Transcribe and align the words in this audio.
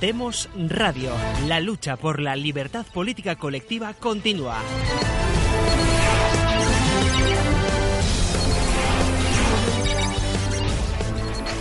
Demos 0.00 0.50
Radio. 0.68 1.10
La 1.48 1.58
lucha 1.58 1.96
por 1.96 2.20
la 2.20 2.36
libertad 2.36 2.84
política 2.92 3.36
colectiva 3.36 3.94
continúa. 3.94 4.60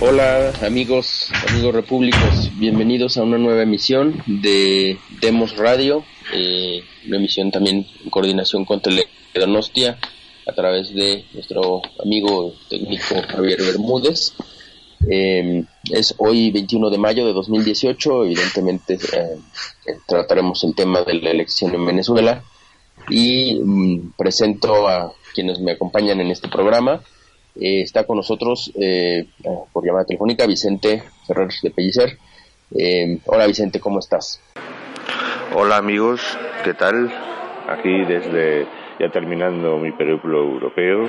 Hola 0.02 0.52
amigos, 0.62 1.32
amigos 1.48 1.74
repúblicos, 1.74 2.52
bienvenidos 2.58 3.18
a 3.18 3.24
una 3.24 3.38
nueva 3.38 3.64
emisión 3.64 4.22
de 4.28 4.98
Demos 5.22 5.56
Radio, 5.56 6.04
eh, 6.34 6.84
una 7.08 7.16
emisión 7.16 7.52
también 7.52 7.88
en 8.04 8.10
coordinación 8.10 8.66
con 8.66 8.82
Teledonostia 8.82 9.98
a 10.46 10.52
través 10.52 10.94
de 10.94 11.24
nuestro 11.34 11.82
amigo 12.04 12.54
técnico 12.70 13.16
Javier 13.30 13.62
Bermúdez. 13.62 14.34
Eh, 15.10 15.64
es 15.92 16.16
hoy 16.18 16.52
21 16.52 16.90
de 16.90 16.98
mayo 16.98 17.26
de 17.26 17.34
2018, 17.34 18.26
evidentemente 18.26 18.96
eh, 18.96 19.98
trataremos 20.08 20.64
el 20.64 20.74
tema 20.74 21.04
de 21.04 21.14
la 21.16 21.32
elección 21.32 21.74
en 21.76 21.86
Venezuela 21.86 22.44
y 23.10 23.60
mm, 23.64 24.14
presento 24.18 24.88
a 24.88 25.14
quienes 25.34 25.60
me 25.60 25.74
acompañan 25.74 26.22
en 26.22 26.32
este 26.32 26.48
programa. 26.48 27.02
Eh, 27.56 27.82
está 27.82 28.06
con 28.06 28.18
nosotros 28.18 28.72
eh, 28.76 29.28
por 29.72 29.86
llamada 29.86 30.06
telefónica 30.06 30.46
Vicente 30.46 31.04
Ferrer 31.28 31.50
de 31.62 31.72
Pellicer. 31.72 32.18
Eh, 32.76 33.20
hola 33.26 33.46
Vicente, 33.48 33.80
¿cómo 33.80 34.00
estás? 34.00 34.42
Hola 35.54 35.78
amigos, 35.78 36.22
¿qué 36.64 36.74
tal? 36.74 37.14
Aquí 37.70 38.04
desde 38.06 38.68
ya 39.00 39.10
terminando 39.10 39.78
mi 39.78 39.92
periplo 39.92 40.40
europeo 40.40 41.08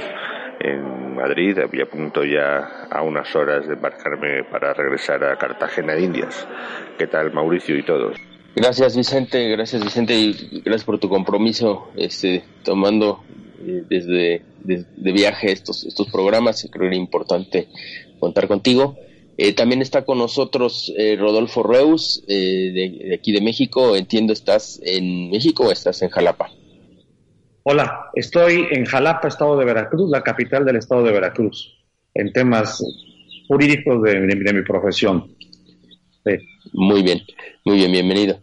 en 0.60 1.14
Madrid, 1.14 1.58
había 1.58 1.86
punto 1.86 2.24
ya 2.24 2.86
a 2.90 3.02
unas 3.02 3.34
horas 3.34 3.66
de 3.66 3.74
embarcarme 3.74 4.44
para 4.44 4.72
regresar 4.74 5.22
a 5.24 5.36
Cartagena 5.36 5.94
de 5.94 6.02
Indias. 6.02 6.46
¿Qué 6.98 7.06
tal 7.06 7.32
Mauricio 7.32 7.76
y 7.76 7.82
todos? 7.82 8.16
Gracias 8.54 8.96
Vicente, 8.96 9.48
gracias 9.50 9.84
Vicente 9.84 10.14
y 10.14 10.62
gracias 10.64 10.84
por 10.84 10.98
tu 10.98 11.08
compromiso 11.08 11.90
este, 11.94 12.42
tomando 12.64 13.22
eh, 13.66 13.84
desde, 13.88 14.42
de 14.64 15.12
viaje 15.12 15.52
estos, 15.52 15.84
estos 15.84 16.10
programas. 16.10 16.66
Creo 16.70 16.82
que 16.82 16.86
era 16.86 16.96
importante 16.96 17.68
contar 18.18 18.48
contigo. 18.48 18.96
Eh, 19.38 19.52
también 19.52 19.82
está 19.82 20.06
con 20.06 20.16
nosotros 20.16 20.90
eh, 20.96 21.16
Rodolfo 21.16 21.62
Reus, 21.62 22.24
de, 22.26 23.12
aquí 23.18 23.32
de 23.32 23.42
México. 23.42 23.94
Entiendo, 23.94 24.32
¿estás 24.32 24.80
en 24.82 25.30
México 25.30 25.64
o 25.64 25.70
estás 25.70 26.00
en 26.00 26.08
Jalapa? 26.08 26.50
Hola, 27.68 28.10
estoy 28.14 28.68
en 28.70 28.84
Jalapa, 28.84 29.26
estado 29.26 29.58
de 29.58 29.64
Veracruz, 29.64 30.08
la 30.08 30.22
capital 30.22 30.64
del 30.64 30.76
estado 30.76 31.02
de 31.02 31.10
Veracruz, 31.10 31.76
en 32.14 32.32
temas 32.32 32.80
jurídicos 33.48 34.04
de, 34.04 34.20
de 34.20 34.52
mi 34.52 34.62
profesión. 34.62 35.34
Sí. 36.24 36.36
Muy 36.74 37.02
bien, 37.02 37.22
muy 37.64 37.78
bien, 37.78 37.90
bienvenido. 37.90 38.38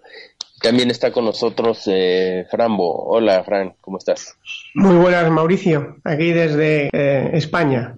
También 0.61 0.91
está 0.91 1.13
con 1.13 1.23
nosotros 1.23 1.83
eh, 1.87 2.45
Frambo. 2.51 3.05
Hola, 3.05 3.41
Fran, 3.45 3.75
¿cómo 3.79 3.97
estás? 3.97 4.37
Muy 4.73 4.97
buenas, 4.97 5.31
Mauricio, 5.31 5.95
aquí 6.03 6.33
desde 6.33 6.89
eh, 6.91 7.29
España. 7.31 7.97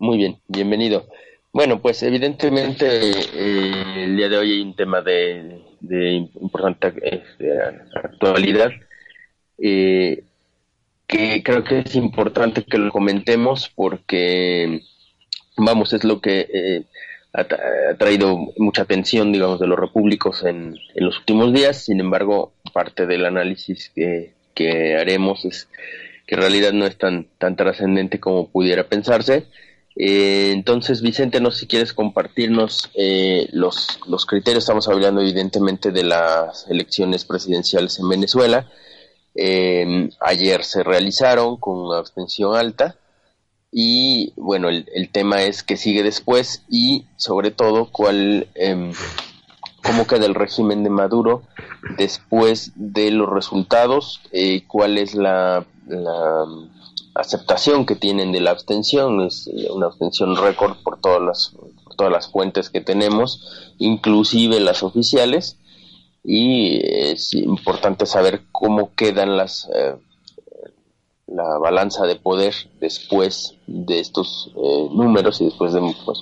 Muy 0.00 0.18
bien, 0.18 0.36
bienvenido. 0.48 1.06
Bueno, 1.50 1.80
pues 1.80 2.02
evidentemente 2.02 2.86
eh, 3.10 4.04
el 4.04 4.18
día 4.18 4.28
de 4.28 4.36
hoy 4.36 4.52
hay 4.52 4.60
un 4.60 4.76
tema 4.76 5.00
de, 5.00 5.62
de 5.80 6.12
importante 6.12 6.92
de 7.38 7.62
actualidad 7.94 8.70
eh, 9.58 10.24
que 11.06 11.42
creo 11.42 11.64
que 11.64 11.80
es 11.80 11.94
importante 11.94 12.64
que 12.64 12.78
lo 12.78 12.90
comentemos 12.90 13.70
porque, 13.74 14.82
vamos, 15.56 15.92
es 15.92 16.04
lo 16.04 16.20
que 16.20 16.48
eh, 16.52 16.84
ha, 17.32 17.44
traído 17.96 18.38
mucha 18.56 18.82
atención, 18.82 19.32
digamos, 19.32 19.60
de 19.60 19.66
los 19.66 19.78
repúblicos 19.78 20.44
en, 20.44 20.76
los 20.94 21.18
últimos 21.18 21.52
días. 21.52 21.84
Sin 21.84 22.00
embargo, 22.00 22.52
parte 22.72 23.06
del 23.06 23.26
análisis 23.26 23.90
que, 23.94 24.32
que 24.54 24.96
haremos 24.96 25.44
es 25.44 25.68
que 26.26 26.36
en 26.36 26.40
realidad 26.40 26.72
no 26.72 26.86
es 26.86 26.96
tan, 26.96 27.26
tan 27.38 27.56
trascendente 27.56 28.20
como 28.20 28.48
pudiera 28.48 28.84
pensarse. 28.84 29.46
Eh, 29.96 30.50
entonces, 30.52 31.02
Vicente, 31.02 31.40
no 31.40 31.50
sé 31.50 31.60
si 31.60 31.66
quieres 31.66 31.92
compartirnos 31.92 32.90
eh, 32.94 33.48
los, 33.52 34.00
los 34.08 34.26
criterios. 34.26 34.64
Estamos 34.64 34.88
hablando 34.88 35.20
evidentemente 35.20 35.92
de 35.92 36.02
las 36.02 36.66
elecciones 36.68 37.24
presidenciales 37.24 37.98
en 37.98 38.08
Venezuela. 38.08 38.68
Eh, 39.34 40.10
ayer 40.20 40.64
se 40.64 40.82
realizaron 40.82 41.56
con 41.56 41.78
una 41.78 41.98
abstención 41.98 42.54
alta 42.54 42.96
y 43.72 44.32
bueno, 44.36 44.68
el, 44.68 44.88
el, 44.94 45.10
tema 45.10 45.42
es 45.42 45.64
que 45.64 45.76
sigue 45.76 46.04
después 46.04 46.62
y 46.68 47.06
sobre 47.16 47.50
todo 47.50 47.90
cuál, 47.90 48.46
eh, 48.54 48.92
cómo 49.84 50.06
queda 50.06 50.26
el 50.26 50.34
régimen 50.34 50.82
de 50.82 50.90
Maduro 50.90 51.42
después 51.98 52.72
de 52.74 53.10
los 53.10 53.28
resultados, 53.28 54.20
eh, 54.32 54.64
cuál 54.66 54.98
es 54.98 55.14
la, 55.14 55.66
la, 55.86 56.44
aceptación 57.14 57.86
que 57.86 57.94
tienen 57.94 58.32
de 58.32 58.40
la 58.40 58.50
abstención, 58.50 59.20
es 59.20 59.48
una 59.70 59.86
abstención 59.86 60.36
récord 60.36 60.76
por 60.82 61.00
todas 61.00 61.22
las, 61.22 61.54
por 61.84 61.94
todas 61.94 62.12
las 62.12 62.28
fuentes 62.28 62.70
que 62.70 62.80
tenemos, 62.80 63.72
inclusive 63.78 64.58
las 64.58 64.82
oficiales, 64.82 65.58
y 66.24 66.80
es 66.82 67.34
importante 67.34 68.06
saber 68.06 68.42
cómo 68.50 68.94
quedan 68.94 69.36
las 69.36 69.68
eh, 69.74 69.94
la 71.26 71.58
balanza 71.58 72.06
de 72.06 72.16
poder 72.16 72.54
después 72.80 73.56
de 73.66 74.00
estos 74.00 74.52
eh, 74.56 74.88
números 74.92 75.40
y 75.40 75.46
después 75.46 75.72
de 75.72 75.80
pues, 76.04 76.18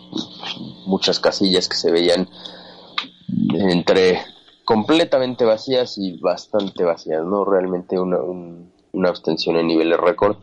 muchas 0.86 1.20
casillas 1.20 1.68
que 1.68 1.76
se 1.76 1.91
veían 1.91 2.28
entre 3.54 4.20
completamente 4.64 5.44
vacías 5.44 5.98
y 5.98 6.18
bastante 6.18 6.84
vacías, 6.84 7.24
no 7.24 7.44
realmente 7.44 7.98
una, 7.98 8.18
un, 8.18 8.72
una 8.92 9.08
abstención 9.08 9.56
en 9.56 9.66
niveles 9.66 9.98
récord. 9.98 10.36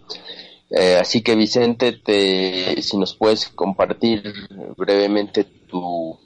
Eh, 0.69 0.97
así 0.99 1.23
que 1.23 1.35
Vicente, 1.35 1.93
te, 1.93 2.81
si 2.81 2.97
nos 2.97 3.15
puedes 3.15 3.47
compartir 3.49 4.21
brevemente 4.77 5.45
tu, 5.67 6.19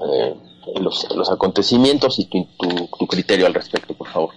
eh, 0.00 0.34
los, 0.80 1.06
los, 1.14 1.30
acontecimientos 1.30 2.18
y 2.18 2.26
tu, 2.26 2.46
tu, 2.58 2.88
tu 2.98 3.06
criterio 3.06 3.46
al 3.46 3.54
respecto, 3.54 3.94
por 3.94 4.08
favor. 4.08 4.34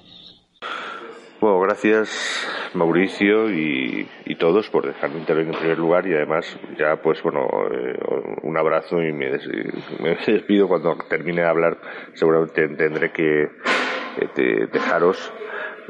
Bueno, 1.40 1.60
gracias 1.60 2.48
Mauricio 2.74 3.52
y, 3.52 4.08
y, 4.26 4.36
todos 4.38 4.70
por 4.72 4.88
dejarme 4.88 5.20
intervenir 5.20 5.54
en 5.54 5.60
primer 5.60 5.78
lugar 5.78 6.08
y 6.08 6.14
además 6.16 6.58
ya 6.80 6.96
pues 6.96 7.22
bueno 7.22 7.48
eh, 7.72 7.96
un 8.42 8.58
abrazo 8.58 9.04
y 9.04 9.14
me, 9.14 9.30
des, 9.30 9.48
me, 10.00 10.16
despido 10.16 10.68
cuando 10.68 10.98
termine 11.08 11.42
de 11.42 11.48
hablar. 11.48 11.78
Seguramente 12.16 12.68
tendré 12.70 13.12
que 13.12 13.44
eh, 13.44 14.68
dejaros 14.74 15.32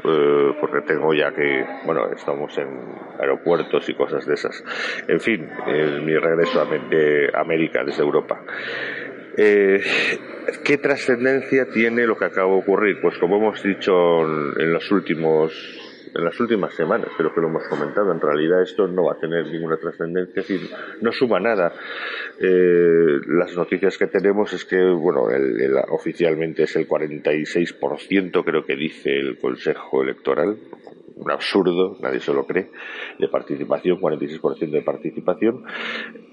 eh, 0.04 0.52
porque 0.60 0.82
tengo 0.82 1.14
ya 1.14 1.32
que 1.32 1.64
bueno 1.86 2.10
estamos 2.14 2.56
en 2.58 2.68
aeropuertos 3.18 3.88
y 3.88 3.94
cosas 3.94 4.26
de 4.26 4.34
esas. 4.34 4.62
En 5.08 5.18
fin 5.18 5.48
mi 6.04 6.14
regreso 6.14 6.60
a, 6.60 6.66
de 6.66 7.30
América 7.34 7.84
desde 7.84 8.02
Europa 8.02 8.38
eh, 9.38 9.80
¿Qué 10.64 10.78
trascendencia 10.78 11.66
tiene 11.66 12.06
lo 12.06 12.18
que 12.18 12.24
acaba 12.24 12.52
de 12.52 12.58
ocurrir? 12.58 13.00
Pues 13.00 13.16
como 13.18 13.36
hemos 13.36 13.62
dicho 13.62 14.22
en, 14.22 14.72
los 14.72 14.90
últimos 14.90 15.52
en 16.14 16.24
las 16.24 16.40
últimas 16.40 16.74
semanas, 16.74 17.10
creo 17.16 17.32
que 17.32 17.40
lo 17.40 17.48
hemos 17.48 17.68
comentado, 17.68 18.10
en 18.10 18.20
realidad 18.20 18.62
esto 18.62 18.88
no 18.88 19.04
va 19.04 19.12
a 19.12 19.18
tener 19.18 19.46
ninguna 19.46 19.76
trascendencia, 19.76 20.42
no 21.02 21.12
suma 21.12 21.38
nada. 21.38 21.72
Eh, 22.40 23.20
las 23.26 23.54
noticias 23.54 23.96
que 23.96 24.06
tenemos 24.08 24.52
es 24.54 24.64
que, 24.64 24.82
bueno, 24.82 25.30
el, 25.30 25.76
oficialmente 25.90 26.64
es 26.64 26.74
el 26.76 26.88
46%, 26.88 28.44
creo 28.44 28.64
que 28.64 28.74
dice 28.74 29.10
el 29.10 29.38
Consejo 29.38 30.02
Electoral, 30.02 30.56
un 31.18 31.30
absurdo, 31.30 31.96
nadie 32.00 32.20
se 32.20 32.32
lo 32.32 32.46
cree, 32.46 32.70
de 33.18 33.28
participación, 33.28 34.00
46% 34.00 34.70
de 34.70 34.82
participación. 34.82 35.64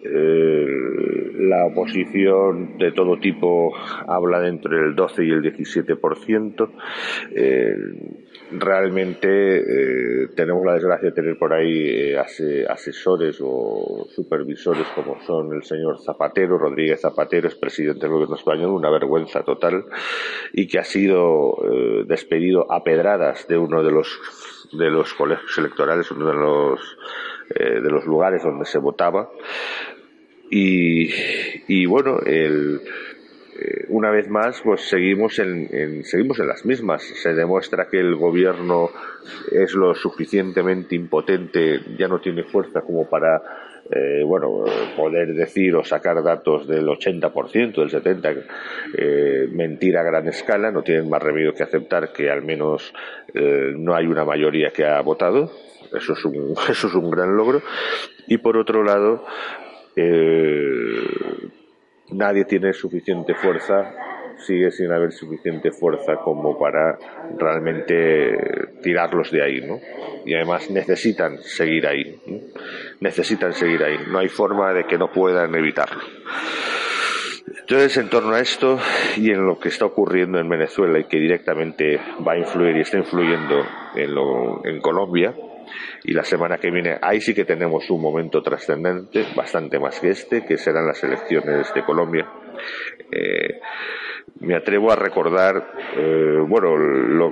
Eh, 0.03 1.15
la 1.39 1.65
oposición 1.65 2.77
de 2.77 2.91
todo 2.91 3.17
tipo 3.19 3.73
habla 4.07 4.39
de 4.39 4.49
entre 4.49 4.77
el 4.79 4.95
12 4.95 5.25
y 5.25 5.31
el 5.31 5.41
17%. 5.41 6.69
Eh, 7.31 7.75
realmente 8.51 9.27
eh, 9.27 10.27
tenemos 10.35 10.65
la 10.65 10.73
desgracia 10.73 11.09
de 11.09 11.15
tener 11.15 11.37
por 11.37 11.53
ahí 11.53 11.89
eh, 11.89 12.17
ase 12.17 12.65
asesores 12.67 13.37
o 13.41 14.07
supervisores 14.09 14.87
como 14.93 15.19
son 15.21 15.53
el 15.53 15.63
señor 15.63 15.99
Zapatero, 15.99 16.57
Rodríguez 16.57 17.01
Zapatero, 17.01 17.47
es 17.47 17.55
presidente 17.55 18.01
del 18.01 18.11
gobierno 18.11 18.35
español, 18.35 18.71
una 18.71 18.89
vergüenza 18.89 19.43
total, 19.43 19.85
y 20.53 20.67
que 20.67 20.79
ha 20.79 20.83
sido 20.83 21.57
despedido 22.07 22.71
a 22.71 22.83
pedradas 22.83 23.47
de 23.47 23.57
uno 23.57 23.83
de 23.83 23.91
los 23.91 24.07
de 24.77 24.89
los 24.89 25.13
colegios 25.13 25.57
electorales, 25.57 26.09
uno 26.11 26.27
de 26.27 26.33
los 26.33 26.97
eh, 27.49 27.79
de 27.81 27.89
los 27.91 28.05
lugares 28.05 28.43
donde 28.43 28.65
se 28.65 28.79
votaba. 28.79 29.29
Y, 30.49 31.09
y 31.67 31.85
bueno, 31.85 32.19
el, 32.25 32.81
eh, 33.57 33.85
una 33.89 34.11
vez 34.11 34.27
más, 34.29 34.61
pues 34.61 34.81
seguimos 34.81 35.39
en, 35.39 35.69
en, 35.71 36.03
seguimos 36.03 36.39
en 36.39 36.47
las 36.47 36.65
mismas. 36.65 37.03
Se 37.03 37.33
demuestra 37.33 37.87
que 37.87 37.99
el 37.99 38.15
gobierno 38.15 38.89
es 39.51 39.73
lo 39.73 39.93
suficientemente 39.95 40.95
impotente, 40.95 41.81
ya 41.97 42.07
no 42.07 42.19
tiene 42.19 42.43
fuerza 42.43 42.81
como 42.81 43.09
para 43.09 43.41
eh, 43.91 44.23
bueno, 44.25 44.63
poder 44.95 45.33
decir 45.33 45.75
o 45.75 45.83
sacar 45.83 46.23
datos 46.23 46.67
del 46.67 46.87
80%, 46.87 47.75
del 47.75 47.91
70%, 47.91 48.43
eh, 48.97 49.97
a 49.97 50.03
gran 50.03 50.27
escala, 50.27 50.71
no 50.71 50.81
tienen 50.81 51.07
más 51.09 51.21
remedio 51.21 51.53
que 51.53 51.63
aceptar 51.63 52.11
que 52.11 52.31
al 52.31 52.41
menos 52.41 52.93
eh, 53.33 53.73
no 53.75 53.93
hay 53.95 54.07
una 54.07 54.25
mayoría 54.25 54.71
que 54.71 54.85
ha 54.85 54.99
votado. 55.01 55.51
Eso 55.93 56.13
es 56.13 56.25
un, 56.25 56.55
eso 56.69 56.87
es 56.87 56.95
un 56.95 57.11
gran 57.11 57.35
logro. 57.37 57.61
Y 58.27 58.39
por 58.39 58.57
otro 58.57 58.83
lado, 58.83 59.23
nadie 62.11 62.45
tiene 62.45 62.73
suficiente 62.73 63.35
fuerza 63.35 63.93
sigue 64.45 64.71
sin 64.71 64.91
haber 64.91 65.11
suficiente 65.11 65.71
fuerza 65.71 66.17
como 66.17 66.57
para 66.57 66.97
realmente 67.37 68.37
tirarlos 68.81 69.31
de 69.31 69.43
ahí, 69.43 69.61
¿no? 69.61 69.79
Y 70.25 70.33
además 70.33 70.69
necesitan 70.69 71.37
seguir 71.39 71.87
ahí, 71.87 72.19
necesitan 72.99 73.53
seguir 73.53 73.83
ahí, 73.83 73.97
no 74.07 74.19
hay 74.19 74.29
forma 74.29 74.73
de 74.73 74.85
que 74.85 74.97
no 74.97 75.11
puedan 75.11 75.53
evitarlo. 75.55 76.01
Entonces, 77.59 77.97
en 77.97 78.09
torno 78.09 78.35
a 78.35 78.39
esto 78.39 78.79
y 79.17 79.31
en 79.31 79.45
lo 79.45 79.59
que 79.59 79.69
está 79.69 79.85
ocurriendo 79.85 80.39
en 80.39 80.47
Venezuela 80.47 80.99
y 80.99 81.05
que 81.05 81.17
directamente 81.17 81.99
va 82.25 82.33
a 82.33 82.37
influir 82.37 82.77
y 82.77 82.81
está 82.81 82.97
influyendo 82.97 83.63
en, 83.95 84.13
lo, 84.13 84.65
en 84.65 84.79
Colombia, 84.81 85.33
y 86.03 86.13
la 86.13 86.23
semana 86.23 86.57
que 86.57 86.69
viene 86.69 86.97
ahí 87.01 87.19
sí 87.19 87.33
que 87.33 87.45
tenemos 87.45 87.89
un 87.89 88.01
momento 88.01 88.41
trascendente, 88.41 89.25
bastante 89.35 89.79
más 89.79 89.99
que 89.99 90.09
este, 90.09 90.45
que 90.45 90.57
serán 90.57 90.87
las 90.87 91.03
elecciones 91.03 91.73
de 91.73 91.83
Colombia. 91.83 92.27
Eh, 93.11 93.59
me 94.39 94.55
atrevo 94.55 94.91
a 94.91 94.95
recordar, 94.95 95.71
eh, 95.95 96.37
bueno, 96.47 96.75
lo, 96.77 97.31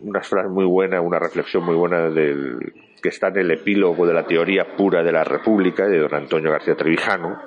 una 0.00 0.20
frase 0.20 0.48
muy 0.48 0.64
buena, 0.64 1.00
una 1.00 1.18
reflexión 1.18 1.64
muy 1.64 1.76
buena 1.76 2.08
del 2.10 2.72
que 3.02 3.08
está 3.08 3.28
en 3.28 3.38
el 3.38 3.50
epílogo 3.50 4.06
de 4.06 4.14
la 4.14 4.26
teoría 4.26 4.76
pura 4.76 5.02
de 5.02 5.12
la 5.12 5.24
República 5.24 5.86
de 5.86 5.98
don 5.98 6.14
Antonio 6.14 6.50
García 6.50 6.74
Trevijano. 6.74 7.40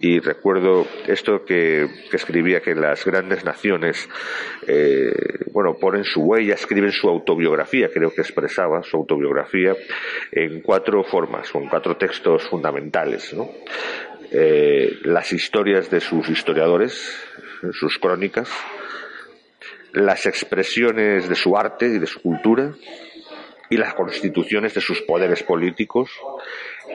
Y 0.00 0.20
recuerdo 0.20 0.86
esto 1.06 1.44
que, 1.44 1.88
escribía 2.12 2.60
que 2.60 2.74
las 2.74 3.04
grandes 3.04 3.44
naciones, 3.44 4.08
eh, 4.66 5.10
bueno, 5.52 5.76
ponen 5.80 6.04
su 6.04 6.20
huella, 6.20 6.54
escriben 6.54 6.92
su 6.92 7.08
autobiografía, 7.08 7.88
creo 7.92 8.12
que 8.12 8.20
expresaba 8.20 8.82
su 8.82 8.98
autobiografía, 8.98 9.74
en 10.32 10.60
cuatro 10.60 11.02
formas, 11.02 11.50
con 11.50 11.66
cuatro 11.68 11.96
textos 11.96 12.46
fundamentales. 12.48 13.32
¿no? 13.34 13.48
Eh, 14.30 14.98
las 15.04 15.32
historias 15.32 15.90
de 15.90 16.00
sus 16.00 16.28
historiadores, 16.28 17.16
sus 17.72 17.98
crónicas, 17.98 18.50
las 19.92 20.26
expresiones 20.26 21.28
de 21.28 21.34
su 21.34 21.56
arte 21.56 21.86
y 21.86 21.98
de 21.98 22.06
su 22.06 22.20
cultura 22.20 22.74
y 23.70 23.76
las 23.76 23.94
constituciones 23.94 24.74
de 24.74 24.80
sus 24.80 25.00
poderes 25.02 25.42
políticos. 25.42 26.10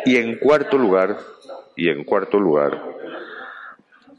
Y 0.06 0.18
en 0.18 0.38
cuarto 0.38 0.78
lugar 0.78 1.18
y 1.76 1.90
en 1.90 2.04
cuarto 2.04 2.40
lugar 2.40 2.82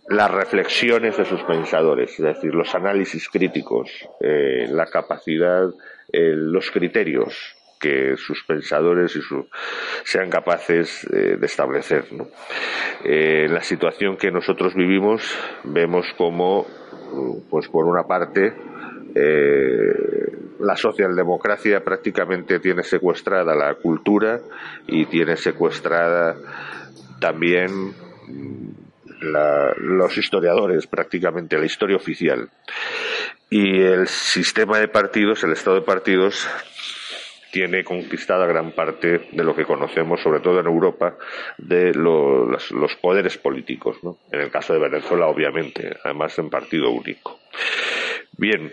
las 0.08 0.31
reflexiones 0.31 1.17
de 1.17 1.25
sus 1.25 1.43
pensadores, 1.44 2.10
es 2.19 2.25
decir, 2.25 2.55
los 2.55 2.75
análisis 2.75 3.28
críticos, 3.28 3.90
eh, 4.20 4.67
la 4.69 4.87
capacidad, 4.87 5.69
eh, 6.12 6.34
los 6.34 6.70
criterios 6.70 7.56
que 7.84 8.16
sus 8.16 8.42
pensadores 8.44 9.14
y 9.14 9.20
sean 10.04 10.31
capaces 10.31 11.04
eh, 11.12 11.36
de 11.38 11.44
establecer. 11.46 12.10
¿no? 12.12 12.28
Eh, 13.04 13.46
la 13.50 13.60
situación 13.60 14.16
que 14.16 14.31
nosotros 14.31 14.75
vivimos 14.75 15.22
vemos 15.64 16.06
como, 16.16 16.66
pues 17.50 17.69
por 17.69 17.84
una 17.84 18.04
parte, 18.04 18.54
eh, 19.14 20.32
la 20.60 20.76
socialdemocracia 20.76 21.84
prácticamente 21.84 22.58
tiene 22.58 22.82
secuestrada 22.82 23.54
la 23.54 23.75
cultura 23.75 24.40
y 24.86 25.04
tiene 25.04 25.36
secuestrada 25.36 26.36
también 27.20 27.92
los 29.20 30.16
historiadores, 30.16 30.86
prácticamente 30.86 31.58
la 31.58 31.66
historia 31.66 31.96
oficial. 31.96 32.48
Y 33.50 33.82
el 33.82 34.08
sistema 34.08 34.78
de 34.78 34.88
partidos, 34.88 35.44
el 35.44 35.52
estado 35.52 35.76
de 35.76 35.82
partidos, 35.82 36.48
tiene 37.55 37.85
conquistada 37.85 38.47
gran 38.47 38.73
parte 38.73 39.29
de 39.31 39.45
lo 39.45 39.55
que 39.55 39.65
conocemos, 39.65 40.21
sobre 40.21 40.41
todo 40.41 40.59
en 40.59 40.67
Europa, 40.67 41.17
de 41.56 41.95
los, 41.95 42.97
poderes 43.01 43.39
políticos. 43.39 43.97
¿no? 44.03 44.19
En 44.33 44.41
el 44.41 44.51
caso 44.51 44.73
de 44.73 44.81
Venezuela, 44.81 45.29
obviamente, 45.29 45.97
además 46.03 46.37
en 46.41 46.51
partido 46.51 46.91
único. 46.91 47.39
Bien. 48.37 48.73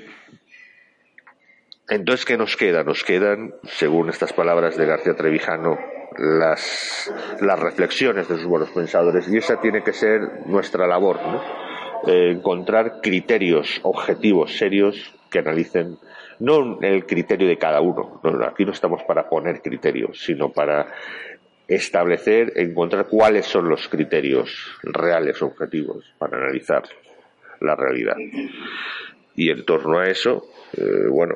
Entonces, 1.89 2.25
¿qué 2.25 2.37
nos 2.37 2.57
queda? 2.57 2.83
Nos 2.83 3.03
quedan, 3.03 3.53
según 3.65 4.09
estas 4.09 4.33
palabras 4.33 4.75
de 4.77 4.87
García 4.87 5.13
Trevijano, 5.13 5.77
las, 6.17 7.13
las 7.39 7.59
reflexiones 7.59 8.27
de 8.29 8.37
sus 8.37 8.47
buenos 8.47 8.71
pensadores, 8.71 9.31
y 9.31 9.37
esa 9.37 9.61
tiene 9.61 9.83
que 9.83 9.93
ser 9.93 10.47
nuestra 10.47 10.87
labor, 10.87 11.19
¿no? 11.21 11.43
Eh, 12.07 12.31
encontrar 12.31 12.99
criterios 13.03 13.79
objetivos, 13.83 14.57
serios, 14.57 15.13
que 15.31 15.39
analicen 15.39 15.97
no 16.39 16.79
el 16.81 17.05
criterio 17.05 17.47
de 17.47 17.57
cada 17.57 17.81
uno, 17.81 18.21
aquí 18.45 18.65
no 18.65 18.71
estamos 18.71 19.03
para 19.03 19.29
poner 19.29 19.61
criterios, 19.61 20.19
sino 20.23 20.51
para 20.51 20.87
establecer, 21.67 22.53
encontrar 22.55 23.07
cuáles 23.07 23.45
son 23.45 23.69
los 23.69 23.87
criterios 23.87 24.77
reales, 24.83 25.41
objetivos, 25.41 26.13
para 26.17 26.37
analizar 26.37 26.83
la 27.61 27.75
realidad. 27.75 28.15
Y 29.35 29.49
en 29.49 29.63
torno 29.65 29.99
a 29.99 30.07
eso, 30.07 30.43
eh, 30.75 31.07
bueno, 31.09 31.35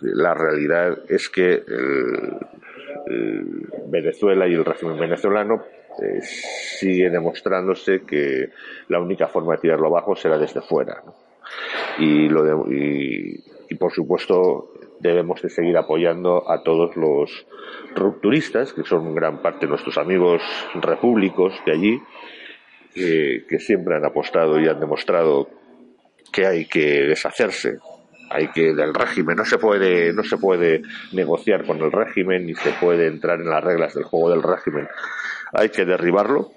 la 0.00 0.34
realidad 0.34 0.98
es 1.08 1.28
que 1.28 1.62
Venezuela 3.88 4.46
y 4.46 4.54
el 4.54 4.64
régimen 4.64 4.98
venezolano 4.98 5.62
eh, 6.00 6.22
sigue 6.22 7.10
demostrándose 7.10 8.02
que 8.06 8.50
la 8.88 9.00
única 9.00 9.28
forma 9.28 9.54
de 9.54 9.60
tirarlo 9.60 9.88
abajo 9.88 10.16
será 10.16 10.38
desde 10.38 10.62
fuera. 10.62 11.02
Y, 11.98 12.28
lo 12.28 12.70
y, 12.70 13.42
y 13.68 13.74
por 13.74 13.92
supuesto 13.92 14.72
debemos 15.02 15.42
de 15.42 15.50
seguir 15.50 15.76
apoyando 15.76 16.48
a 16.50 16.62
todos 16.62 16.96
los 16.96 17.46
rupturistas, 17.94 18.72
que 18.72 18.84
son 18.84 19.14
gran 19.14 19.42
parte 19.42 19.66
de 19.66 19.70
nuestros 19.70 19.98
amigos 19.98 20.42
repúblicos 20.74 21.54
de 21.66 21.72
allí, 21.72 22.02
que 22.94 23.58
siempre 23.58 23.96
han 23.96 24.04
apostado 24.04 24.60
y 24.60 24.68
han 24.68 24.78
demostrado 24.78 25.48
que 26.32 26.46
hay 26.46 26.66
que 26.66 27.02
deshacerse. 27.02 27.78
Hay 28.30 28.48
que 28.48 28.72
del 28.72 28.94
régimen. 28.94 29.36
No 29.36 29.44
se 29.44 29.58
puede 29.58 30.12
no 30.14 30.24
se 30.24 30.38
puede 30.38 30.82
negociar 31.12 31.66
con 31.66 31.78
el 31.80 31.92
régimen 31.92 32.46
ni 32.46 32.54
se 32.54 32.70
puede 32.80 33.06
entrar 33.06 33.40
en 33.40 33.50
las 33.50 33.62
reglas 33.62 33.94
del 33.94 34.04
juego 34.04 34.30
del 34.30 34.42
régimen. 34.42 34.88
Hay 35.52 35.68
que 35.68 35.84
derribarlo 35.84 36.50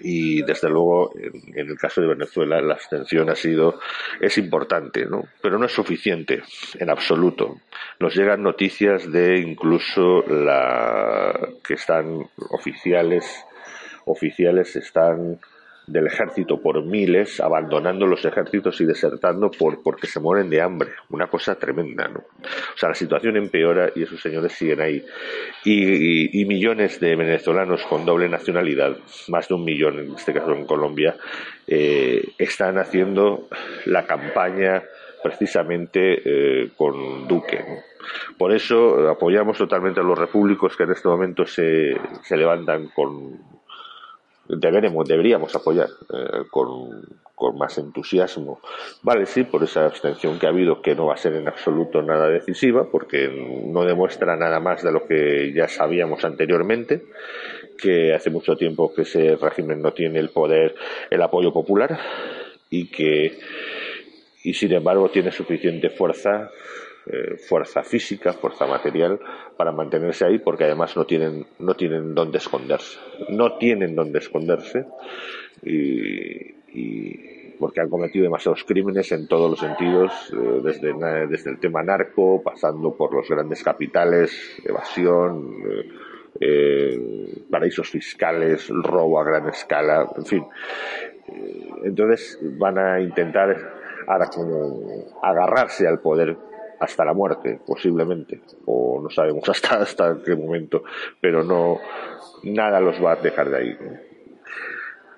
y 0.00 0.42
desde 0.42 0.68
luego 0.68 1.12
en, 1.16 1.68
el 1.68 1.78
caso 1.78 2.00
de 2.00 2.08
Venezuela 2.08 2.60
la 2.60 2.74
abstención 2.74 3.30
ha 3.30 3.34
sido 3.34 3.80
es 4.20 4.38
importante 4.38 5.06
¿no? 5.06 5.24
pero 5.42 5.58
no 5.58 5.66
es 5.66 5.72
suficiente 5.72 6.42
en 6.78 6.90
absoluto 6.90 7.60
nos 8.00 8.14
llegan 8.14 8.42
noticias 8.42 9.10
de 9.10 9.38
incluso 9.38 10.22
la 10.28 11.38
que 11.66 11.74
están 11.74 12.28
oficiales 12.50 13.44
oficiales 14.04 14.74
están 14.76 15.38
del 15.88 16.06
ejército 16.06 16.60
por 16.60 16.84
miles, 16.84 17.40
abandonando 17.40 18.06
los 18.06 18.24
ejércitos 18.24 18.80
y 18.80 18.84
desertando 18.84 19.50
por, 19.50 19.82
porque 19.82 20.06
se 20.06 20.20
mueren 20.20 20.50
de 20.50 20.60
hambre. 20.60 20.90
Una 21.10 21.26
cosa 21.26 21.54
tremenda, 21.54 22.08
¿no? 22.08 22.20
O 22.20 22.78
sea, 22.78 22.90
la 22.90 22.94
situación 22.94 23.36
empeora 23.36 23.90
y 23.94 24.02
esos 24.02 24.20
señores 24.20 24.52
siguen 24.52 24.80
ahí. 24.80 25.04
Y, 25.64 26.44
millones 26.48 26.98
de 26.98 27.14
venezolanos 27.14 27.84
con 27.84 28.06
doble 28.06 28.28
nacionalidad, 28.28 28.96
más 29.28 29.48
de 29.48 29.54
un 29.54 29.64
millón 29.64 29.98
en 29.98 30.14
este 30.14 30.32
caso 30.32 30.52
en 30.54 30.64
Colombia, 30.64 31.16
eh, 31.66 32.22
están 32.38 32.78
haciendo 32.78 33.48
la 33.84 34.06
campaña 34.06 34.82
precisamente 35.22 36.22
eh, 36.24 36.70
con 36.76 37.28
Duque. 37.28 37.64
Por 38.38 38.52
eso 38.52 39.08
apoyamos 39.08 39.58
totalmente 39.58 40.00
a 40.00 40.04
los 40.04 40.18
repúblicos 40.18 40.76
que 40.76 40.84
en 40.84 40.92
este 40.92 41.08
momento 41.08 41.46
se, 41.46 41.96
se 42.22 42.36
levantan 42.36 42.88
con 42.88 43.57
deberemos, 44.48 45.06
deberíamos 45.06 45.54
apoyar 45.54 45.88
eh, 46.12 46.44
con, 46.50 47.56
más 47.56 47.78
entusiasmo. 47.78 48.60
Vale, 49.02 49.26
sí, 49.26 49.44
por 49.44 49.62
esa 49.62 49.86
abstención 49.86 50.38
que 50.38 50.46
ha 50.46 50.50
habido, 50.50 50.82
que 50.82 50.94
no 50.94 51.06
va 51.06 51.14
a 51.14 51.18
ser 51.18 51.34
en 51.34 51.46
absoluto 51.46 52.02
nada 52.02 52.28
decisiva, 52.28 52.90
porque 52.90 53.28
no 53.64 53.84
demuestra 53.84 54.36
nada 54.36 54.58
más 54.58 54.82
de 54.82 54.90
lo 54.90 55.06
que 55.06 55.52
ya 55.54 55.68
sabíamos 55.68 56.24
anteriormente, 56.24 57.04
que 57.80 58.12
hace 58.12 58.30
mucho 58.30 58.56
tiempo 58.56 58.92
que 58.92 59.02
ese 59.02 59.36
régimen 59.36 59.80
no 59.80 59.92
tiene 59.92 60.18
el 60.18 60.30
poder, 60.30 60.74
el 61.10 61.22
apoyo 61.22 61.52
popular, 61.52 61.98
y 62.70 62.90
que, 62.90 63.38
y 64.42 64.54
sin 64.54 64.72
embargo 64.72 65.08
tiene 65.10 65.30
suficiente 65.30 65.90
fuerza 65.90 66.50
eh, 67.10 67.36
fuerza 67.36 67.82
física, 67.82 68.32
fuerza 68.32 68.66
material 68.66 69.18
para 69.56 69.72
mantenerse 69.72 70.24
ahí 70.24 70.38
porque 70.38 70.64
además 70.64 70.96
no 70.96 71.04
tienen, 71.06 71.46
no 71.58 71.74
tienen 71.74 72.14
dónde 72.14 72.38
esconderse. 72.38 72.98
No 73.30 73.58
tienen 73.58 73.94
dónde 73.94 74.18
esconderse 74.18 74.86
y, 75.62 76.54
porque 77.58 77.80
han 77.80 77.88
cometido 77.88 78.22
demasiados 78.22 78.62
crímenes 78.64 79.10
en 79.10 79.26
todos 79.26 79.50
los 79.50 79.58
sentidos, 79.58 80.12
eh, 80.32 80.60
desde, 80.62 80.92
desde 81.26 81.50
el 81.50 81.58
tema 81.58 81.82
narco, 81.82 82.40
pasando 82.42 82.96
por 82.96 83.12
los 83.12 83.28
grandes 83.28 83.64
capitales, 83.64 84.60
evasión, 84.64 85.56
eh, 86.40 87.42
paraísos 87.50 87.90
fiscales, 87.90 88.68
robo 88.68 89.20
a 89.20 89.24
gran 89.24 89.48
escala, 89.48 90.08
en 90.16 90.24
fin. 90.24 90.44
Eh, 91.26 91.68
entonces 91.84 92.38
van 92.58 92.78
a 92.78 93.00
intentar 93.00 93.56
ahora 94.06 94.26
como 94.26 94.80
agarrarse 95.22 95.86
al 95.86 96.00
poder 96.00 96.36
hasta 96.80 97.04
la 97.04 97.12
muerte, 97.12 97.60
posiblemente, 97.66 98.40
o 98.66 99.00
no 99.02 99.10
sabemos 99.10 99.48
hasta, 99.48 99.78
hasta 99.78 100.18
qué 100.24 100.34
momento, 100.34 100.84
pero 101.20 101.42
no, 101.42 101.78
nada 102.44 102.80
los 102.80 103.02
va 103.02 103.12
a 103.12 103.16
dejar 103.16 103.50
de 103.50 103.56
ahí. 103.56 103.78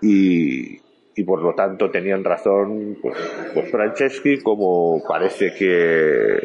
Y, 0.02 0.80
y 1.14 1.24
por 1.24 1.42
lo 1.42 1.54
tanto 1.54 1.90
tenían 1.90 2.24
razón 2.24 2.96
pues, 3.02 3.16
pues 3.52 3.70
Franceschi 3.70 4.40
como 4.40 5.02
parece 5.06 5.52
que, 5.52 6.38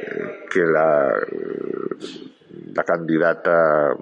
que 0.51 0.60
la, 0.60 1.13
la 2.74 2.84
candidata 2.84 3.95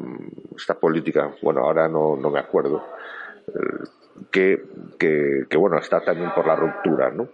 esta 0.56 0.80
política 0.80 1.32
bueno 1.44 1.62
ahora 1.62 1.88
no, 1.88 2.16
no 2.16 2.32
me 2.32 2.40
acuerdo 2.40 2.84
que, 4.32 4.64
que, 4.98 5.46
que, 5.48 5.58
bueno 5.58 5.78
está 5.78 6.02
también 6.02 6.32
por 6.34 6.48
la 6.48 6.56
ruptura 6.56 7.12
no 7.12 7.28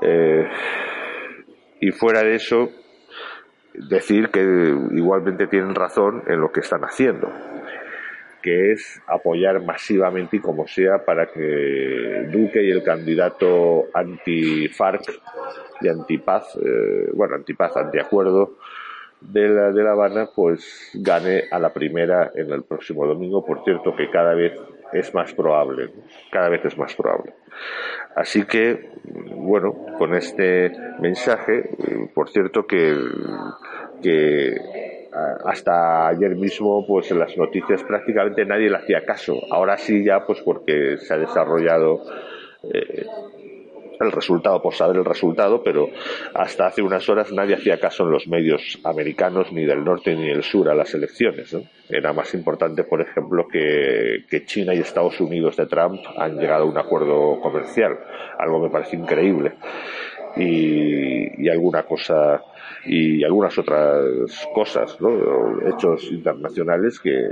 eh, 0.00 0.48
y 1.80 1.90
fuera 1.90 2.22
de 2.22 2.36
eso 2.36 2.70
decir 3.74 4.30
que 4.30 4.40
igualmente 4.92 5.46
tienen 5.46 5.74
razón 5.74 6.22
en 6.26 6.40
lo 6.40 6.52
que 6.52 6.60
están 6.60 6.82
haciendo 6.82 7.32
que 8.44 8.72
es 8.72 9.02
apoyar 9.06 9.62
masivamente 9.64 10.36
y 10.36 10.40
como 10.40 10.66
sea 10.66 11.02
para 11.02 11.28
que 11.32 12.28
Duque 12.30 12.62
y 12.62 12.70
el 12.70 12.82
candidato 12.82 13.86
anti-FARC 13.94 15.18
y 15.80 15.88
antipaz, 15.88 16.54
eh, 16.56 17.08
bueno, 17.14 17.36
antipaz, 17.36 17.74
antiacuerdo 17.78 18.58
de 19.22 19.48
la, 19.48 19.72
de 19.72 19.82
La 19.82 19.92
Habana, 19.92 20.28
pues 20.36 20.90
gane 20.92 21.44
a 21.50 21.58
la 21.58 21.72
primera 21.72 22.32
en 22.34 22.52
el 22.52 22.64
próximo 22.64 23.06
domingo. 23.06 23.46
Por 23.46 23.64
cierto, 23.64 23.96
que 23.96 24.10
cada 24.10 24.34
vez 24.34 24.52
es 24.92 25.14
más 25.14 25.32
probable, 25.34 25.90
cada 26.30 26.48
vez 26.48 26.64
es 26.64 26.78
más 26.78 26.94
probable. 26.94 27.34
Así 28.14 28.44
que, 28.44 28.90
bueno, 29.04 29.74
con 29.98 30.14
este 30.14 30.72
mensaje, 31.00 31.70
por 32.14 32.30
cierto 32.30 32.66
que, 32.66 32.96
que 34.02 34.54
hasta 35.44 36.08
ayer 36.08 36.34
mismo, 36.36 36.86
pues 36.86 37.10
en 37.10 37.18
las 37.18 37.36
noticias 37.36 37.82
prácticamente 37.84 38.44
nadie 38.44 38.70
le 38.70 38.76
hacía 38.76 39.04
caso. 39.04 39.38
Ahora 39.50 39.76
sí 39.76 40.04
ya, 40.04 40.26
pues 40.26 40.40
porque 40.42 40.96
se 40.98 41.14
ha 41.14 41.18
desarrollado 41.18 42.02
eh, 42.72 43.06
el 44.04 44.12
resultado, 44.12 44.62
por 44.62 44.74
saber 44.74 44.96
el 44.96 45.04
resultado, 45.04 45.62
pero 45.62 45.88
hasta 46.34 46.66
hace 46.66 46.82
unas 46.82 47.08
horas 47.08 47.32
nadie 47.32 47.54
hacía 47.54 47.78
caso 47.78 48.04
en 48.04 48.10
los 48.10 48.28
medios 48.28 48.78
americanos, 48.84 49.52
ni 49.52 49.64
del 49.64 49.84
norte 49.84 50.14
ni 50.14 50.28
del 50.28 50.42
sur, 50.42 50.68
a 50.68 50.74
las 50.74 50.94
elecciones. 50.94 51.56
Era 51.88 52.12
más 52.12 52.34
importante, 52.34 52.84
por 52.84 53.00
ejemplo, 53.00 53.46
que, 53.48 54.24
que 54.28 54.44
China 54.44 54.74
y 54.74 54.78
Estados 54.78 55.20
Unidos 55.20 55.56
de 55.56 55.66
Trump 55.66 56.00
han 56.16 56.38
llegado 56.38 56.64
a 56.64 56.66
un 56.66 56.78
acuerdo 56.78 57.40
comercial, 57.40 57.98
algo 58.38 58.60
me 58.60 58.70
parece 58.70 58.96
increíble. 58.96 59.52
Y, 60.36 61.48
alguna 61.48 61.84
cosa 61.84 62.42
y 62.86 63.22
algunas 63.22 63.56
otras 63.58 64.48
cosas, 64.52 65.00
¿no? 65.00 65.68
hechos 65.68 66.10
internacionales 66.10 66.98
que, 66.98 67.28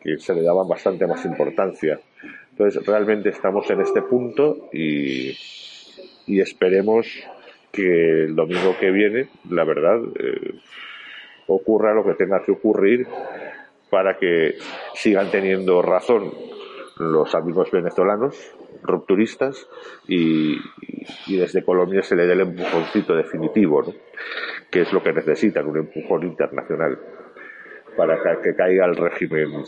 que 0.00 0.18
se 0.18 0.34
le 0.34 0.42
daban 0.42 0.68
bastante 0.68 1.06
más 1.06 1.24
importancia. 1.24 1.98
Entonces, 2.50 2.86
realmente 2.86 3.30
estamos 3.30 3.68
en 3.70 3.80
este 3.80 4.02
punto 4.02 4.68
y, 4.72 5.36
y 6.26 6.40
esperemos 6.40 7.06
que 7.72 8.24
el 8.24 8.36
domingo 8.36 8.76
que 8.78 8.90
viene, 8.90 9.28
la 9.50 9.64
verdad, 9.64 10.00
eh, 10.18 10.54
ocurra 11.46 11.94
lo 11.94 12.04
que 12.04 12.14
tenga 12.14 12.42
que 12.44 12.52
ocurrir 12.52 13.06
para 13.90 14.16
que 14.16 14.54
sigan 14.94 15.30
teniendo 15.30 15.82
razón 15.82 16.32
los 16.98 17.34
amigos 17.34 17.70
venezolanos 17.70 18.54
rupturistas 18.82 19.68
y, 20.06 20.56
desde 21.26 21.64
Colombia 21.64 22.02
se 22.02 22.14
le 22.14 22.26
dé 22.26 22.34
el 22.34 22.42
empujoncito 22.42 23.14
definitivo, 23.14 23.82
que 24.70 24.82
es 24.82 24.92
lo 24.92 25.02
que 25.02 25.12
necesitan, 25.12 25.66
un 25.66 25.78
empujón 25.78 26.24
internacional 26.24 26.98
para 27.96 28.18
que, 28.42 28.54
caiga 28.54 28.86
el 28.86 28.96
régimen 28.96 29.64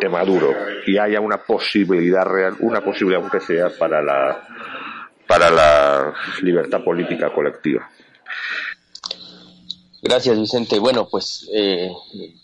de 0.00 0.08
Maduro. 0.08 0.48
Y 0.86 0.98
haya 0.98 1.20
una 1.20 1.38
posibilidad 1.38 2.24
real, 2.24 2.54
una 2.60 2.80
posibilidad 2.80 3.22
aunque 3.22 3.40
sea 3.40 3.68
para 3.78 4.02
la 4.02 4.42
para 5.40 5.50
la 5.50 6.14
libertad 6.42 6.84
política 6.84 7.32
colectiva. 7.32 7.88
Gracias, 10.02 10.38
Vicente. 10.38 10.78
Bueno, 10.78 11.08
pues 11.10 11.48
eh, 11.54 11.90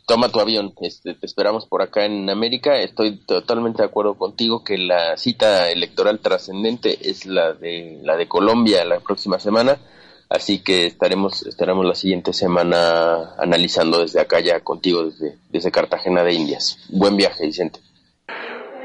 toma 0.06 0.30
tu 0.30 0.40
avión. 0.40 0.72
Este, 0.80 1.14
te 1.14 1.26
esperamos 1.26 1.66
por 1.66 1.82
acá 1.82 2.06
en 2.06 2.28
América. 2.30 2.78
Estoy 2.78 3.18
totalmente 3.18 3.82
de 3.82 3.88
acuerdo 3.88 4.14
contigo 4.14 4.64
que 4.64 4.78
la 4.78 5.16
cita 5.18 5.70
electoral 5.70 6.20
trascendente 6.20 7.10
es 7.10 7.26
la 7.26 7.52
de 7.52 8.00
la 8.02 8.16
de 8.16 8.28
Colombia 8.28 8.84
la 8.84 9.00
próxima 9.00 9.38
semana. 9.38 9.78
Así 10.28 10.60
que 10.60 10.86
estaremos 10.86 11.46
estaremos 11.46 11.84
la 11.84 11.94
siguiente 11.94 12.32
semana 12.32 13.34
analizando 13.38 14.00
desde 14.00 14.20
acá 14.20 14.40
ya 14.40 14.60
contigo 14.60 15.04
desde, 15.04 15.36
desde 15.50 15.70
Cartagena 15.70 16.24
de 16.24 16.32
Indias. 16.32 16.78
Buen 16.88 17.16
viaje, 17.16 17.46
Vicente. 17.46 17.80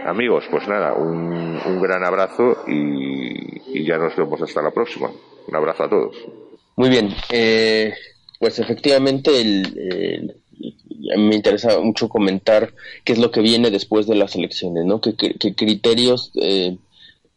Amigos, 0.06 0.46
pues 0.50 0.68
nada, 0.68 0.94
un, 0.94 1.60
un 1.66 1.82
gran 1.82 2.04
abrazo 2.04 2.64
y, 2.68 3.84
ya 3.84 3.98
nos 3.98 4.16
vemos 4.16 4.42
hasta 4.42 4.62
la 4.62 4.72
próxima. 4.72 5.12
Un 5.48 5.56
abrazo 5.56 5.84
a 5.84 5.90
todos. 5.90 6.16
Muy 6.76 6.90
bien. 6.90 7.10
Eh, 7.30 7.94
pues 8.40 8.60
efectivamente, 8.60 9.40
el, 9.40 10.36
me 11.18 11.36
interesa 11.36 11.80
mucho 11.80 12.10
comentar 12.10 12.74
qué 13.04 13.14
es 13.14 13.20
lo 13.20 13.32
que 13.32 13.42
viene 13.42 13.72
después 13.72 14.08
de 14.08 14.16
las 14.16 14.36
elecciones, 14.36 14.86
¿no? 14.86 15.02
¿Qué, 15.02 15.14
criterios 15.56 16.32
eh, 16.36 16.78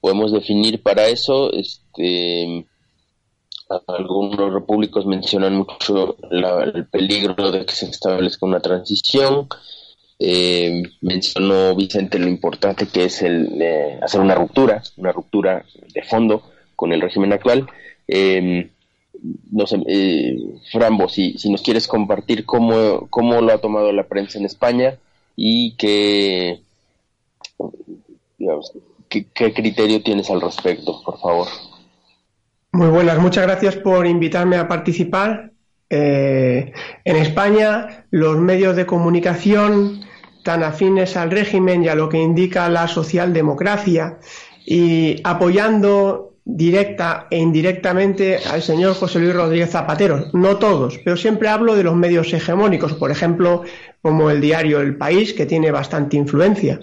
podemos 0.01 0.33
definir 0.33 0.83
para 0.83 1.07
eso? 1.09 1.53
Este, 1.53 2.67
algunos 3.87 4.53
repúblicos 4.53 5.07
mencionan 5.07 5.57
mucho 5.57 6.17
el 6.31 6.87
peligro 6.87 7.51
de 7.51 7.65
que 7.67 7.75
se 7.75 7.87
establezca 7.87 8.47
una 8.47 8.61
transición. 8.61 9.49
Eh, 10.19 10.83
mencionó 11.01 11.75
Vicente 11.75 12.19
lo 12.19 12.29
importante 12.29 12.87
que 12.87 13.05
es 13.05 13.23
el 13.23 13.61
eh, 13.61 13.99
hacer 14.01 14.21
una 14.21 14.35
ruptura, 14.35 14.83
una 14.97 15.13
ruptura 15.13 15.65
de 15.93 16.03
fondo 16.03 16.43
con 16.77 16.93
el 16.93 17.01
régimen 17.01 17.33
actual. 17.33 17.67
Eh, 18.07 18.71
no 19.51 19.67
sé, 19.67 19.83
eh, 19.87 20.37
Frambo, 20.71 21.09
si, 21.09 21.39
si 21.39 21.51
nos 21.51 21.63
quieres 21.63 21.89
compartir 21.89 22.45
cómo, 22.45 23.07
cómo 23.09 23.41
lo 23.41 23.53
ha 23.53 23.59
tomado 23.59 23.93
la 23.93 24.05
prensa 24.05 24.39
en 24.39 24.45
España 24.45 24.99
y 25.37 25.75
qué, 25.77 26.61
qué, 29.09 29.55
criterio 29.55 30.03
tienes 30.03 30.31
al 30.31 30.41
respecto, 30.41 31.01
por 31.05 31.19
favor. 31.19 31.49
Muy 32.73 32.89
buenas, 32.89 33.19
muchas 33.19 33.45
gracias 33.45 33.77
por 33.77 34.07
invitarme 34.07 34.57
a 34.57 34.69
participar. 34.69 35.53
Eh, 35.97 36.73
en 37.05 37.17
España, 37.17 38.05
los 38.11 38.37
medios 38.37 38.75
de 38.75 38.85
comunicación 38.85 40.01
tan 40.43 40.65
afines 40.65 41.17
al 41.17 41.31
régimen 41.31 41.85
y 41.85 41.89
a 41.89 41.95
lo 41.95 42.09
que 42.09 42.19
indica 42.19 42.69
la 42.69 42.89
socialdemocracia 42.89 44.19
y 44.67 45.21
apoyando 45.23 46.35
directa 46.45 47.29
e 47.31 47.39
indirectamente 47.39 48.39
al 48.51 48.61
señor 48.61 48.95
José 48.95 49.21
Luis 49.21 49.37
Rodríguez 49.37 49.71
Zapatero. 49.71 50.31
No 50.33 50.57
todos, 50.57 50.99
pero 51.05 51.17
siempre 51.17 51.49
hablo 51.49 51.77
de 51.77 51.85
los 51.85 51.95
medios 51.95 52.33
hegemónicos, 52.33 52.95
por 52.95 53.13
ejemplo, 53.13 53.63
como 54.03 54.31
el 54.31 54.41
diario 54.41 54.81
El 54.81 54.97
País, 54.97 55.33
que 55.33 55.47
tiene 55.47 55.71
bastante 55.71 56.17
influencia, 56.17 56.81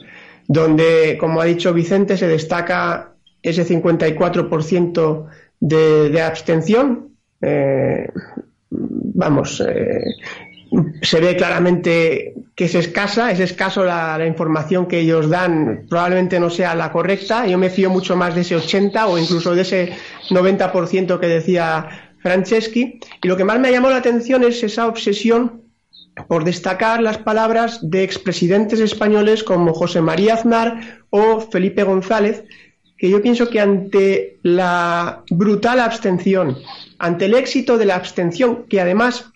donde, 0.47 1.17
como 1.19 1.41
ha 1.41 1.45
dicho 1.45 1.73
Vicente, 1.73 2.15
se 2.15 2.29
destaca 2.29 3.15
ese 3.43 3.67
54% 3.67 5.25
de, 5.59 6.09
de 6.09 6.21
abstención. 6.21 7.09
Eh, 7.41 8.07
vamos, 8.71 9.61
eh, 9.67 10.15
se 11.01 11.19
ve 11.19 11.35
claramente 11.35 12.33
que 12.55 12.65
es 12.65 12.75
escasa, 12.75 13.31
es 13.31 13.39
escaso 13.39 13.83
la, 13.83 14.25
información 14.25 14.87
que 14.87 14.99
ellos 14.99 15.29
dan, 15.29 15.85
probablemente 15.89 16.39
no 16.39 16.49
sea 16.49 16.75
la 16.75 16.91
correcta. 16.91 17.45
Yo 17.45 17.57
me 17.57 17.69
fío 17.69 17.89
mucho 17.89 18.15
más 18.15 18.35
de 18.35 18.41
ese 18.41 18.55
80 18.55 19.07
o 19.07 19.17
incluso 19.17 19.53
de 19.53 19.61
ese 19.63 19.93
90% 20.29 21.19
que 21.19 21.27
decía 21.27 22.13
Franceschi. 22.21 22.99
Y 23.21 23.27
lo 23.27 23.35
que 23.35 23.43
más 23.43 23.59
me 23.59 23.71
llamado 23.71 23.93
la 23.93 23.99
atención 23.99 24.43
es 24.43 24.63
esa 24.63 24.87
obsesión 24.87 25.61
por 26.27 26.43
destacar 26.43 27.01
las 27.01 27.17
palabras 27.17 27.79
de 27.81 28.03
expresidentes 28.03 28.79
españoles 28.79 29.43
como 29.43 29.73
José 29.73 30.01
María 30.01 30.35
Aznar 30.35 31.01
o 31.09 31.41
Felipe 31.41 31.83
González, 31.83 32.43
que 33.01 33.09
yo 33.09 33.19
pienso 33.19 33.49
que 33.49 33.59
ante 33.59 34.37
la 34.43 35.23
brutal 35.31 35.79
abstención, 35.79 36.59
ante 36.99 37.25
el 37.25 37.33
éxito 37.33 37.79
de 37.79 37.85
la 37.85 37.95
abstención, 37.95 38.67
que 38.69 38.79
además 38.79 39.31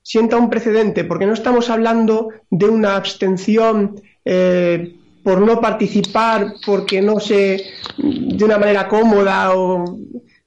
sienta 0.00 0.36
un 0.36 0.48
precedente, 0.48 1.02
porque 1.02 1.26
no 1.26 1.32
estamos 1.32 1.70
hablando 1.70 2.28
de 2.52 2.66
una 2.66 2.94
abstención 2.94 4.00
eh, 4.24 4.94
por 5.24 5.40
no 5.40 5.60
participar, 5.60 6.54
porque 6.64 7.02
no 7.02 7.18
sé, 7.18 7.64
de 7.98 8.44
una 8.44 8.58
manera 8.58 8.86
cómoda 8.86 9.56
o... 9.56 9.98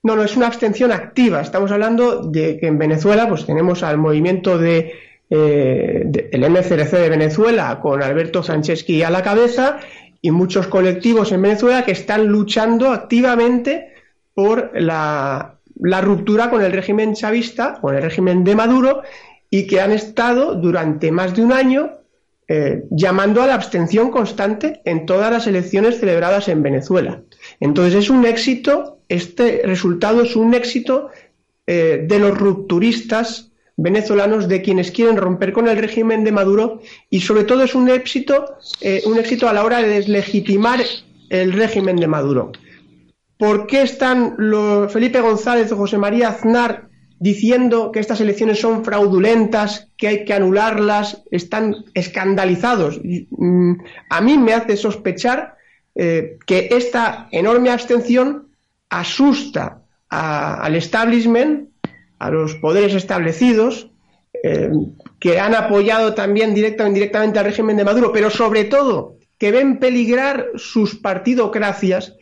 No, 0.01 0.15
no, 0.15 0.23
es 0.23 0.37
una 0.37 0.47
abstención 0.47 0.93
activa. 0.93 1.41
Estamos 1.41 1.71
hablando 1.71 2.23
de 2.23 2.57
que 2.57 2.67
en 2.67 2.77
Venezuela 2.77 3.27
pues 3.27 3.45
tenemos 3.45 3.83
al 3.83 3.97
movimiento 3.97 4.57
de 4.57 4.93
eh, 5.29 6.29
el 6.31 6.49
MCRC 6.49 6.91
de 6.91 7.09
Venezuela 7.09 7.79
con 7.81 8.03
Alberto 8.03 8.43
Franceschi 8.43 9.01
a 9.03 9.09
la 9.09 9.23
cabeza 9.23 9.79
y 10.23 10.31
muchos 10.31 10.67
colectivos 10.67 11.33
en 11.33 11.41
Venezuela 11.41 11.83
que 11.83 11.91
están 11.91 12.27
luchando 12.27 12.91
activamente 12.91 13.93
por 14.33 14.71
la, 14.73 15.59
ruptura 16.01 16.49
con 16.49 16.63
el 16.63 16.71
régimen 16.71 17.13
chavista, 17.13 17.77
con 17.81 17.93
el 17.93 18.01
régimen 18.01 18.45
de 18.45 18.55
Maduro 18.55 19.01
y 19.49 19.67
que 19.67 19.81
han 19.81 19.91
estado 19.91 20.55
durante 20.55 21.11
más 21.11 21.35
de 21.35 21.43
un 21.43 21.51
año 21.51 21.91
eh, 22.47 22.85
llamando 22.89 23.41
a 23.41 23.47
la 23.47 23.55
abstención 23.55 24.11
constante 24.11 24.81
en 24.85 25.05
todas 25.05 25.29
las 25.29 25.45
elecciones 25.45 25.99
celebradas 25.99 26.47
en 26.47 26.63
Venezuela. 26.63 27.21
Entonces 27.59 27.93
es 27.93 28.09
un 28.09 28.25
éxito, 28.25 28.99
este 29.09 29.61
resultado 29.65 30.21
es 30.21 30.37
un 30.37 30.53
éxito 30.53 31.09
eh, 31.67 32.05
de 32.07 32.19
los 32.19 32.37
rupturistas 32.37 33.51
venezolanos, 33.77 34.47
de 34.47 34.61
quienes 34.61 34.91
quieren 34.91 35.17
romper 35.17 35.53
con 35.53 35.67
el 35.67 35.77
régimen 35.77 36.23
de 36.23 36.31
Maduro 36.31 36.81
y 37.09 37.21
sobre 37.21 37.43
todo 37.43 37.63
es 37.63 37.75
un 37.75 37.89
éxito, 37.89 38.57
eh, 38.81 39.01
un 39.05 39.17
éxito 39.17 39.49
a 39.49 39.53
la 39.53 39.63
hora 39.63 39.81
de 39.81 39.89
deslegitimar 39.89 40.81
el 41.29 41.53
régimen 41.53 41.95
de 41.95 42.07
Maduro. 42.07 42.51
¿Por 43.37 43.67
qué 43.67 43.81
están 43.81 44.37
Felipe 44.89 45.19
González 45.19 45.71
o 45.71 45.77
José 45.77 45.97
María 45.97 46.29
Aznar 46.29 46.87
diciendo 47.19 47.91
que 47.91 47.99
estas 47.99 48.21
elecciones 48.21 48.59
son 48.59 48.85
fraudulentas, 48.85 49.89
que 49.97 50.07
hay 50.07 50.25
que 50.25 50.33
anularlas? 50.33 51.23
Están 51.31 51.83
escandalizados. 51.93 53.01
Mm, 53.03 53.73
a 54.09 54.21
mí 54.21 54.37
me 54.37 54.53
hace 54.53 54.77
sospechar 54.77 55.55
eh, 55.95 56.37
que 56.45 56.69
esta 56.71 57.27
enorme 57.31 57.69
abstención 57.69 58.49
asusta 58.89 59.81
al 60.09 60.75
establishment, 60.75 61.69
a 62.23 62.31
los 62.31 62.55
poderes 62.55 62.93
establecidos, 62.93 63.89
eh, 64.43 64.71
que 65.19 65.39
han 65.41 65.55
apoyado 65.55 66.13
también 66.13 66.53
directa 66.53 66.85
o 66.85 66.87
indirectamente 66.87 67.37
al 67.37 67.45
régimen 67.45 67.75
de 67.75 67.83
Maduro, 67.83 68.13
pero 68.13 68.29
sobre 68.29 68.63
todo 68.63 69.17
que 69.37 69.51
ven 69.51 69.77
peligrar 69.77 70.47
sus 70.55 70.95
partidocracias, 70.95 72.15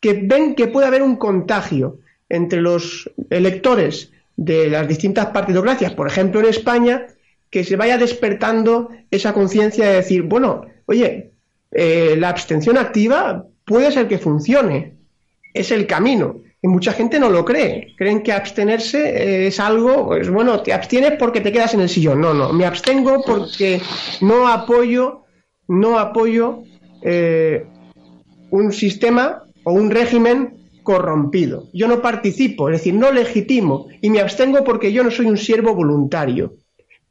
que 0.00 0.14
ven 0.14 0.56
que 0.56 0.66
puede 0.66 0.88
haber 0.88 1.02
un 1.02 1.14
contagio 1.16 1.98
entre 2.28 2.60
los 2.60 3.08
electores 3.30 4.10
de 4.36 4.68
las 4.68 4.88
distintas 4.88 5.26
partidocracias, 5.26 5.92
por 5.92 6.08
ejemplo 6.08 6.40
en 6.40 6.46
España, 6.46 7.06
que 7.48 7.62
se 7.62 7.76
vaya 7.76 7.96
despertando 7.96 8.90
esa 9.12 9.32
conciencia 9.32 9.86
de 9.86 9.94
decir, 9.94 10.22
bueno, 10.22 10.66
oye, 10.86 11.30
eh, 11.70 12.16
la 12.18 12.30
abstención 12.30 12.76
activa 12.76 13.46
puede 13.64 13.92
ser 13.92 14.08
que 14.08 14.18
funcione, 14.18 14.94
es 15.52 15.70
el 15.70 15.86
camino. 15.86 16.42
Y 16.64 16.66
mucha 16.66 16.94
gente 16.94 17.20
no 17.20 17.28
lo 17.28 17.44
cree. 17.44 17.92
Creen 17.94 18.22
que 18.22 18.32
abstenerse 18.32 18.98
eh, 18.98 19.46
es 19.48 19.60
algo, 19.60 20.06
pues 20.06 20.30
bueno, 20.30 20.62
te 20.62 20.72
abstienes 20.72 21.12
porque 21.18 21.42
te 21.42 21.52
quedas 21.52 21.74
en 21.74 21.80
el 21.80 21.90
sillón. 21.90 22.22
No, 22.22 22.32
no, 22.32 22.54
me 22.54 22.64
abstengo 22.64 23.22
porque 23.22 23.82
no 24.22 24.48
apoyo, 24.48 25.24
no 25.68 25.98
apoyo 25.98 26.62
eh, 27.02 27.66
un 28.48 28.72
sistema 28.72 29.42
o 29.64 29.74
un 29.74 29.90
régimen 29.90 30.70
corrompido. 30.82 31.68
Yo 31.74 31.86
no 31.86 32.00
participo, 32.00 32.70
es 32.70 32.78
decir, 32.78 32.94
no 32.94 33.12
legitimo 33.12 33.88
y 34.00 34.08
me 34.08 34.20
abstengo 34.20 34.64
porque 34.64 34.90
yo 34.90 35.04
no 35.04 35.10
soy 35.10 35.26
un 35.26 35.36
siervo 35.36 35.74
voluntario. 35.74 36.54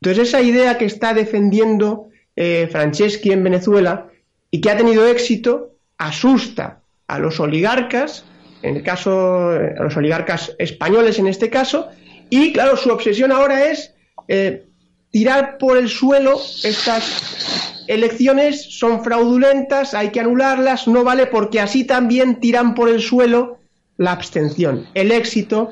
Entonces 0.01 0.29
esa 0.29 0.41
idea 0.41 0.79
que 0.79 0.86
está 0.86 1.13
defendiendo 1.13 2.07
eh, 2.36 2.67
Franceschi 2.72 3.31
en 3.31 3.43
Venezuela 3.43 4.10
y 4.50 4.62
que 4.62 4.72
ha 4.72 4.77
tenido 4.77 5.05
éxito 5.05 5.75
asusta 6.00 6.81
a 7.05 7.19
los 7.19 7.39
oligarcas 7.39 8.25
en 8.63 8.77
el 8.77 8.84
caso, 8.84 9.50
a 9.50 9.84
los 9.84 9.96
oligarcas 9.96 10.55
españoles 10.58 11.20
en 11.20 11.27
este 11.27 11.50
caso, 11.50 11.89
y 12.29 12.53
claro, 12.53 12.77
su 12.77 12.89
obsesión 12.89 13.32
ahora 13.32 13.65
es 13.65 13.93
eh, 14.27 14.65
tirar 15.12 15.58
por 15.58 15.77
el 15.77 15.89
suelo 15.89 16.39
estas 16.63 17.84
elecciones, 17.88 18.63
son 18.79 19.03
fraudulentas, 19.03 19.93
hay 19.93 20.10
que 20.10 20.22
anularlas, 20.22 20.88
no 20.88 21.03
vale 21.03 21.27
porque 21.27 21.60
así 21.60 21.84
también 21.84 22.39
tiran 22.39 22.74
por 22.74 22.89
el 22.89 23.01
suelo 23.01 23.60
la 23.98 24.13
abstención, 24.13 24.88
el 24.93 25.11
éxito 25.11 25.70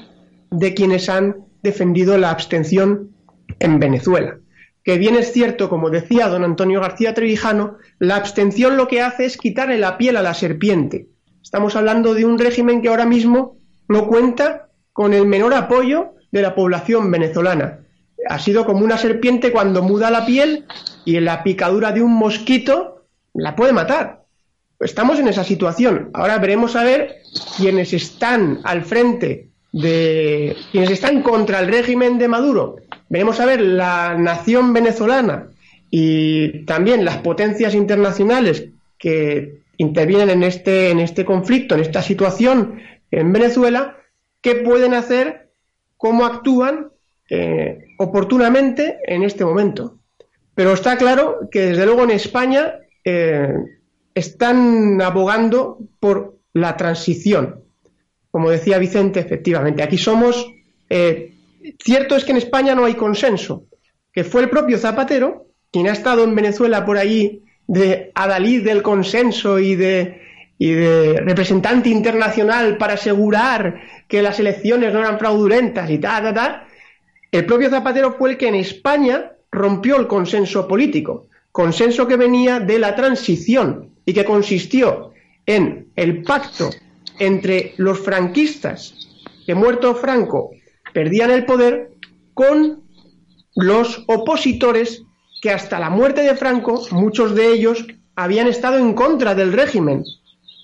de 0.52 0.74
quienes 0.74 1.10
han 1.10 1.38
defendido 1.64 2.18
la 2.18 2.30
abstención 2.30 3.12
en 3.60 3.80
Venezuela. 3.80 4.38
Que 4.84 4.98
bien 4.98 5.16
es 5.16 5.32
cierto, 5.32 5.70
como 5.70 5.90
decía 5.90 6.28
don 6.28 6.44
Antonio 6.44 6.82
García 6.82 7.14
Trevijano, 7.14 7.78
la 8.00 8.16
abstención 8.16 8.78
lo 8.78 8.88
que 8.88 9.02
hace 9.02 9.26
es 9.26 9.38
quitarle 9.38 9.78
la 9.78 9.98
piel 9.98 10.18
a 10.18 10.22
la 10.22 10.34
serpiente. 10.34 11.08
Estamos 11.42 11.76
hablando 11.76 12.14
de 12.14 12.26
un 12.26 12.38
régimen 12.38 12.82
que 12.82 12.90
ahora 12.90 13.06
mismo 13.06 13.58
no 13.88 14.08
cuenta 14.08 14.70
con 14.94 15.14
el 15.14 15.26
menor 15.26 15.54
apoyo 15.54 16.14
de 16.32 16.42
la 16.42 16.56
población 16.56 17.12
venezolana. 17.12 17.80
Ha 18.30 18.40
sido 18.40 18.66
como 18.66 18.86
una 18.86 18.98
serpiente 18.98 19.52
cuando 19.52 19.82
muda 19.82 20.12
la 20.12 20.26
piel 20.26 20.66
y 21.06 21.16
en 21.16 21.26
la 21.26 21.44
picadura 21.44 21.92
de 21.92 22.02
un 22.02 22.14
mosquito 22.14 23.06
la 23.34 23.56
puede 23.56 23.74
matar. 23.74 24.24
Estamos 24.80 25.20
en 25.20 25.28
esa 25.28 25.44
situación. 25.44 26.10
Ahora 26.14 26.38
veremos 26.38 26.76
a 26.76 26.84
ver 26.84 27.18
quienes 27.58 27.94
están 27.94 28.60
al 28.64 28.84
frente 28.84 29.50
de 29.72 30.56
quienes 30.72 30.92
están 30.92 31.22
contra 31.22 31.60
el 31.60 31.68
régimen 31.68 32.18
de 32.18 32.28
Maduro. 32.28 32.78
Veremos 33.10 33.40
a 33.40 33.46
ver 33.46 33.62
la 33.62 34.16
nación 34.18 34.74
venezolana 34.74 35.48
y 35.90 36.66
también 36.66 37.06
las 37.06 37.18
potencias 37.18 37.74
internacionales 37.74 38.70
que 38.98 39.61
intervienen 39.82 40.30
en 40.30 40.44
este, 40.44 40.92
en 40.92 41.00
este 41.00 41.26
conflicto, 41.26 41.76
en 41.76 41.82
esta 41.82 42.02
situación 42.02 42.80
en 43.10 43.34
Venezuela, 43.34 43.98
qué 44.42 44.56
pueden 44.56 44.94
hacer, 44.94 45.50
cómo 45.98 46.26
actúan 46.26 46.92
eh, 47.30 47.80
oportunamente 47.98 49.00
en 49.06 49.24
este 49.24 49.44
momento. 49.44 49.98
Pero 50.56 50.74
está 50.74 50.98
claro 50.98 51.50
que 51.52 51.62
desde 51.62 51.86
luego 51.86 52.04
en 52.04 52.12
España 52.12 52.76
eh, 53.04 53.54
están 54.14 55.02
abogando 55.02 55.80
por 56.00 56.38
la 56.54 56.78
transición. 56.78 57.64
Como 58.30 58.50
decía 58.50 58.78
Vicente, 58.78 59.20
efectivamente, 59.20 59.84
aquí 59.84 59.98
somos... 59.98 60.48
Eh, 60.90 61.34
cierto 61.84 62.16
es 62.16 62.24
que 62.24 62.32
en 62.32 62.38
España 62.38 62.76
no 62.76 62.86
hay 62.86 62.96
consenso, 62.96 63.66
que 64.14 64.24
fue 64.24 64.42
el 64.42 64.50
propio 64.50 64.78
Zapatero, 64.78 65.48
quien 65.72 65.88
ha 65.88 65.94
estado 65.94 66.24
en 66.24 66.36
Venezuela 66.36 66.86
por 66.86 66.98
allí 66.98 67.44
de 67.72 68.12
adalid 68.16 68.66
del 68.66 68.82
consenso 68.82 69.58
y 69.58 69.76
de, 69.76 70.22
y 70.58 70.72
de 70.72 71.22
representante 71.22 71.88
internacional 71.88 72.76
para 72.76 72.96
asegurar 72.96 73.80
que 74.10 74.22
las 74.22 74.42
elecciones 74.42 74.92
no 74.92 75.00
eran 75.00 75.18
fraudulentas 75.18 75.90
y 75.90 75.98
tal, 75.98 76.22
tal, 76.22 76.34
tal, 76.34 76.64
el 77.32 77.46
propio 77.46 77.70
Zapatero 77.70 78.12
fue 78.18 78.32
el 78.32 78.38
que 78.38 78.50
en 78.50 78.56
España 78.56 79.32
rompió 79.50 79.96
el 79.96 80.08
consenso 80.08 80.68
político, 80.68 81.28
consenso 81.54 82.10
que 82.10 82.18
venía 82.18 82.60
de 82.60 82.78
la 82.78 82.94
transición 82.94 83.92
y 84.06 84.12
que 84.12 84.26
consistió 84.26 85.14
en 85.46 85.88
el 85.96 86.24
pacto 86.24 86.72
entre 87.20 87.74
los 87.78 88.02
franquistas 88.02 88.96
que 89.46 89.56
muerto 89.56 89.96
Franco 89.96 90.52
perdían 90.94 91.32
el 91.32 91.46
poder 91.46 91.92
con 92.34 92.84
los 93.56 94.04
opositores 94.08 95.06
que 95.42 95.52
hasta 95.52 95.80
la 95.80 95.90
muerte 95.90 96.22
de 96.22 96.36
Franco 96.36 96.86
muchos 96.92 97.36
de 97.36 97.52
ellos 97.52 97.86
habían 98.16 98.48
estado 98.48 98.78
en 98.78 98.94
contra 98.94 99.34
del 99.34 99.52
régimen. 99.52 100.04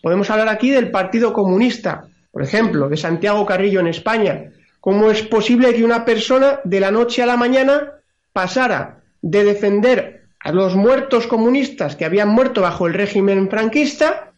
Podemos 0.04 0.30
hablar 0.30 0.50
aquí 0.50 0.70
del 0.70 0.92
Partido 0.92 1.34
Comunista, 1.34 2.08
por 2.32 2.44
ejemplo, 2.44 2.88
de 2.88 2.96
Santiago 2.96 3.46
Carrillo 3.46 3.80
en 3.80 3.88
España. 3.88 4.52
¿Cómo 4.80 5.10
es 5.10 5.24
posible 5.24 5.74
que 5.74 5.84
una 5.84 6.06
persona 6.06 6.60
de 6.64 6.80
la 6.80 6.92
noche 6.92 7.24
a 7.24 7.26
la 7.26 7.36
mañana 7.36 7.94
pasara 8.32 9.02
de 9.22 9.44
defender 9.44 10.28
a 10.40 10.52
los 10.52 10.76
muertos 10.76 11.26
comunistas 11.26 11.96
que 11.96 12.06
habían 12.06 12.30
muerto 12.30 12.62
bajo 12.62 12.86
el 12.86 12.94
régimen 12.94 13.50
franquista 13.50 14.32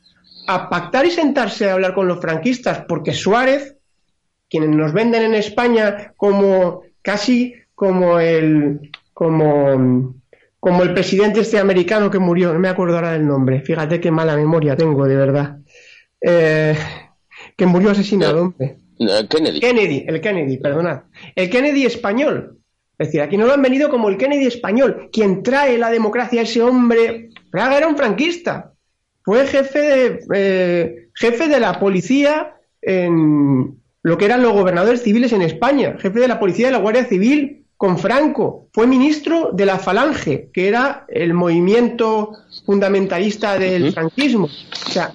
a 0.47 0.69
pactar 0.69 1.05
y 1.05 1.11
sentarse 1.11 1.69
a 1.69 1.73
hablar 1.73 1.93
con 1.93 2.07
los 2.07 2.21
franquistas? 2.21 2.85
Porque 2.87 3.13
Suárez, 3.13 3.75
quienes 4.49 4.69
nos 4.69 4.93
venden 4.93 5.23
en 5.23 5.35
España 5.35 6.13
como 6.15 6.83
casi 7.01 7.55
como 7.75 8.19
el 8.19 8.89
como 9.13 10.15
como 10.59 10.83
el 10.83 10.93
presidente 10.93 11.41
este 11.41 11.59
americano 11.59 12.11
que 12.11 12.19
murió, 12.19 12.53
no 12.53 12.59
me 12.59 12.67
acuerdo 12.67 12.95
ahora 12.95 13.13
del 13.13 13.25
nombre, 13.25 13.61
fíjate 13.61 13.99
qué 13.99 14.11
mala 14.11 14.35
memoria 14.35 14.75
tengo, 14.75 15.07
de 15.07 15.15
verdad, 15.15 15.57
eh, 16.21 16.77
que 17.55 17.65
murió 17.65 17.91
asesinado, 17.91 18.41
hombre. 18.41 18.77
Kennedy. 19.29 19.59
Kennedy, 19.61 20.05
el 20.07 20.19
Kennedy, 20.19 20.57
perdonad. 20.57 21.03
El 21.33 21.49
Kennedy 21.49 21.85
español. 21.85 22.57
Es 22.97 23.07
decir, 23.07 23.21
aquí 23.21 23.37
no 23.37 23.45
lo 23.45 23.53
han 23.53 23.61
venido 23.61 23.89
como 23.89 24.09
el 24.09 24.17
Kennedy 24.17 24.45
español. 24.45 25.09
Quien 25.13 25.41
trae 25.41 25.77
la 25.77 25.89
democracia 25.89 26.41
a 26.41 26.43
ese 26.43 26.61
hombre, 26.61 27.29
Praga 27.49 27.77
era 27.77 27.87
un 27.87 27.95
franquista. 27.95 28.73
Fue 29.23 29.47
jefe 29.47 29.79
de, 29.79 30.19
eh, 30.33 31.07
jefe 31.13 31.47
de 31.47 31.59
la 31.61 31.79
policía 31.79 32.55
en 32.81 33.79
lo 34.03 34.17
que 34.17 34.25
eran 34.25 34.41
los 34.41 34.53
gobernadores 34.53 35.03
civiles 35.03 35.31
en 35.31 35.43
España, 35.43 35.95
jefe 35.97 36.19
de 36.19 36.27
la 36.27 36.39
policía 36.39 36.67
de 36.67 36.73
la 36.73 36.79
Guardia 36.79 37.05
Civil 37.05 37.58
con 37.79 37.97
Franco, 37.97 38.67
fue 38.73 38.87
ministro 38.87 39.51
de 39.53 39.65
la 39.65 39.79
Falange, 39.79 40.49
que 40.53 40.67
era 40.67 41.05
el 41.07 41.33
movimiento 41.33 42.33
fundamentalista 42.65 43.57
del 43.57 43.93
franquismo. 43.93 44.47
O 44.47 44.89
sea, 44.89 45.13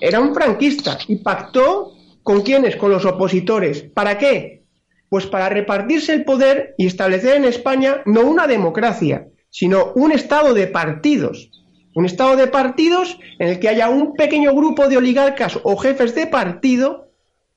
era 0.00 0.20
un 0.20 0.32
franquista 0.32 0.96
y 1.08 1.16
pactó 1.16 1.94
con 2.22 2.42
quiénes, 2.42 2.76
con 2.76 2.92
los 2.92 3.04
opositores. 3.04 3.82
¿Para 3.82 4.16
qué? 4.16 4.62
Pues 5.08 5.26
para 5.26 5.48
repartirse 5.48 6.14
el 6.14 6.24
poder 6.24 6.76
y 6.78 6.86
establecer 6.86 7.34
en 7.34 7.46
España 7.46 8.02
no 8.06 8.20
una 8.20 8.46
democracia, 8.46 9.26
sino 9.50 9.92
un 9.96 10.12
estado 10.12 10.54
de 10.54 10.68
partidos. 10.68 11.50
Un 11.96 12.06
estado 12.06 12.36
de 12.36 12.46
partidos 12.46 13.18
en 13.40 13.48
el 13.48 13.58
que 13.58 13.70
haya 13.70 13.88
un 13.88 14.14
pequeño 14.14 14.54
grupo 14.54 14.86
de 14.86 14.98
oligarcas 14.98 15.58
o 15.64 15.76
jefes 15.76 16.14
de 16.14 16.28
partido, 16.28 17.08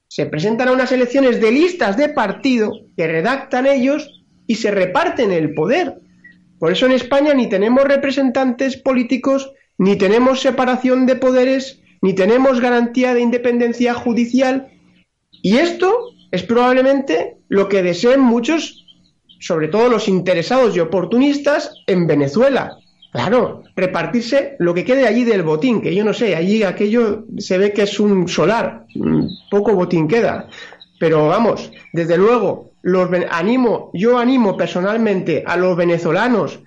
se 0.07 0.25
presentan 0.25 0.69
a 0.69 0.71
unas 0.71 0.91
elecciones 0.91 1.39
de 1.39 1.51
listas 1.51 1.95
de 1.95 2.09
partido 2.09 2.71
que 2.97 3.05
redactan 3.05 3.67
ellos 3.67 4.17
y 4.51 4.55
se 4.55 4.69
reparten 4.69 5.31
el 5.31 5.53
poder. 5.53 6.01
Por 6.59 6.73
eso 6.73 6.85
en 6.85 6.91
España 6.91 7.33
ni 7.33 7.47
tenemos 7.47 7.85
representantes 7.85 8.75
políticos, 8.75 9.53
ni 9.77 9.95
tenemos 9.95 10.41
separación 10.41 11.05
de 11.05 11.15
poderes, 11.15 11.79
ni 12.01 12.13
tenemos 12.13 12.59
garantía 12.59 13.13
de 13.13 13.21
independencia 13.21 13.93
judicial. 13.93 14.67
Y 15.41 15.55
esto 15.55 15.89
es 16.31 16.43
probablemente 16.43 17.37
lo 17.47 17.69
que 17.69 17.81
deseen 17.81 18.19
muchos, 18.19 18.85
sobre 19.39 19.69
todo 19.69 19.87
los 19.87 20.09
interesados 20.09 20.75
y 20.75 20.81
oportunistas, 20.81 21.73
en 21.87 22.05
Venezuela. 22.05 22.75
Claro, 23.13 23.63
repartirse 23.77 24.57
lo 24.59 24.73
que 24.73 24.83
quede 24.83 25.07
allí 25.07 25.23
del 25.23 25.43
botín, 25.43 25.81
que 25.81 25.95
yo 25.95 26.03
no 26.03 26.13
sé, 26.13 26.35
allí 26.35 26.63
aquello 26.63 27.23
se 27.37 27.57
ve 27.57 27.71
que 27.71 27.83
es 27.83 28.01
un 28.01 28.27
solar, 28.27 28.85
poco 29.49 29.73
botín 29.75 30.09
queda. 30.09 30.49
Pero 30.99 31.29
vamos, 31.29 31.71
desde 31.93 32.17
luego, 32.17 32.70
los 32.81 33.09
animo, 33.29 33.91
yo 33.93 34.17
animo 34.17 34.57
personalmente 34.57 35.43
a 35.45 35.57
los 35.57 35.77
venezolanos 35.77 36.59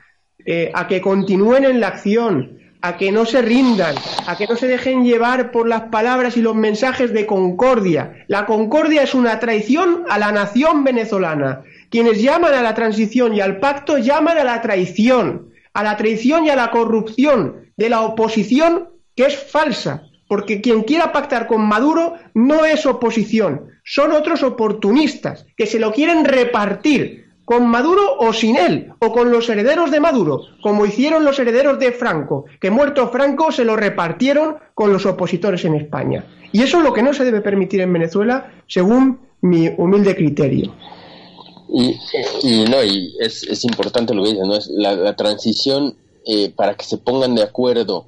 eh, 0.46 0.70
a 0.74 0.86
que 0.86 1.00
continúen 1.00 1.64
en 1.64 1.80
la 1.80 1.88
acción, 1.88 2.58
a 2.82 2.98
que 2.98 3.10
no 3.10 3.24
se 3.24 3.40
rindan, 3.40 3.94
a 4.26 4.36
que 4.36 4.46
no 4.46 4.56
se 4.56 4.68
dejen 4.68 5.04
llevar 5.04 5.50
por 5.50 5.66
las 5.66 5.84
palabras 5.84 6.36
y 6.36 6.42
los 6.42 6.54
mensajes 6.54 7.14
de 7.14 7.24
concordia. 7.24 8.24
La 8.28 8.44
concordia 8.44 9.02
es 9.02 9.14
una 9.14 9.40
traición 9.40 10.04
a 10.10 10.18
la 10.18 10.32
nación 10.32 10.84
venezolana. 10.84 11.62
Quienes 11.88 12.20
llaman 12.20 12.52
a 12.52 12.62
la 12.62 12.74
transición 12.74 13.34
y 13.34 13.40
al 13.40 13.58
pacto 13.58 13.96
llaman 13.96 14.36
a 14.36 14.44
la 14.44 14.60
traición, 14.60 15.48
a 15.72 15.82
la 15.82 15.96
traición 15.96 16.44
y 16.44 16.50
a 16.50 16.56
la 16.56 16.70
corrupción 16.70 17.70
de 17.76 17.88
la 17.88 18.02
oposición 18.02 18.90
que 19.16 19.26
es 19.26 19.36
falsa, 19.36 20.02
porque 20.28 20.60
quien 20.60 20.82
quiera 20.82 21.10
pactar 21.12 21.46
con 21.46 21.66
Maduro 21.66 22.16
no 22.34 22.66
es 22.66 22.84
oposición, 22.84 23.70
son 23.84 24.12
otros 24.12 24.42
oportunistas 24.42 25.46
que 25.56 25.66
se 25.66 25.78
lo 25.78 25.92
quieren 25.92 26.24
repartir 26.24 27.24
con 27.44 27.66
Maduro 27.66 28.16
o 28.18 28.32
sin 28.32 28.56
él, 28.56 28.92
o 29.00 29.12
con 29.12 29.30
los 29.30 29.48
herederos 29.50 29.90
de 29.90 30.00
Maduro, 30.00 30.42
como 30.62 30.86
hicieron 30.86 31.24
los 31.24 31.38
herederos 31.38 31.78
de 31.78 31.92
Franco, 31.92 32.46
que 32.58 32.70
muerto 32.70 33.10
Franco 33.10 33.52
se 33.52 33.64
lo 33.64 33.76
repartieron 33.76 34.56
con 34.74 34.92
los 34.92 35.04
opositores 35.04 35.64
en 35.66 35.74
España. 35.74 36.24
Y 36.52 36.62
eso 36.62 36.78
es 36.78 36.84
lo 36.84 36.94
que 36.94 37.02
no 37.02 37.12
se 37.12 37.24
debe 37.24 37.42
permitir 37.42 37.80
en 37.82 37.92
Venezuela, 37.92 38.50
según 38.66 39.18
mi 39.42 39.68
humilde 39.76 40.16
criterio. 40.16 40.74
Y, 41.68 42.64
no, 42.70 42.82
y 42.82 43.14
es, 43.20 43.64
importante 43.64 44.14
lo 44.14 44.22
que 44.22 44.30
dices, 44.30 44.46
¿no? 44.46 44.56
Es 44.56 44.68
la, 44.68 45.16
transición 45.16 45.96
eh, 46.26 46.50
para 46.54 46.74
que 46.74 46.84
se 46.84 46.98
pongan 46.98 47.34
de 47.34 47.42
acuerdo 47.42 48.06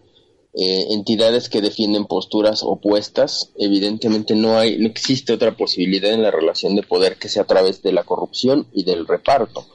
eh, 0.59 0.87
entidades 0.95 1.51
que 1.51 1.61
defienden 1.61 2.07
posturas 2.07 2.63
opuestas, 2.63 3.51
evidentemente 3.59 4.35
no 4.35 4.57
hay, 4.57 4.79
no 4.79 4.87
existe 4.87 5.35
otra 5.35 5.55
posibilidad 5.55 6.15
en 6.15 6.23
la 6.23 6.31
relación 6.31 6.75
de 6.75 6.83
poder 6.83 7.19
que 7.19 7.29
sea 7.29 7.43
a 7.43 7.47
través 7.47 7.83
de 7.83 7.93
la 7.93 8.05
corrupción 8.05 8.67
y 8.73 8.85
del 8.85 9.07
reparto. 9.07 9.67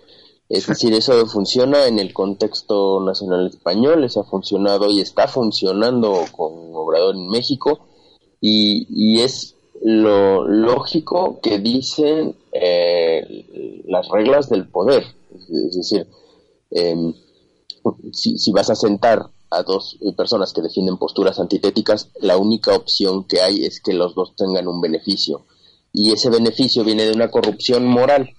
Es 0.49 0.65
decir, 0.65 0.91
eso 0.93 1.27
funciona 1.27 1.85
en 1.85 1.99
el 1.99 2.13
contexto 2.13 2.99
nacional 2.99 3.45
español, 3.45 4.03
eso 4.03 4.21
ha 4.21 4.23
funcionado 4.23 4.89
y 4.89 5.01
está 5.01 5.27
funcionando 5.27 6.25
con 6.35 6.51
Obrador 6.73 7.13
en 7.13 7.27
México 7.27 7.87
y, 8.41 9.21
es 9.21 9.55
lo 9.83 10.47
lógico 10.47 11.39
que 11.43 11.59
dicen 11.59 12.35
eh, 12.53 13.83
las 13.85 14.09
reglas 14.09 14.49
del 14.49 14.67
poder. 14.67 15.03
Es, 15.31 15.75
decir, 15.77 16.07
em, 16.71 17.13
si, 18.11 18.39
si, 18.39 18.51
vas 18.51 18.71
a 18.71 18.75
sentar 18.75 19.29
a 19.51 19.63
dos 19.63 19.97
eh, 20.01 20.13
personas 20.13 20.53
que 20.53 20.61
defienden 20.61 20.97
posturas 20.97 21.39
antitéticas, 21.39 22.09
la 22.19 22.37
única 22.37 22.73
opción 22.73 23.25
que 23.25 23.41
hay 23.41 23.65
es 23.65 23.81
que 23.81 23.93
los 23.93 24.15
dos 24.15 24.33
tengan 24.35 24.67
un 24.67 24.81
beneficio. 24.81 25.45
Y 25.93 26.13
ese 26.13 26.29
beneficio 26.29 26.85
viene 26.85 27.03
de 27.03 27.11
una 27.11 27.29
corrupción 27.29 27.85
moral, 27.85 28.33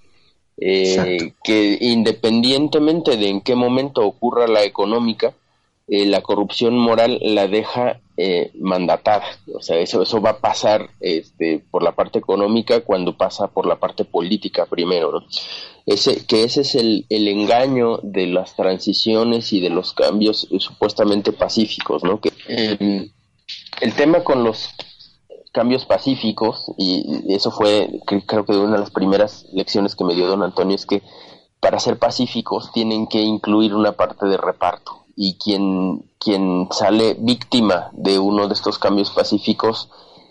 eh, 0.56 1.34
que 1.44 1.78
independientemente 1.80 3.16
de 3.18 3.28
en 3.28 3.42
qué 3.42 3.54
momento 3.54 4.00
ocurra 4.06 4.46
la 4.46 4.64
económica, 4.64 5.34
eh, 5.86 6.06
la 6.06 6.22
corrupción 6.22 6.78
moral 6.78 7.18
la 7.20 7.46
deja 7.46 8.00
mandatada. 8.60 9.24
O 9.52 9.60
sea, 9.60 9.78
eso, 9.78 10.00
eso 10.00 10.20
va 10.20 10.30
a 10.30 10.38
pasar 10.38 10.90
este, 11.00 11.60
por 11.70 11.82
la 11.82 11.92
parte 11.92 12.20
económica 12.20 12.82
cuando 12.82 13.16
pasa 13.16 13.48
por 13.48 13.66
la 13.66 13.80
parte 13.80 14.04
política 14.04 14.64
primero. 14.66 15.10
¿no? 15.10 15.26
Ese, 15.86 16.24
que 16.26 16.44
ese 16.44 16.62
es 16.62 16.74
el, 16.74 17.06
el, 17.08 17.28
engaño 17.28 17.98
de 18.02 18.26
las 18.26 18.54
transiciones 18.54 19.52
y 19.52 19.60
de 19.60 19.70
los 19.70 19.92
cambios 19.92 20.48
supuestamente 20.58 21.32
pacíficos, 21.32 22.04
¿no? 22.04 22.20
Que, 22.20 22.32
em, 22.48 23.10
el 23.80 23.94
tema 23.94 24.22
con 24.22 24.44
los 24.44 24.70
cambios 25.52 25.84
pacíficos, 25.84 26.72
y 26.78 27.32
eso 27.34 27.50
fue 27.50 28.00
creo 28.06 28.44
que 28.44 28.52
una 28.52 28.74
de 28.74 28.80
las 28.80 28.90
primeras 28.90 29.46
lecciones 29.52 29.94
que 29.94 30.04
me 30.04 30.14
dio 30.14 30.26
don 30.26 30.42
Antonio, 30.42 30.76
es 30.76 30.86
que 30.86 31.02
para 31.60 31.78
ser 31.78 31.98
pacíficos 31.98 32.72
tienen 32.72 33.06
que 33.06 33.20
incluir 33.20 33.74
una 33.74 33.92
parte 33.92 34.26
de 34.26 34.36
reparto. 34.36 35.04
Y 35.14 35.34
quien, 35.34 36.10
quien 36.18 36.68
sale 36.72 37.16
víctima 37.18 37.90
de 37.92 38.18
uno 38.18 38.48
de 38.48 38.54
estos 38.54 38.78
cambios 38.78 39.10
pacíficos 39.10 39.90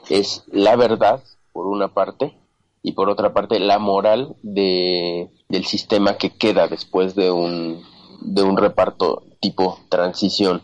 es 0.09 0.43
la 0.51 0.75
verdad, 0.75 1.23
por 1.53 1.67
una 1.67 1.87
parte, 1.87 2.35
y 2.83 2.93
por 2.93 3.09
otra 3.09 3.33
parte 3.33 3.59
la 3.59 3.79
moral 3.79 4.35
de, 4.41 5.29
del 5.49 5.65
sistema 5.65 6.17
que 6.17 6.31
queda 6.31 6.67
después 6.67 7.15
de 7.15 7.31
un, 7.31 7.83
de 8.21 8.43
un 8.43 8.57
reparto 8.57 9.23
tipo 9.39 9.79
transición. 9.89 10.61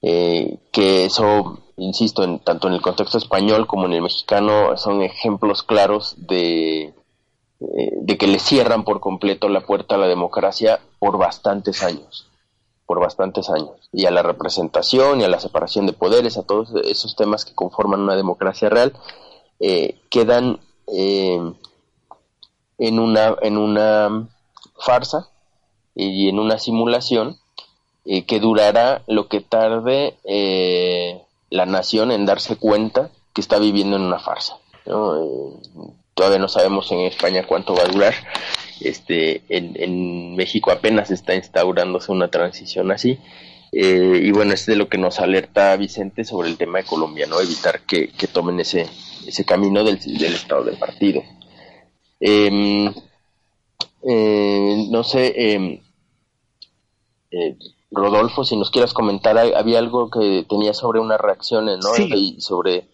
Eh, 0.00 0.58
que 0.70 1.06
eso, 1.06 1.58
insisto, 1.76 2.22
en, 2.22 2.38
tanto 2.38 2.68
en 2.68 2.74
el 2.74 2.80
contexto 2.80 3.18
español 3.18 3.66
como 3.66 3.86
en 3.86 3.94
el 3.94 4.02
mexicano 4.02 4.76
son 4.76 5.02
ejemplos 5.02 5.62
claros 5.62 6.14
de, 6.18 6.94
eh, 7.60 7.92
de 8.02 8.18
que 8.18 8.28
le 8.28 8.38
cierran 8.38 8.84
por 8.84 9.00
completo 9.00 9.48
la 9.48 9.66
puerta 9.66 9.96
a 9.96 9.98
la 9.98 10.06
democracia 10.06 10.80
por 10.98 11.18
bastantes 11.18 11.82
años, 11.82 12.30
por 12.86 13.00
bastantes 13.00 13.50
años, 13.50 13.88
y 13.92 14.06
a 14.06 14.10
la 14.10 14.22
representación 14.22 15.20
y 15.20 15.24
a 15.24 15.28
la 15.28 15.40
separación 15.40 15.86
de 15.86 15.92
poderes, 15.94 16.36
a 16.36 16.46
todos 16.46 16.72
esos 16.84 17.16
temas 17.16 17.44
que 17.44 17.54
conforman 17.54 18.00
una 18.00 18.14
democracia 18.14 18.68
real, 18.68 18.92
eh, 19.58 20.00
quedan 20.08 20.60
eh, 20.92 21.52
en, 22.78 22.98
una, 22.98 23.36
en 23.42 23.56
una 23.56 24.28
farsa 24.78 25.28
y 25.94 26.28
en 26.28 26.38
una 26.38 26.58
simulación 26.58 27.38
eh, 28.04 28.24
que 28.24 28.40
durará 28.40 29.02
lo 29.06 29.28
que 29.28 29.40
tarde 29.40 30.16
eh, 30.24 31.20
la 31.50 31.66
nación 31.66 32.10
en 32.10 32.24
darse 32.24 32.56
cuenta 32.56 33.10
que 33.34 33.40
está 33.40 33.58
viviendo 33.58 33.96
en 33.96 34.02
una 34.02 34.18
farsa. 34.18 34.56
todavía 36.14 36.38
no 36.38 36.48
sabemos 36.48 36.90
en 36.90 37.00
España 37.00 37.44
cuánto 37.46 37.74
va 37.74 37.82
a 37.82 37.88
durar. 37.88 38.14
Este, 38.80 39.42
en, 39.48 40.36
México 40.36 40.70
apenas 40.70 41.10
está 41.10 41.34
instaurándose 41.34 42.12
una 42.12 42.28
transición 42.28 42.92
así. 42.92 43.18
Y 43.70 44.30
bueno, 44.32 44.54
es 44.54 44.66
de 44.66 44.76
lo 44.76 44.88
que 44.88 44.98
nos 44.98 45.20
alerta 45.20 45.76
Vicente 45.76 46.24
sobre 46.24 46.48
el 46.48 46.56
tema 46.56 46.78
de 46.78 46.84
Colombia, 46.84 47.26
¿no? 47.26 47.40
Evitar 47.40 47.80
que 47.82 48.08
tomen 48.32 48.60
ese, 48.60 48.86
ese 49.28 49.44
camino 49.44 49.84
del, 49.84 49.98
estado 50.34 50.64
del 50.64 50.78
partido. 50.78 51.22
Em, 52.18 52.92
eh, 54.02 54.86
no 54.90 55.04
sé, 55.04 55.34
em, 55.36 55.80
eh, 57.30 57.56
Rodolfo, 57.90 58.44
si 58.44 58.56
nos 58.56 58.70
quieras 58.70 58.92
comentar, 58.92 59.38
había 59.38 59.78
algo 59.78 60.10
que 60.10 60.46
tenía 60.48 60.74
sobre 60.74 61.00
unas 61.00 61.20
reacciones, 61.20 61.78
¿no? 61.78 61.94
Sí. 61.94 62.36
sobre... 62.40 62.88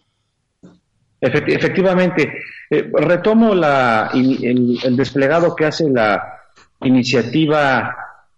efectivamente, 1.21 2.33
eh, 2.69 2.91
retomo 2.93 3.55
la, 3.55 4.11
el, 4.13 4.95
desplegado 4.95 5.55
que 5.55 5.65
hace 5.65 5.89
la 5.89 6.41
iniciativa 6.81 7.95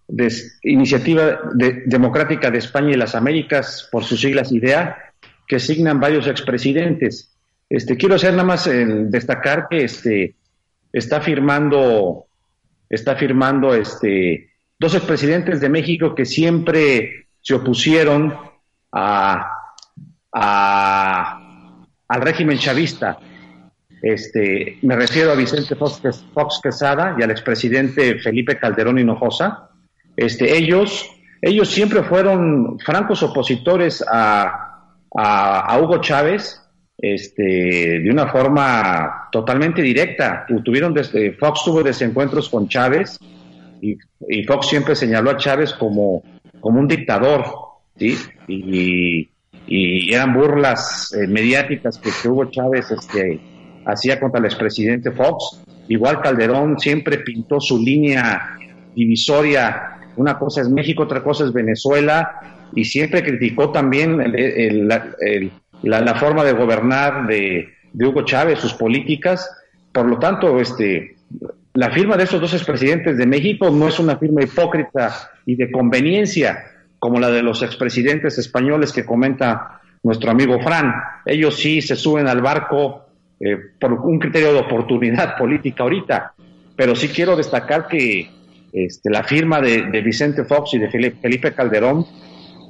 de, 0.08 0.32
iniciativa 0.64 1.40
democrática 1.86 2.50
de 2.50 2.60
España 2.60 2.92
y 2.92 2.98
las 2.98 3.16
Américas, 3.16 3.88
por 3.92 4.04
sus 4.04 4.22
siglas 4.22 4.52
IDEA, 4.52 4.98
que 5.48 5.60
signan 5.60 6.00
varios 6.00 6.28
expresidentes. 6.28 7.34
Este, 7.70 7.98
quiero 7.98 8.16
hacer 8.16 8.32
nada 8.32 8.44
más 8.44 8.70
destacar 8.70 9.68
que 9.70 9.84
este, 9.84 10.36
está 10.92 11.22
firmando, 11.22 12.26
está 12.90 13.16
firmando 13.16 13.74
este, 13.76 14.52
dos 14.80 14.96
expresidentes 14.96 15.60
de 15.60 15.70
México 15.70 16.16
que 16.16 16.26
siempre 16.26 17.28
se 17.42 17.54
opusieron 17.54 18.34
a, 18.92 19.54
al 22.08 22.22
régimen 22.22 22.58
chavista. 22.58 23.20
Este, 24.02 24.78
me 24.84 24.96
refiero 24.96 25.32
a 25.32 25.36
Vicente 25.36 25.76
Fox, 25.76 26.02
Fox 26.34 26.60
Quesada 26.62 27.16
y 27.18 27.24
al 27.24 27.32
expresidente 27.32 28.20
Felipe 28.20 28.58
Calderón 28.58 29.00
Hinojosa. 29.00 29.70
Este, 30.18 30.58
ellos, 30.58 31.10
ellos 31.42 31.70
siempre 31.70 32.04
fueron 32.04 32.78
francos 32.80 33.24
opositores 33.24 34.04
a, 34.12 34.90
a 35.16 35.80
Hugo 35.80 36.02
Chávez 36.02 36.62
este, 36.98 37.44
de 37.44 38.10
una 38.10 38.28
forma 38.28 39.30
totalmente 39.32 39.82
directa. 39.82 40.46
Tuvieron 40.64 40.94
desde, 40.94 41.34
Fox 41.34 41.64
tuvo 41.64 41.84
desencuentros 41.84 42.50
con 42.50 42.68
Chávez 42.68 43.20
y, 43.82 43.98
Fox 44.46 44.68
siempre 44.68 44.96
señaló 44.96 45.32
a 45.32 45.38
Chávez 45.38 45.74
como, 45.74 46.24
como 46.60 46.80
un 46.80 46.88
dictador, 46.88 47.46
¿sí? 47.98 48.18
Y, 48.48 49.30
eran 49.70 50.34
burlas 50.34 51.14
eh, 51.14 51.28
mediáticas 51.28 51.98
que, 51.98 52.10
que, 52.22 52.30
Hugo 52.30 52.46
Chávez 52.46 52.90
este, 52.90 53.38
hacía 53.86 54.18
contra 54.18 54.40
el 54.40 54.46
expresidente 54.46 55.12
Fox. 55.12 55.62
Igual 55.90 56.22
Calderón 56.22 56.80
siempre 56.80 57.18
pintó 57.18 57.60
su 57.60 57.78
línea 57.78 58.58
divisoria. 58.96 59.97
Una 60.18 60.38
cosa 60.38 60.62
es 60.62 60.70
México, 60.70 61.04
otra 61.04 61.24
cosa 61.24 61.46
es 61.46 61.54
Venezuela, 61.54 62.68
y 62.76 62.86
siempre 62.86 63.24
criticó 63.24 63.72
también 63.72 64.18
la, 65.84 66.16
forma 66.16 66.44
de 66.44 66.54
gobernar 66.54 67.28
de, 67.28 67.70
Hugo 67.94 68.24
Chávez, 68.24 68.60
sus 68.60 68.74
políticas. 68.74 69.50
Por 69.92 70.08
lo 70.08 70.20
tanto, 70.20 70.60
este, 70.60 71.16
la 71.74 71.92
firma 71.92 72.18
de 72.18 72.24
estos 72.24 72.42
dos 72.42 72.54
expresidentes 72.54 73.18
de 73.18 73.26
México 73.26 73.70
no 73.70 73.88
es 73.88 74.00
una 74.00 74.18
firma 74.18 74.44
hipócrita 74.44 75.32
y 75.46 75.56
de 75.56 75.72
conveniencia 75.72 76.64
como 77.00 77.20
la 77.20 77.30
de 77.30 77.44
los 77.44 77.62
expresidentes 77.64 78.38
españoles 78.38 78.92
que 78.92 79.06
comenta 79.06 79.82
nuestro 80.04 80.32
amigo 80.32 80.60
Fran. 80.60 80.94
Ellos 81.26 81.56
sí 81.56 81.82
se 81.82 81.96
suben 81.96 82.28
al 82.28 82.42
barco 82.42 83.06
eh, 83.40 83.58
por 83.80 83.94
un 83.94 84.20
criterio 84.20 84.54
de 84.54 84.60
oportunidad 84.60 85.38
política 85.38 85.84
ahorita, 85.84 86.34
pero 86.76 86.96
sí 86.96 87.10
quiero 87.10 87.36
destacar 87.36 87.88
que 87.88 88.30
este, 88.74 89.10
la 89.10 89.24
firma 89.24 89.62
de, 89.62 90.02
Vicente 90.02 90.44
Fox 90.44 90.74
y 90.74 90.80
de 90.80 90.90
Felipe 90.90 91.54
Calderón 91.54 92.06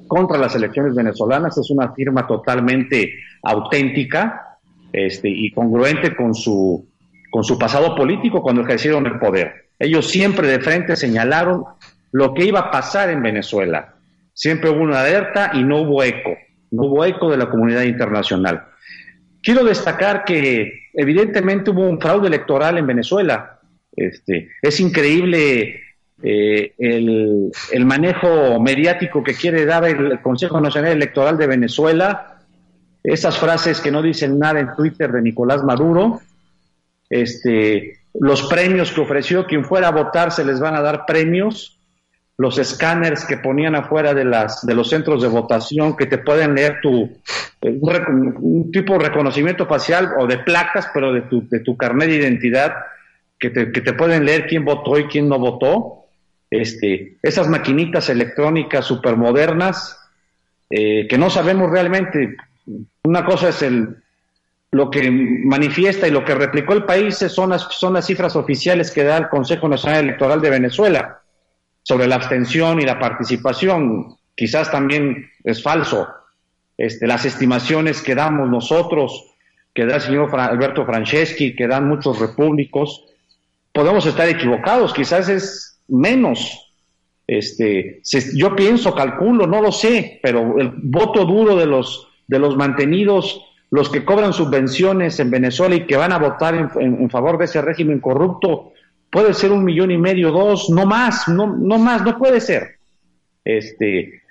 contra 0.07 0.37
las 0.37 0.55
elecciones 0.55 0.95
venezolanas 0.95 1.57
es 1.57 1.69
una 1.69 1.93
firma 1.93 2.25
totalmente 2.25 3.13
auténtica 3.43 4.57
este, 4.93 5.29
y 5.29 5.51
congruente 5.51 6.15
con 6.15 6.33
su, 6.33 6.87
con 7.29 7.43
su 7.43 7.57
pasado 7.59 7.95
político 7.95 8.41
cuando 8.41 8.61
ejercieron 8.61 9.05
el 9.05 9.19
poder. 9.19 9.67
Ellos 9.79 10.07
siempre 10.09 10.47
de 10.47 10.59
frente 10.59 10.95
señalaron 10.95 11.63
lo 12.11 12.33
que 12.33 12.45
iba 12.45 12.59
a 12.59 12.71
pasar 12.71 13.09
en 13.09 13.21
Venezuela. 13.21 13.95
Siempre 14.33 14.69
hubo 14.69 14.81
una 14.81 15.01
alerta 15.01 15.51
y 15.53 15.63
no 15.63 15.81
hubo 15.81 16.03
eco, 16.03 16.35
no 16.71 16.83
hubo 16.83 17.05
eco 17.05 17.29
de 17.29 17.37
la 17.37 17.49
comunidad 17.49 17.83
internacional. 17.83 18.65
Quiero 19.41 19.63
destacar 19.63 20.25
que 20.25 20.73
evidentemente 20.93 21.71
hubo 21.71 21.87
un 21.87 21.99
fraude 21.99 22.27
electoral 22.27 22.77
en 22.77 22.87
Venezuela. 22.87 23.59
Este, 23.95 24.49
es 24.61 24.79
increíble 24.79 25.81
eh, 26.23 26.73
el, 26.79 27.51
el, 27.71 27.85
manejo 27.85 28.59
mediático 28.59 29.23
que 29.23 29.35
quiere 29.35 29.65
dar 29.65 29.85
el 29.85 30.19
Consejo 30.21 30.59
Nacional 30.59 30.93
Electoral 30.93 31.37
de 31.37 31.45
Venezuela, 31.45 32.39
esas 33.03 33.37
frases 33.37 33.79
que 33.79 33.91
no 33.91 34.01
dicen 34.01 34.39
nada 34.39 34.59
en 34.59 34.75
Twitter 34.75 35.11
de 35.11 35.21
Nicolás 35.21 35.63
Maduro, 35.63 36.19
este, 37.09 37.99
los 38.19 38.47
premios 38.47 38.91
que 38.91 39.01
ofreció, 39.01 39.45
quien 39.45 39.63
fuera 39.63 39.89
a 39.89 39.91
votar 39.91 40.31
se 40.31 40.43
les 40.43 40.59
van 40.59 40.75
a 40.75 40.81
dar 40.81 41.05
premios, 41.05 41.79
los 42.35 42.57
escáneres 42.57 43.23
que 43.23 43.37
ponían 43.37 43.75
afuera 43.75 44.13
de, 44.13 44.25
las, 44.25 44.65
de 44.65 44.73
los 44.73 44.89
centros 44.89 45.21
de 45.21 45.27
votación 45.27 45.95
que 45.95 46.07
te 46.07 46.17
pueden 46.17 46.55
leer 46.55 46.79
tu, 46.81 47.09
un, 47.61 48.71
tipo 48.71 48.93
de 48.93 49.05
reconocimiento 49.07 49.67
facial 49.67 50.13
o 50.17 50.25
de 50.25 50.39
placas, 50.39 50.89
pero 50.93 51.13
de 51.13 51.21
tu, 51.21 51.47
de 51.47 51.59
tu 51.59 51.77
carnet 51.77 52.09
de 52.09 52.15
identidad, 52.15 52.73
que 53.39 53.51
que 53.51 53.81
te 53.81 53.93
pueden 53.93 54.25
leer 54.25 54.47
quién 54.47 54.65
votó 54.65 54.97
y 54.97 55.05
quién 55.05 55.29
no 55.29 55.37
votó 55.37 56.06
este, 56.49 57.17
esas 57.21 57.47
maquinitas 57.47 58.09
electrónicas 58.09 58.85
supermodernas 58.85 59.99
eh, 60.69 61.07
que 61.07 61.17
no 61.17 61.29
sabemos 61.29 61.71
realmente. 61.71 62.35
Una 63.03 63.25
cosa 63.25 63.49
es 63.49 63.61
el, 63.61 63.97
lo 64.71 64.89
que 64.89 65.09
manifiesta 65.09 66.07
y 66.07 66.11
lo 66.11 66.25
que 66.25 66.35
replicó 66.35 66.73
el 66.73 66.83
país 66.83 67.17
son 67.17 67.49
las, 67.49 67.63
son 67.71 67.93
las 67.93 68.05
cifras 68.05 68.35
oficiales 68.35 68.91
que 68.91 69.03
da 69.03 69.17
el 69.17 69.29
Consejo 69.29 69.67
Nacional 69.67 70.03
Electoral 70.03 70.41
de 70.41 70.49
Venezuela 70.49 71.21
sobre 71.83 72.07
la 72.07 72.15
abstención 72.15 72.81
y 72.81 72.85
la 72.85 72.99
participación. 72.99 74.17
Quizás 74.35 74.69
también 74.69 75.29
es 75.43 75.63
falso. 75.63 76.07
Este, 76.77 77.07
las 77.07 77.25
estimaciones 77.25 78.01
que 78.01 78.13
damos 78.13 78.49
nosotros, 78.49 79.33
que 79.73 79.85
da 79.85 79.95
el 79.95 80.01
señor 80.01 80.37
Alberto 80.37 80.85
Franceschi, 80.85 81.55
que 81.55 81.67
dan 81.67 81.87
muchos 81.87 82.19
repúblicos, 82.19 83.05
podemos 83.71 84.05
estar 84.05 84.27
equivocados. 84.27 84.93
Quizás 84.93 85.29
es 85.29 85.76
menos. 85.87 86.73
Este, 87.25 88.01
yo 88.33 88.55
pienso, 88.55 88.95
calculo, 88.95 89.47
no 89.47 89.61
lo 89.61 89.71
sé, 89.71 90.19
pero 90.23 90.57
el 90.57 90.71
voto 90.75 91.25
duro 91.25 91.55
de 91.57 91.65
los, 91.65 92.07
de 92.27 92.39
los 92.39 92.55
mantenidos, 92.55 93.43
los 93.69 93.89
que 93.89 94.05
cobran 94.05 94.31
subvenciones 94.31 95.19
en 95.19 95.29
Venezuela 95.29 95.75
y 95.75 95.85
que 95.85 95.97
van 95.97 96.13
a 96.13 96.19
votar 96.19 96.71
en, 96.79 97.09
favor 97.09 97.37
de 97.37 97.45
ese 97.45 97.61
régimen 97.61 97.99
corrupto, 97.99 98.71
puede 99.09 99.33
ser 99.33 99.51
un 99.51 99.65
millón 99.65 99.91
y 99.91 99.97
medio, 99.97 100.31
dos, 100.31 100.69
no 100.69 100.85
más, 100.85 101.27
no, 101.27 101.47
no 101.47 101.77
más, 101.77 102.01
no 102.03 102.17
puede 102.17 102.39
ser. 102.39 102.77
Este, 103.43 104.21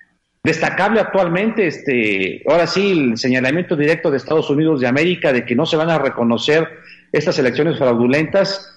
destacable 0.42 1.00
actualmente, 1.00 1.66
este, 1.66 2.42
ahora 2.48 2.66
sí, 2.66 2.92
el 2.92 3.18
señalamiento 3.18 3.76
directo 3.76 4.10
de 4.10 4.16
Estados 4.16 4.48
Unidos 4.48 4.80
de 4.80 4.86
América 4.86 5.32
de 5.34 5.44
que 5.44 5.54
no 5.54 5.66
se 5.66 5.76
van 5.76 5.90
a 5.90 5.98
reconocer 5.98 6.66
estas 7.12 7.38
elecciones 7.38 7.78
fraudulentas 7.78 8.75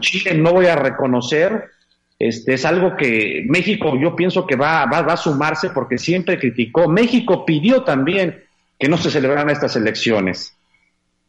Chile 0.00 0.34
no 0.34 0.52
voy 0.52 0.66
a 0.66 0.76
reconocer, 0.76 1.70
este, 2.18 2.54
es 2.54 2.64
algo 2.66 2.96
que 2.96 3.46
México 3.48 3.98
yo 3.98 4.14
pienso 4.14 4.46
que 4.46 4.54
va, 4.54 4.84
va, 4.84 4.98
a 4.98 5.16
sumarse 5.16 5.70
porque 5.70 5.96
siempre 5.96 6.38
criticó. 6.38 6.86
México 6.86 7.46
pidió 7.46 7.82
también 7.82 8.44
que 8.78 8.88
no 8.88 8.98
se 8.98 9.10
celebraran 9.10 9.48
estas 9.48 9.74
elecciones. 9.76 10.54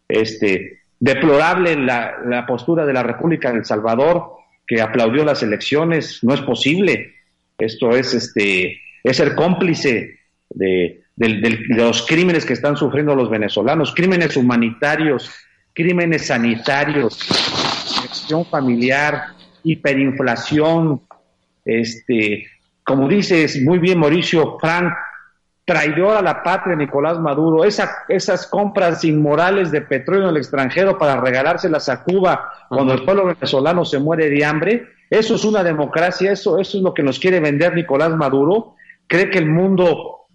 Este, 0.09 0.81
deplorable 0.99 1.77
la, 1.77 2.17
la 2.25 2.45
postura 2.45 2.85
de 2.85 2.93
la 2.93 3.03
República 3.03 3.51
del 3.53 3.65
Salvador 3.65 4.33
que 4.67 4.81
aplaudió 4.81 5.23
las 5.23 5.41
elecciones, 5.43 6.19
no 6.23 6.33
es 6.33 6.41
posible. 6.41 7.13
Esto 7.57 7.91
es, 7.91 8.13
este, 8.13 8.81
es 9.03 9.17
ser 9.17 9.35
cómplice 9.35 10.19
de 10.49 11.03
los 11.69 12.05
crímenes 12.05 12.45
que 12.45 12.53
están 12.53 12.75
sufriendo 12.75 13.15
los 13.15 13.29
venezolanos, 13.29 13.93
crímenes 13.93 14.35
humanitarios, 14.35 15.31
crímenes 15.73 16.27
sanitarios, 16.27 17.19
familiar, 18.49 19.23
hiperinflación, 19.63 21.01
este, 21.65 22.47
como 22.83 23.07
dices 23.07 23.61
muy 23.63 23.79
bien 23.79 23.99
Mauricio 23.99 24.57
Frank, 24.59 24.93
traidor 25.65 26.17
a 26.17 26.21
la 26.21 26.43
patria 26.43 26.75
Nicolás 26.75 27.19
Maduro, 27.19 27.63
esas 27.63 28.47
compras 28.47 29.03
inmorales 29.03 29.71
de 29.71 29.81
petróleo 29.81 30.23
en 30.23 30.29
el 30.31 30.37
extranjero 30.37 30.97
para 30.97 31.21
regalárselas 31.21 31.87
a 31.87 32.03
Cuba 32.03 32.49
cuando 32.67 32.93
el 32.93 33.03
pueblo 33.03 33.27
venezolano 33.27 33.85
se 33.85 33.99
muere 33.99 34.29
de 34.29 34.43
hambre, 34.43 34.87
eso 35.09 35.35
es 35.35 35.45
una 35.45 35.63
democracia, 35.63 36.31
eso, 36.31 36.59
eso 36.59 36.77
es 36.77 36.83
lo 36.83 36.93
que 36.93 37.03
nos 37.03 37.19
quiere 37.19 37.39
vender 37.39 37.75
Nicolás 37.75 38.11
Maduro, 38.15 38.75
cree 39.07 39.29
que 39.29 39.37
el 39.37 39.49
mundo 39.49 40.27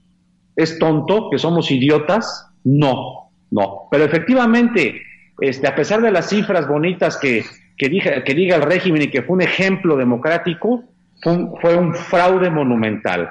es 0.54 0.78
tonto, 0.78 1.28
que 1.30 1.38
somos 1.38 1.70
idiotas, 1.70 2.48
no, 2.64 3.30
no, 3.50 3.88
pero 3.90 4.04
efectivamente, 4.04 5.02
este, 5.40 5.66
a 5.66 5.74
pesar 5.74 6.00
de 6.00 6.12
las 6.12 6.28
cifras 6.28 6.66
bonitas 6.68 7.16
que, 7.16 7.44
que 7.76 7.88
diga, 7.88 8.24
que 8.24 8.34
diga 8.34 8.56
el 8.56 8.62
régimen 8.62 9.02
y 9.02 9.08
que 9.08 9.22
fue 9.22 9.36
un 9.36 9.42
ejemplo 9.42 9.96
democrático, 9.96 10.84
fue 11.22 11.76
un, 11.76 11.94
fraude 11.94 12.50
monumental. 12.50 13.30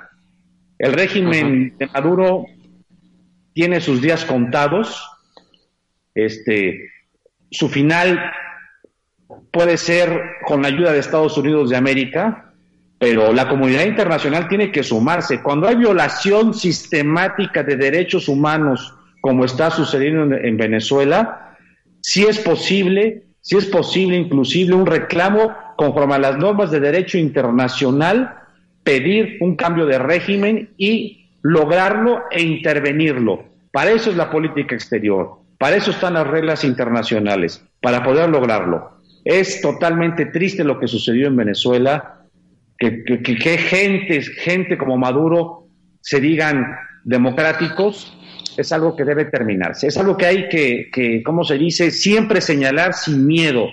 El 0.78 0.94
régimen 0.94 1.76
de 1.78 1.88
Maduro 1.88 2.46
tiene 3.54 3.80
sus 3.80 4.02
días 4.02 4.26
contados, 4.26 5.10
este, 6.14 6.90
su 7.50 7.70
final 7.70 8.20
puede 9.52 9.78
ser 9.78 10.22
con 10.46 10.62
la 10.62 10.68
ayuda 10.68 10.92
de 10.92 11.00
Estados 11.00 11.38
Unidos 11.38 11.70
de 11.70 11.78
América, 11.78 12.54
pero 13.00 13.34
la 13.34 13.48
comunidad 13.48 13.86
internacional 13.86 14.48
tiene 14.48 14.72
que 14.72 14.84
sumarse. 14.84 15.42
Cuando 15.42 15.68
hay 15.68 15.76
violación 15.76 16.54
sistemática 16.54 17.64
de 17.64 17.76
derechos 17.76 18.28
humanos, 18.28 18.94
como 19.22 19.46
está 19.46 19.72
sucediendo 19.72 20.24
en, 20.24 20.46
en 20.46 20.58
Venezuela, 20.58 21.58
sí 22.02 22.26
es 22.26 22.40
posible 22.40 23.26
si 23.46 23.56
es 23.56 23.68
posible 23.68 24.18
inclusive 24.18 24.74
un 24.74 24.88
reclamo 24.88 25.54
conforme 25.76 26.16
a 26.16 26.20
las 26.20 26.36
normas 26.36 26.72
de 26.72 26.80
derecho 26.80 27.20
internacional, 27.20 28.34
pedir 28.84 29.38
un 29.40 29.56
cambio 29.56 29.86
de 29.86 30.00
régimen 30.00 30.72
y 30.78 31.30
lograrlo 31.44 32.24
e 32.32 32.42
intervenirlo. 32.42 33.46
Para 33.72 33.92
eso 33.92 34.10
es 34.10 34.18
la 34.18 34.32
política 34.32 34.74
exterior, 34.74 35.42
para 35.60 35.76
eso 35.76 35.92
están 35.92 36.16
las 36.16 36.26
reglas 36.26 36.64
internacionales, 36.64 37.64
para 37.84 38.04
poder 38.04 38.30
lograrlo. 38.30 39.00
Es 39.24 39.62
totalmente 39.62 40.26
triste 40.26 40.64
lo 40.64 40.80
que 40.80 40.88
sucedió 40.88 41.28
en 41.28 41.36
Venezuela, 41.36 42.26
que, 42.80 43.04
gente, 43.60 44.24
gente 44.24 44.76
como 44.76 44.98
Maduro 44.98 45.68
se 46.02 46.20
digan 46.20 46.66
democráticos 47.04 48.18
es 48.58 48.72
algo 48.72 48.96
que 48.96 49.04
debe 49.04 49.26
terminarse. 49.26 49.88
Es 49.88 49.98
algo 49.98 50.18
que 50.18 50.26
hay 50.26 50.50
que, 50.50 50.90
que, 50.92 51.24
¿cómo 51.24 51.44
se 51.44 51.58
dice?, 51.58 51.92
siempre 51.92 52.42
señalar 52.42 52.94
sin 52.94 53.26
miedo, 53.26 53.68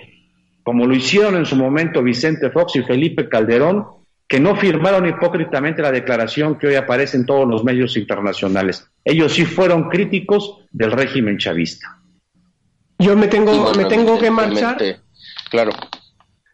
como 0.63 0.85
lo 0.85 0.95
hicieron 0.95 1.35
en 1.35 1.45
su 1.45 1.55
momento 1.55 2.01
Vicente 2.01 2.49
Fox 2.49 2.75
y 2.75 2.83
Felipe 2.83 3.27
Calderón, 3.29 3.85
que 4.27 4.39
no 4.39 4.55
firmaron 4.55 5.07
hipócritamente 5.07 5.81
la 5.81 5.91
declaración 5.91 6.57
que 6.57 6.67
hoy 6.67 6.75
aparece 6.75 7.17
en 7.17 7.25
todos 7.25 7.47
los 7.47 7.63
medios 7.63 7.95
internacionales. 7.97 8.87
Ellos 9.03 9.33
sí 9.33 9.45
fueron 9.45 9.89
críticos 9.89 10.65
del 10.71 10.91
régimen 10.91 11.37
chavista. 11.37 11.99
Yo 12.99 13.15
me 13.17 13.27
tengo, 13.27 13.73
me 13.75 13.85
tengo 13.85 14.17
que 14.17 14.31
marchar. 14.31 14.77
Claro. 15.51 15.71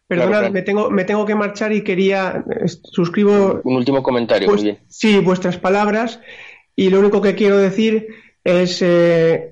Perdona, 0.07 0.49
me 0.49 0.63
tengo, 0.63 0.89
me 0.89 1.03
tengo 1.05 1.23
que 1.23 1.35
marchar 1.35 1.71
y 1.71 1.83
quería 1.83 2.43
suscribo. 2.65 3.61
Un 3.63 3.75
último 3.75 4.01
comentario, 4.01 4.49
muy 4.49 4.63
bien. 4.63 4.79
Sí, 4.87 5.19
vuestras 5.19 5.57
palabras. 5.57 6.19
Y 6.79 6.89
lo 6.89 7.01
único 7.01 7.21
que 7.21 7.35
quiero 7.35 7.57
decir 7.57 8.07
es 8.45 8.81
eh, 8.81 9.51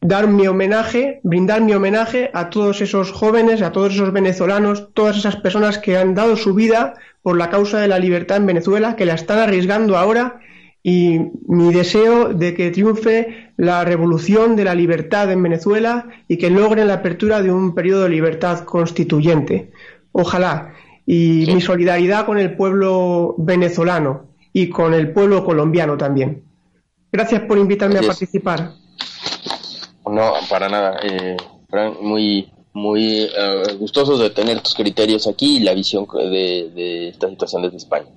dar 0.00 0.28
mi 0.28 0.46
homenaje, 0.46 1.18
brindar 1.24 1.60
mi 1.60 1.72
homenaje 1.72 2.30
a 2.32 2.50
todos 2.50 2.80
esos 2.80 3.10
jóvenes, 3.10 3.62
a 3.62 3.72
todos 3.72 3.94
esos 3.94 4.12
venezolanos, 4.12 4.94
todas 4.94 5.16
esas 5.16 5.34
personas 5.34 5.78
que 5.78 5.96
han 5.96 6.14
dado 6.14 6.36
su 6.36 6.54
vida 6.54 6.94
por 7.20 7.36
la 7.36 7.50
causa 7.50 7.80
de 7.80 7.88
la 7.88 7.98
libertad 7.98 8.36
en 8.36 8.46
Venezuela, 8.46 8.94
que 8.94 9.06
la 9.06 9.14
están 9.14 9.40
arriesgando 9.40 9.98
ahora 9.98 10.38
y 10.84 11.18
mi 11.48 11.74
deseo 11.74 12.32
de 12.32 12.54
que 12.54 12.70
triunfe 12.70 13.50
la 13.56 13.84
revolución 13.84 14.54
de 14.54 14.62
la 14.62 14.76
libertad 14.76 15.32
en 15.32 15.42
Venezuela 15.42 16.06
y 16.28 16.36
que 16.36 16.48
logren 16.48 16.86
la 16.86 16.94
apertura 16.94 17.42
de 17.42 17.50
un 17.50 17.74
periodo 17.74 18.04
de 18.04 18.10
libertad 18.10 18.60
constituyente. 18.60 19.72
Ojalá. 20.12 20.74
Y 21.04 21.44
mi 21.52 21.60
solidaridad 21.60 22.24
con 22.24 22.38
el 22.38 22.54
pueblo 22.54 23.34
venezolano 23.36 24.28
y 24.52 24.68
con 24.68 24.94
el 24.94 25.10
pueblo 25.10 25.44
colombiano 25.44 25.96
también. 25.96 26.46
Gracias 27.10 27.42
por 27.42 27.58
invitarme 27.58 27.98
a 27.98 28.02
participar. 28.02 28.72
No, 30.06 30.32
para 30.48 30.68
nada. 30.68 30.98
Eh, 31.02 31.36
muy, 32.00 32.50
muy 32.72 33.22
eh, 33.24 33.62
gustosos 33.78 34.20
de 34.20 34.30
tener 34.30 34.60
tus 34.60 34.74
criterios 34.74 35.26
aquí 35.26 35.56
y 35.56 35.60
la 35.60 35.74
visión 35.74 36.06
de, 36.06 37.08
esta 37.08 37.28
situación 37.28 37.62
desde 37.62 37.76
España. 37.78 38.08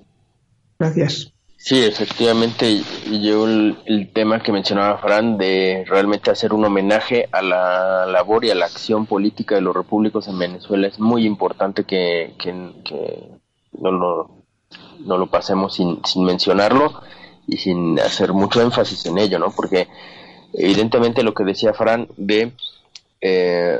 Gracias. 0.78 1.32
Sí, 1.56 1.84
efectivamente, 1.84 2.82
yo 3.20 3.46
el, 3.46 4.10
tema 4.12 4.42
que 4.42 4.50
mencionaba 4.50 4.98
Fran 4.98 5.38
de 5.38 5.84
realmente 5.86 6.30
hacer 6.30 6.52
un 6.52 6.64
homenaje 6.64 7.28
a 7.30 7.40
la 7.40 8.04
labor 8.06 8.44
y 8.44 8.50
a 8.50 8.56
la 8.56 8.66
acción 8.66 9.06
política 9.06 9.54
de 9.54 9.60
los 9.60 9.74
repúblicos 9.74 10.26
en 10.26 10.40
Venezuela 10.40 10.88
es 10.88 10.98
muy 10.98 11.24
importante 11.24 11.84
que, 11.84 12.34
que, 12.36 12.52
no, 12.52 13.92
lo, 13.92 14.30
no 15.04 15.18
lo 15.18 15.30
pasemos 15.30 15.76
sin, 15.76 16.04
sin 16.04 16.24
mencionarlo 16.24 17.00
y 17.46 17.56
sin 17.58 17.98
hacer 18.00 18.32
mucho 18.32 18.60
énfasis 18.60 19.06
en 19.06 19.18
ello, 19.18 19.38
¿no? 19.38 19.50
Porque 19.50 19.88
evidentemente 20.52 21.22
lo 21.22 21.34
que 21.34 21.44
decía 21.44 21.72
Fran 21.72 22.08
de, 22.16 22.52
eh, 23.20 23.78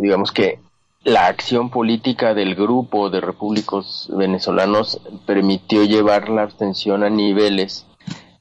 digamos 0.00 0.32
que 0.32 0.58
la 1.04 1.26
acción 1.26 1.70
política 1.70 2.32
del 2.34 2.54
grupo 2.54 3.10
de 3.10 3.20
repúblicos 3.20 4.08
venezolanos 4.16 5.00
permitió 5.26 5.84
llevar 5.84 6.28
la 6.28 6.42
abstención 6.42 7.02
a 7.02 7.10
niveles 7.10 7.86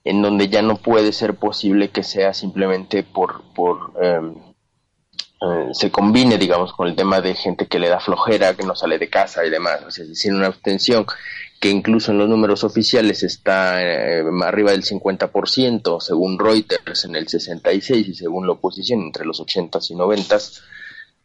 en 0.04 0.22
donde 0.22 0.48
ya 0.48 0.62
no 0.62 0.78
puede 0.78 1.12
ser 1.12 1.36
posible 1.36 1.90
que 1.90 2.04
sea 2.04 2.34
simplemente 2.34 3.04
por, 3.04 3.42
por 3.54 3.94
em, 4.02 4.36
eh, 5.42 5.70
se 5.74 5.92
combine, 5.92 6.38
digamos, 6.38 6.72
con 6.74 6.88
el 6.88 6.96
tema 6.96 7.20
de 7.20 7.34
gente 7.34 7.66
que 7.66 7.80
le 7.80 7.90
da 7.90 8.00
flojera, 8.00 8.56
que 8.56 8.64
no 8.64 8.76
sale 8.76 9.00
de 9.00 9.10
casa 9.10 9.44
y 9.44 9.50
demás. 9.50 9.82
es 9.98 10.10
decir, 10.10 10.34
una 10.34 10.48
abstención 10.48 11.06
que 11.62 11.70
incluso 11.70 12.12
en 12.12 12.18
los 12.18 12.28
números 12.28 12.64
oficiales 12.64 13.22
está 13.22 13.84
eh, 13.84 14.24
arriba 14.44 14.72
del 14.72 14.82
50%, 14.82 16.02
según 16.02 16.40
Reuters 16.40 17.06
en 17.06 17.16
el 17.16 17.28
66 17.28 18.08
y 18.08 18.16
según 18.16 18.48
la 18.48 18.54
oposición 18.54 19.02
entre 19.02 19.26
los 19.26 19.40
80s 19.40 19.92
y 19.92 19.94
90s, 19.94 20.60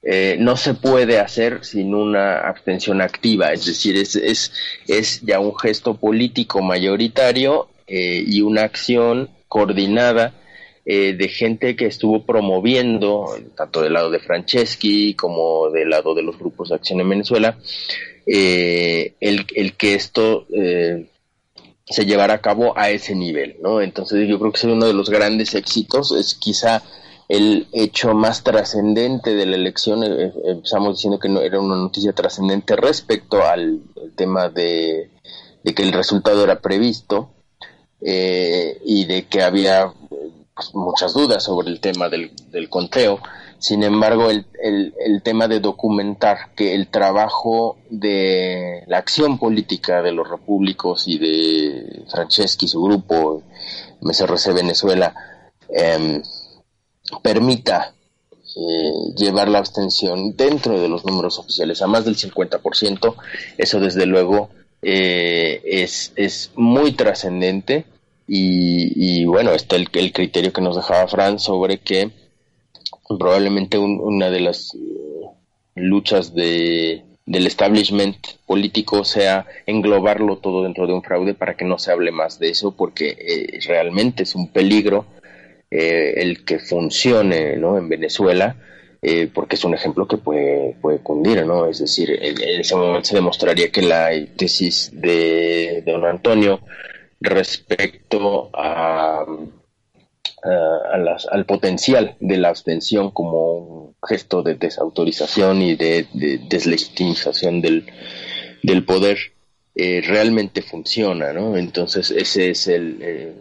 eh, 0.02 0.36
no 0.38 0.58
se 0.58 0.74
puede 0.74 1.20
hacer 1.20 1.64
sin 1.64 1.94
una 1.94 2.40
abstención 2.40 3.00
activa, 3.00 3.50
es 3.54 3.64
decir, 3.64 3.96
es, 3.96 4.14
es, 4.14 4.52
es 4.86 5.22
ya 5.22 5.40
un 5.40 5.58
gesto 5.58 5.94
político 5.94 6.60
mayoritario 6.60 7.68
eh, 7.86 8.22
y 8.24 8.42
una 8.42 8.64
acción 8.64 9.30
coordinada 9.48 10.34
de 10.84 11.28
gente 11.28 11.74
que 11.74 11.86
estuvo 11.86 12.24
promoviendo, 12.24 13.36
tanto 13.56 13.82
del 13.82 13.94
lado 13.94 14.08
de 14.08 14.20
Franceschi 14.20 15.14
como 15.14 15.68
del 15.70 15.90
lado 15.90 16.14
de 16.14 16.22
los 16.22 16.38
grupos 16.38 16.68
de 16.68 16.76
acción 16.76 17.00
en 17.00 17.08
Venezuela, 17.08 17.58
eh, 18.26 19.14
el, 19.20 19.46
el, 19.54 19.76
que 19.76 19.94
esto 19.94 20.46
eh, 20.52 21.08
se 21.84 22.04
llevara 22.06 22.34
a 22.34 22.40
cabo 22.40 22.76
a 22.76 22.90
ese 22.90 23.14
nivel, 23.14 23.56
¿no? 23.62 23.80
Entonces 23.80 24.28
yo 24.28 24.38
creo 24.38 24.50
que 24.50 24.58
es 24.58 24.64
uno 24.64 24.86
de 24.86 24.94
los 24.94 25.10
grandes 25.10 25.54
éxitos, 25.54 26.10
es 26.10 26.34
quizá 26.34 26.82
el 27.28 27.68
hecho 27.72 28.14
más 28.14 28.42
trascendente 28.42 29.34
de 29.34 29.46
la 29.46 29.56
elección, 29.56 30.02
eh, 30.02 30.32
empezamos 30.44 30.96
diciendo 30.96 31.20
que 31.20 31.28
no 31.28 31.40
era 31.40 31.60
una 31.60 31.76
noticia 31.76 32.12
trascendente 32.12 32.74
respecto 32.74 33.44
al, 33.44 33.80
tema 34.16 34.48
de, 34.48 35.10
que 35.62 35.82
el 35.82 35.92
resultado 35.92 36.42
era 36.42 36.60
previsto 36.60 37.30
y 38.00 39.04
de 39.04 39.26
que 39.28 39.42
había 39.42 39.92
pues, 40.54 40.74
muchas 40.74 41.12
dudas 41.12 41.44
sobre 41.44 41.68
el 41.68 41.80
tema 41.80 42.08
del 42.08 42.68
conteo. 42.70 43.20
Sin 43.58 43.82
embargo, 43.82 44.30
el, 44.30 44.46
el, 44.62 45.22
tema 45.22 45.48
de 45.48 45.60
documentar 45.60 46.54
que 46.54 46.74
el 46.74 46.88
trabajo 46.88 47.78
de 47.88 48.84
la 48.86 48.98
acción 48.98 49.38
política 49.38 50.02
de 50.02 50.12
los 50.12 50.28
repúblicos 50.28 51.08
y 51.08 51.18
de 51.18 52.02
Franceschi, 52.08 52.68
su 52.68 52.82
grupo, 52.82 53.42
MSRC 54.02 54.52
Venezuela, 54.52 55.14
em, 55.68 56.22
permita 57.22 57.94
eh, 58.56 59.14
llevar 59.16 59.48
la 59.48 59.58
abstención 59.58 60.36
dentro 60.36 60.80
de 60.80 60.88
los 60.88 61.04
números 61.04 61.38
oficiales 61.38 61.80
a 61.82 61.86
más 61.86 62.04
del 62.04 62.16
50%, 62.16 63.14
eso 63.58 63.80
desde 63.80 64.06
luego 64.06 64.50
eh, 64.82 65.62
es, 65.64 66.12
es 66.16 66.50
muy 66.56 66.92
trascendente 66.92 67.86
y, 68.28 69.20
y, 69.20 69.24
bueno, 69.24 69.52
está 69.52 69.76
el, 69.76 69.88
el 69.92 70.12
criterio 70.12 70.52
que 70.52 70.60
nos 70.60 70.76
dejaba 70.76 71.08
Fran 71.08 71.38
sobre 71.38 71.78
que 71.78 72.10
probablemente 73.18 73.78
una 73.78 74.30
de 74.30 74.40
las 74.40 74.74
eh, 74.74 75.26
luchas 75.74 76.34
de, 76.34 77.04
del 77.24 77.46
establishment 77.46 78.16
político 78.46 79.04
sea 79.04 79.46
englobarlo 79.66 80.38
todo 80.38 80.62
dentro 80.62 80.86
de 80.86 80.94
un 80.94 81.02
fraude 81.02 81.34
para 81.34 81.56
que 81.56 81.64
no 81.64 81.78
se 81.78 81.92
hable 81.92 82.10
más 82.10 82.38
de 82.38 82.50
eso, 82.50 82.72
porque 82.76 83.16
eh, 83.18 83.60
realmente 83.66 84.24
es 84.24 84.34
un 84.34 84.48
peligro 84.48 85.06
eh, 85.70 86.14
el 86.16 86.44
que 86.44 86.58
funcione 86.58 87.56
¿no? 87.56 87.78
en 87.78 87.88
Venezuela, 87.88 88.56
porque 89.34 89.54
es 89.54 89.62
un 89.62 89.72
ejemplo 89.72 90.08
que 90.08 90.16
puede, 90.16 90.74
puede 90.80 90.98
cundir, 90.98 91.46
¿no? 91.46 91.66
Es 91.66 91.78
decir, 91.78 92.10
en, 92.10 92.42
en, 92.42 92.60
ese 92.60 92.74
momento 92.74 93.10
se 93.10 93.14
demostraría 93.14 93.70
que 93.70 93.82
la 93.82 94.10
tesis 94.36 94.90
de 94.92 95.84
don 95.86 96.04
Antonio 96.04 96.58
respecto 97.20 98.50
a 98.52 99.24
al 100.46 101.46
potencial 101.46 102.16
de 102.20 102.36
la 102.36 102.48
abstención 102.48 103.10
como 103.10 103.52
un 103.52 103.94
gesto 104.06 104.42
de 104.42 104.54
desautorización 104.54 105.62
y 105.62 105.74
de, 105.74 106.06
deslegitimización 106.48 107.60
del, 107.60 107.86
del 108.62 108.84
poder 108.84 109.18
eh, 109.74 110.00
realmente 110.06 110.62
funciona, 110.62 111.34
¿no? 111.34 111.56
Entonces 111.56 112.10
ese 112.10 112.50
es 112.50 112.66
el, 112.66 112.98
eh, 113.02 113.34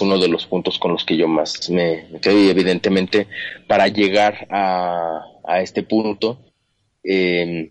uno 0.00 0.18
de 0.18 0.26
los 0.26 0.46
puntos 0.46 0.78
con 0.78 0.92
los 0.92 1.04
que 1.04 1.16
yo 1.16 1.28
más 1.28 1.70
me, 1.70 2.06
quedo 2.20 2.42
y 2.42 2.48
evidentemente 2.48 3.28
para 3.68 3.86
llegar 3.86 4.48
a, 4.50 5.22
a 5.44 5.60
este 5.60 5.84
punto 5.84 6.40
eh, 7.04 7.70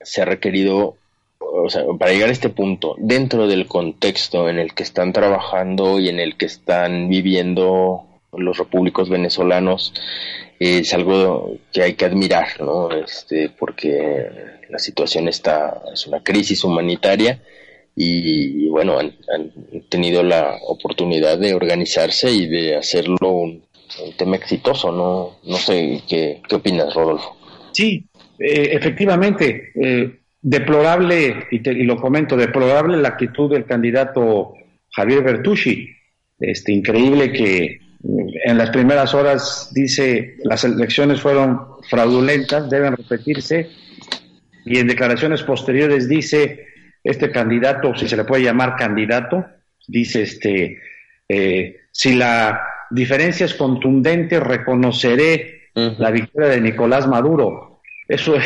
se 0.00 0.22
ha 0.22 0.24
requerido 0.24 0.96
o 1.54 1.68
sea, 1.68 1.84
para 1.98 2.12
llegar 2.12 2.30
a 2.30 2.32
este 2.32 2.48
punto, 2.48 2.94
dentro 2.98 3.46
del 3.46 3.66
contexto 3.66 4.48
en 4.48 4.58
el 4.58 4.74
que 4.74 4.82
están 4.82 5.12
trabajando 5.12 6.00
y 6.00 6.08
en 6.08 6.18
el 6.18 6.36
que 6.36 6.46
están 6.46 7.08
viviendo 7.08 8.04
los 8.32 8.56
repúblicos 8.56 9.10
venezolanos, 9.10 9.92
es 10.58 10.94
algo 10.94 11.56
que 11.72 11.82
hay 11.82 11.94
que 11.94 12.06
admirar, 12.06 12.60
¿no? 12.60 12.90
Este, 12.90 13.50
porque 13.50 14.28
la 14.70 14.78
situación 14.78 15.28
está, 15.28 15.82
es 15.92 16.06
una 16.06 16.22
crisis 16.22 16.64
humanitaria 16.64 17.42
y, 17.94 18.68
bueno, 18.68 18.98
han, 18.98 19.12
tenido 19.90 20.22
la 20.22 20.56
oportunidad 20.66 21.38
de 21.38 21.54
organizarse 21.54 22.30
y 22.30 22.46
de 22.46 22.76
hacerlo 22.76 23.28
un, 23.30 23.64
tema 24.16 24.36
exitoso, 24.36 24.90
¿no? 24.90 25.38
No 25.44 25.56
sé, 25.58 26.00
¿qué, 26.08 26.40
qué 26.48 26.54
opinas, 26.54 26.94
Rodolfo? 26.94 27.36
Sí, 27.72 28.06
eh, 28.38 28.70
efectivamente, 28.72 29.72
eh, 29.74 30.21
Deplorable, 30.42 31.46
y, 31.50 31.84
lo 31.84 31.96
comento, 31.96 32.36
deplorable 32.36 32.96
la 32.96 33.10
actitud 33.10 33.50
del 33.50 33.64
candidato 33.64 34.54
Javier 34.90 35.22
Bertucci. 35.22 35.88
Este, 36.40 36.72
increíble 36.72 37.32
que 37.32 37.80
mm, 38.02 38.28
en 38.44 38.58
las 38.58 38.70
primeras 38.70 39.14
horas 39.14 39.70
dice 39.72 40.36
las 40.42 40.64
elecciones 40.64 41.20
fueron 41.20 41.60
fraudulentas, 41.88 42.68
deben 42.68 42.96
repetirse, 42.96 43.68
y 44.64 44.78
en 44.78 44.88
declaraciones 44.88 45.42
posteriores 45.42 46.08
dice 46.08 46.66
este 47.04 47.30
candidato, 47.30 47.94
si 47.96 48.08
se 48.08 48.16
le 48.16 48.24
puede 48.24 48.44
llamar 48.44 48.76
candidato, 48.76 49.44
dice 49.86 50.22
este 50.22 50.78
eh, 51.28 51.76
si 51.90 52.14
la 52.14 52.62
diferencia 52.90 53.46
es 53.46 53.54
contundente, 53.54 54.40
reconoceré 54.40 55.70
la 55.74 56.10
victoria 56.10 56.50
de 56.50 56.60
Nicolás 56.60 57.06
Maduro. 57.06 57.80
Eso 58.08 58.36
es, 58.36 58.44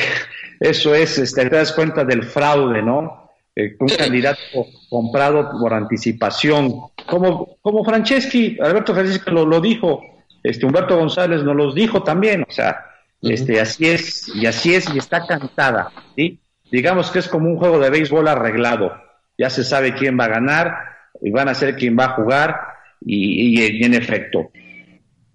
eso 0.60 0.94
es, 0.94 1.18
este, 1.18 1.48
te 1.48 1.56
das 1.56 1.72
cuenta 1.72 2.04
del 2.04 2.24
fraude, 2.24 2.82
¿no? 2.82 3.26
eh, 3.56 3.74
un 3.80 3.88
candidato 3.88 4.66
comprado 4.90 5.50
por 5.58 5.72
anticipación, 5.72 6.74
como, 7.06 7.56
como 7.62 7.82
Franceschi, 7.84 8.58
Alberto 8.60 8.94
Franceschi 8.94 9.30
lo, 9.30 9.46
lo 9.46 9.60
dijo, 9.60 10.02
este 10.42 10.66
Humberto 10.66 10.98
González 10.98 11.42
nos 11.42 11.56
los 11.56 11.74
dijo 11.74 12.02
también, 12.02 12.44
o 12.46 12.52
sea, 12.52 12.84
este, 13.22 13.58
así 13.58 13.88
es, 13.88 14.28
y 14.34 14.44
así 14.44 14.74
es, 14.74 14.94
y 14.94 14.98
está 14.98 15.26
cantada, 15.26 15.90
¿sí? 16.14 16.38
Digamos 16.70 17.10
que 17.10 17.20
es 17.20 17.28
como 17.28 17.48
un 17.48 17.56
juego 17.56 17.78
de 17.78 17.88
béisbol 17.88 18.28
arreglado, 18.28 18.92
ya 19.38 19.48
se 19.48 19.64
sabe 19.64 19.94
quién 19.94 20.20
va 20.20 20.24
a 20.24 20.28
ganar, 20.28 20.74
y 21.22 21.30
van 21.30 21.48
a 21.48 21.54
ser 21.54 21.76
quien 21.76 21.98
va 21.98 22.04
a 22.04 22.14
jugar, 22.14 22.60
y, 23.00 23.58
y 23.58 23.84
en 23.84 23.94
efecto. 23.94 24.50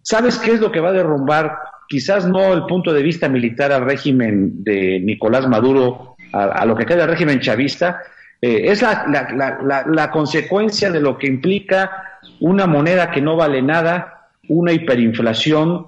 ¿Sabes 0.04 0.38
qué 0.38 0.52
es 0.52 0.60
lo 0.60 0.72
que 0.72 0.80
va 0.80 0.90
a 0.90 0.94
derrumbar? 0.94 1.58
Quizás 1.92 2.26
no 2.26 2.54
el 2.54 2.64
punto 2.68 2.94
de 2.94 3.04
vista 3.04 3.28
militar 3.28 3.74
al 3.74 3.84
régimen 3.84 4.64
de 4.64 5.02
Nicolás 5.02 5.46
Maduro, 5.46 6.16
a, 6.32 6.66
lo 6.66 6.74
que 6.74 6.86
queda 6.86 7.00
del 7.00 7.10
régimen 7.10 7.42
chavista, 7.42 8.02
eh, 8.42 8.72
es 8.72 8.82
la, 8.82 10.10
consecuencia 10.10 10.90
de 10.90 11.02
lo 11.02 11.18
que 11.18 11.28
implica 11.28 12.20
una 12.40 12.66
moneda 12.66 13.12
que 13.12 13.20
no 13.20 13.36
vale 13.36 13.62
nada, 13.62 14.30
una 14.48 14.72
hiperinflación 14.72 15.88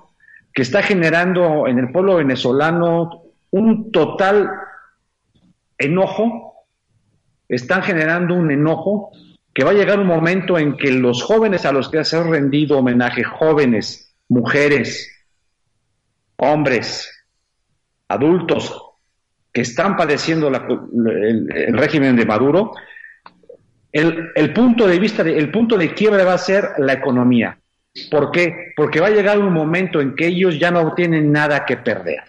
que 0.53 0.63
está 0.63 0.83
generando 0.83 1.67
en 1.67 1.79
el 1.79 1.89
pueblo 1.89 2.17
venezolano 2.17 3.23
un 3.51 3.89
total 3.93 4.51
enojo, 5.77 6.65
están 7.47 7.81
generando 7.81 8.35
un 8.35 8.51
enojo 8.51 9.11
que 9.53 9.63
va 9.63 9.71
a 9.71 9.75
llegar 9.75 10.01
un 10.01 10.07
momento 10.07 10.59
en 10.59 10.75
que 10.75 10.91
los 10.91 11.23
jóvenes 11.23 11.65
a 11.65 11.71
los 11.71 11.87
que 11.87 12.03
se 12.03 12.17
ha 12.17 12.23
rendido 12.23 12.79
homenaje, 12.79 13.23
jóvenes, 13.23 14.13
mujeres, 14.27 15.12
hombres, 16.51 17.09
adultos 18.07 18.79
que 19.51 19.61
están 19.61 19.95
padeciendo 19.95 20.47
el, 20.47 21.77
régimen 21.77 22.15
de 22.15 22.25
Maduro, 22.25 22.73
el, 23.91 24.53
punto 24.53 24.87
de 24.87 24.99
vista, 24.99 25.21
el 25.21 25.51
punto 25.51 25.77
de 25.77 25.93
quiebre 25.93 26.23
va 26.23 26.33
a 26.33 26.39
ser 26.39 26.71
la 26.79 26.93
economía. 26.93 27.59
¿Por 28.09 28.31
qué? 28.31 28.73
Porque 28.75 28.99
va 28.99 29.07
a 29.07 29.11
llegar 29.11 29.37
un 29.37 29.53
momento 29.53 30.01
en 30.01 30.15
que 30.15 30.27
ellos 30.27 30.59
ya 30.59 30.71
no 30.71 30.93
tienen 30.95 31.31
nada 31.31 31.65
que 31.65 31.77
perder. 31.77 32.23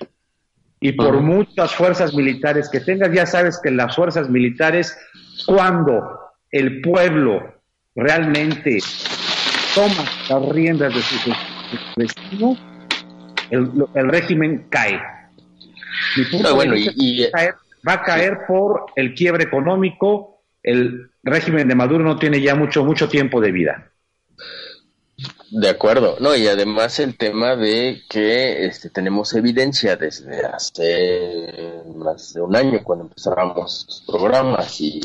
Y 0.78 0.92
por 0.92 1.22
muchas 1.22 1.74
fuerzas 1.74 2.12
militares 2.12 2.68
que 2.68 2.80
tengas, 2.80 3.10
ya 3.10 3.24
sabes 3.24 3.58
que 3.62 3.70
las 3.70 3.96
fuerzas 3.96 4.28
militares, 4.28 4.94
cuando 5.46 6.02
el 6.50 6.82
pueblo 6.82 7.54
realmente 7.94 8.78
toma 9.74 10.04
las 10.28 10.48
riendas 10.50 10.94
de 10.94 11.00
su 11.00 11.32
destino, 11.96 12.73
el, 13.50 14.08
régimen 14.08 14.66
cae. 14.68 15.00
va 17.86 17.92
a 17.92 18.02
caer 18.02 18.38
por 18.46 18.86
el 18.96 19.14
quiebre 19.14 19.44
económico, 19.44 20.42
el 20.62 21.10
régimen 21.22 21.68
de 21.68 21.74
Maduro 21.74 22.04
no 22.04 22.18
tiene 22.18 22.40
ya 22.40 22.54
mucho, 22.54 22.84
mucho 22.84 23.08
tiempo 23.08 23.40
de 23.40 23.52
vida. 23.52 23.90
De 25.56 25.68
acuerdo, 25.68 26.16
no, 26.18 26.34
y 26.34 26.48
además 26.48 26.98
el 26.98 27.16
tema 27.16 27.54
de 27.54 28.02
que 28.08 28.66
este, 28.66 28.90
tenemos 28.90 29.32
evidencia 29.34 29.94
desde 29.94 30.44
hace 30.44 31.84
más 31.94 32.34
de 32.34 32.40
un 32.40 32.56
año 32.56 32.82
cuando 32.82 33.04
empezábamos 33.04 33.86
los 33.86 34.04
programas 34.04 34.80
y, 34.80 35.00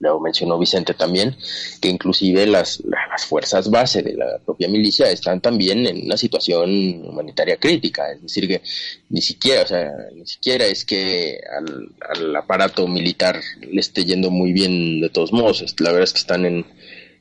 lo 0.00 0.18
mencionó 0.18 0.58
Vicente 0.58 0.92
también, 0.94 1.36
que 1.80 1.88
inclusive 1.88 2.48
las, 2.48 2.82
las 2.84 3.26
fuerzas 3.26 3.70
base 3.70 4.02
de 4.02 4.14
la 4.14 4.40
propia 4.44 4.66
milicia 4.66 5.08
están 5.08 5.40
también 5.40 5.86
en 5.86 6.06
una 6.06 6.16
situación 6.16 7.06
humanitaria 7.06 7.58
crítica, 7.58 8.10
es 8.10 8.20
decir, 8.20 8.48
que 8.48 8.60
ni 9.08 9.20
siquiera, 9.20 9.62
o 9.62 9.66
sea, 9.66 9.92
ni 10.16 10.26
siquiera 10.26 10.66
es 10.66 10.84
que 10.84 11.38
al, 11.56 11.90
al 12.00 12.34
aparato 12.34 12.88
militar 12.88 13.40
le 13.60 13.80
esté 13.80 14.04
yendo 14.04 14.30
muy 14.30 14.52
bien 14.52 15.00
de 15.00 15.10
todos 15.10 15.32
modos, 15.32 15.64
la 15.78 15.90
verdad 15.90 16.04
es 16.04 16.12
que 16.12 16.20
están 16.20 16.44
en, 16.44 16.66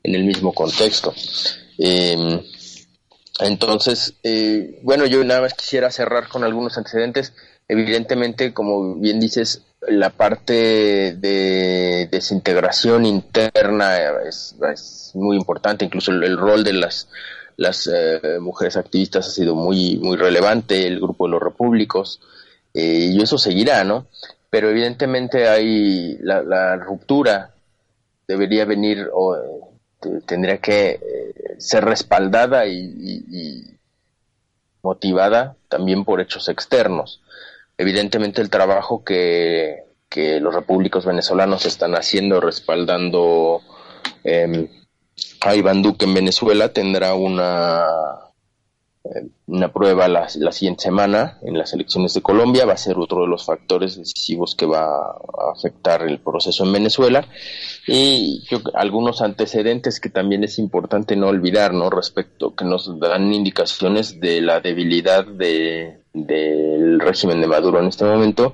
en 0.02 0.16
el 0.16 0.24
mismo 0.24 0.52
contexto. 0.52 1.14
Eh, 1.78 2.42
entonces, 3.40 4.16
eh, 4.24 4.80
bueno, 4.82 5.06
yo 5.06 5.24
nada 5.24 5.42
más 5.42 5.54
quisiera 5.54 5.92
cerrar 5.92 6.28
con 6.28 6.44
algunos 6.44 6.78
antecedentes. 6.78 7.34
Evidentemente, 7.68 8.54
como 8.54 8.96
bien 8.96 9.20
dices, 9.20 9.62
la 9.82 10.10
parte 10.10 11.16
de 11.18 12.08
desintegración 12.12 13.06
interna 13.06 13.98
es, 14.28 15.12
muy 15.14 15.38
importante, 15.38 15.86
incluso 15.86 16.12
el, 16.12 16.38
rol 16.38 16.64
de 16.64 16.74
las, 16.74 17.10
las 17.58 17.88
eh, 17.94 18.40
mujeres 18.40 18.76
activistas 18.78 19.28
ha 19.28 19.32
sido 19.32 19.56
muy, 19.56 19.98
muy 19.98 20.18
relevante, 20.18 20.88
el 20.88 21.00
grupo 21.00 21.26
de 21.26 21.32
los 21.32 21.42
repúblicos, 21.42 22.22
eh, 22.74 23.10
y 23.12 23.22
eso 23.22 23.38
seguirá, 23.38 23.84
¿no? 23.84 24.08
Pero 24.50 24.70
evidentemente 24.70 25.48
hay 25.48 26.18
la, 26.22 26.42
la 26.42 26.76
ruptura, 26.78 27.54
debería 28.28 28.66
venir 28.66 29.10
o, 29.14 29.67
tendría 30.26 30.60
que 30.60 30.92
eh, 30.92 31.56
ser 31.58 31.86
respaldada 31.86 32.66
y, 32.68 33.74
motivada 34.84 35.58
también 35.68 36.06
por 36.06 36.22
hechos 36.22 36.48
externos. 36.48 37.22
Evidentemente 37.78 38.42
el 38.42 38.50
trabajo 38.50 39.04
que, 39.04 39.86
los 40.16 40.56
repúblicos 40.56 41.06
venezolanos 41.06 41.68
están 41.68 41.94
haciendo 41.94 42.40
respaldando 42.40 43.62
eh, 44.24 44.68
a 45.42 45.56
Iván 45.56 45.84
Duque 45.84 46.06
en 46.06 46.16
Venezuela 46.16 46.70
tendrá 46.70 47.14
una 47.14 47.86
una 49.48 49.72
prueba 49.72 50.08
la, 50.08 50.28
siguiente 50.30 50.84
semana 50.84 51.38
en 51.44 51.58
las 51.58 51.74
elecciones 51.74 52.14
de 52.14 52.22
Colombia, 52.22 52.66
va 52.66 52.74
a 52.74 52.78
ser 52.78 52.98
otro 52.98 53.22
de 53.22 53.28
los 53.28 53.46
factores 53.46 53.98
decisivos 53.98 54.56
que 54.56 54.66
va 54.66 54.84
a 54.86 55.52
afectar 55.56 56.04
el 56.04 56.20
proceso 56.20 56.66
en 56.66 56.74
Venezuela 56.74 57.28
y 57.88 58.44
algunos 58.74 59.22
antecedentes 59.22 60.00
que 60.00 60.10
también 60.10 60.44
es 60.44 60.60
importante 60.60 61.16
no 61.16 61.28
olvidar, 61.28 61.74
¿no? 61.74 61.90
Respecto 61.90 62.56
que 62.56 62.66
nos 62.66 63.00
dan 63.00 63.34
indicaciones 63.34 64.20
de 64.20 64.42
la 64.42 64.60
debilidad 64.60 65.26
de, 65.26 66.02
del 66.14 67.00
régimen 67.00 67.42
de 67.42 67.48
Maduro 67.48 67.80
en 67.80 67.88
este 67.88 68.06
momento. 68.06 68.54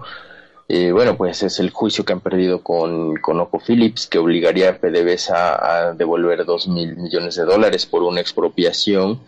Eh, 0.70 0.91
bueno, 0.91 1.18
pues 1.18 1.43
es 1.43 1.60
el 1.60 1.72
juicio 1.72 2.06
que 2.06 2.14
han 2.14 2.22
perdido 2.22 2.64
con, 2.64 3.18
con 3.18 3.39
Oco 3.39 3.60
Phillips, 3.60 4.08
que 4.08 4.18
obligaría 4.18 4.70
a 4.70 4.78
PDVSA 4.78 5.89
a 5.89 5.93
devolver 5.93 6.45
dos 6.45 6.68
mil 6.68 6.95
millones 6.95 7.36
de 7.36 7.43
dólares 7.43 7.86
por 7.86 8.04
una 8.04 8.22
expropiación 8.22 9.20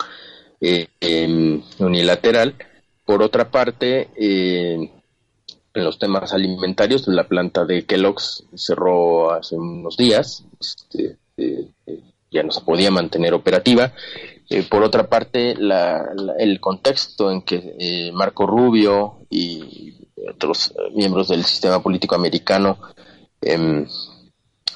eh, 0.61 1.61
unilateral. 1.79 2.55
Por 3.05 3.21
otra 3.21 3.51
parte, 3.51 4.09
eh, 4.15 4.91
en 5.73 5.83
los 5.83 5.99
temas 5.99 6.33
alimentarios, 6.33 7.07
la 7.07 7.27
planta 7.27 7.65
de 7.65 7.85
Kellogg's 7.85 8.45
cerró 8.55 9.31
hace 9.31 9.55
unos 9.55 9.97
días, 9.97 10.45
este, 10.59 11.17
eh, 11.37 11.67
ya 12.31 12.43
no 12.43 12.51
se 12.51 12.61
podía 12.61 12.91
mantener 12.91 13.33
operativa. 13.33 13.93
por 14.69 14.83
otra 14.83 15.07
parte, 15.07 15.55
el 16.37 16.59
contexto 16.59 17.31
en 17.31 17.41
que 17.41 18.11
Marco 18.13 18.45
Rubio 18.45 19.25
y 19.29 19.95
otros 20.29 20.73
miembros 20.93 21.29
del 21.29 21.43
sistema 21.43 21.81
político 21.81 22.15
americano 22.15 22.77
em, 23.41 23.87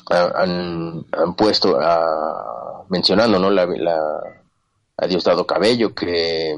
han, 0.09 1.05
puesto 1.37 1.79
a, 1.79 2.85
mencionando 2.89 3.39
¿no? 3.39 3.49
la, 3.51 3.67
a 5.01 5.07
Diosdado 5.07 5.45
Cabello 5.47 5.93
que, 5.93 6.55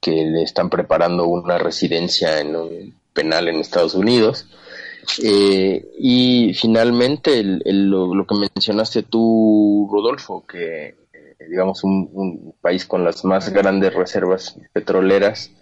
que 0.00 0.10
le 0.10 0.42
están 0.42 0.70
preparando 0.70 1.26
una 1.26 1.58
residencia 1.58 2.40
en 2.40 2.56
un 2.56 2.94
penal 3.12 3.48
en 3.48 3.56
Estados 3.56 3.94
Unidos. 3.94 4.46
Eh, 5.22 5.88
y 5.98 6.52
finalmente 6.54 7.42
lo, 7.42 8.26
que 8.26 8.34
mencionaste 8.34 9.04
tú, 9.04 9.88
Rodolfo, 9.90 10.44
que 10.46 10.88
eh, 10.88 10.96
digamos 11.48 11.84
un, 11.84 12.54
país 12.60 12.84
con 12.84 13.04
las 13.04 13.24
más 13.24 13.50
grandes 13.50 13.94
reservas 13.94 14.56
petroleras 14.72 15.52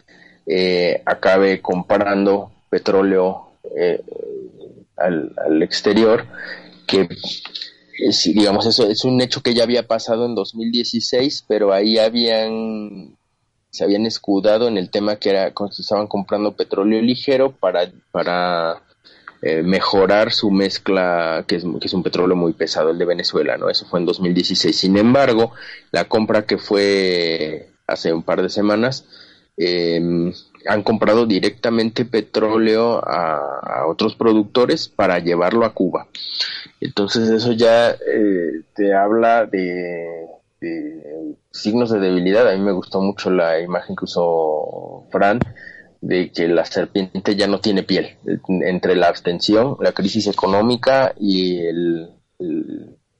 eh, 0.47 1.03
acabe 1.05 1.61
comprando 1.61 2.53
petróleo 2.71 3.51
al, 4.97 5.33
al, 5.37 5.63
exterior, 5.63 6.27
que 6.87 7.09
digamos, 8.35 8.67
eso 8.67 8.89
es 8.89 9.05
un 9.05 9.21
hecho 9.21 9.43
que 9.43 9.55
ya 9.55 9.63
había 9.63 9.87
pasado 9.87 10.27
en 10.27 10.35
2016, 10.35 11.45
pero 11.49 11.73
ahí 11.73 11.99
habían 11.99 13.17
se 13.71 13.83
habían 13.83 14.07
escudado 14.07 14.69
en 14.69 14.79
el 14.79 14.89
tema 14.89 15.17
que 15.17 15.31
era 15.31 15.53
estaban 15.77 16.07
comprando 16.07 16.55
petróleo 16.55 17.03
ligero 17.03 17.51
para 17.51 17.91
para 18.13 18.83
eh, 19.43 19.63
mejorar 19.65 20.31
su 20.31 20.53
mezcla 20.53 21.45
que 21.49 21.57
es, 21.57 21.65
que 21.65 21.89
es 21.89 21.93
un 21.93 22.05
petróleo 22.05 22.37
muy 22.37 22.53
pesado 22.53 22.91
el 22.91 22.99
de 22.99 23.05
Venezuela 23.05 23.57
no 23.57 23.69
eso 23.69 23.85
fue 23.85 23.99
en 23.99 24.07
2016 24.07 24.79
sin 24.79 24.97
embargo 24.97 25.55
la 25.91 26.05
compra 26.05 26.47
que 26.47 26.57
fue 26.57 27.71
hace 27.89 28.13
un 28.13 28.23
par 28.23 28.43
de 28.43 28.49
semanas 28.49 29.07
eh, 29.57 30.33
han 30.67 30.83
comprado 30.83 31.27
directamente 31.27 32.05
petróleo 32.05 33.03
a, 33.05 33.87
otros 33.87 34.15
productores 34.15 34.89
para 34.89 35.19
llevarlo 35.19 35.65
a 35.65 35.75
Cuba. 35.75 36.09
Entonces 36.81 37.29
eso 37.29 37.53
ya 37.53 37.91
eh, 37.91 38.63
te 38.75 38.95
habla 38.95 39.47
de, 39.47 40.27
signos 41.51 41.91
de 41.91 42.01
debilidad. 42.01 42.49
A 42.49 42.57
mí 42.57 42.63
me 42.63 42.73
gustó 42.73 43.01
mucho 43.01 43.31
la 43.31 43.61
imagen 43.61 43.97
que 43.97 44.05
usó 44.05 45.07
Fran 45.11 45.41
de 46.01 46.31
que 46.33 46.49
la 46.49 46.65
serpiente 46.65 47.35
ya 47.37 47.47
no 47.47 47.61
tiene 47.61 47.83
piel. 47.83 48.17
Entre 48.49 48.95
la 48.95 49.09
abstención, 49.09 49.77
la 49.81 49.93
crisis 49.93 50.27
económica 50.27 51.15
y 51.19 51.61
el, 51.61 52.11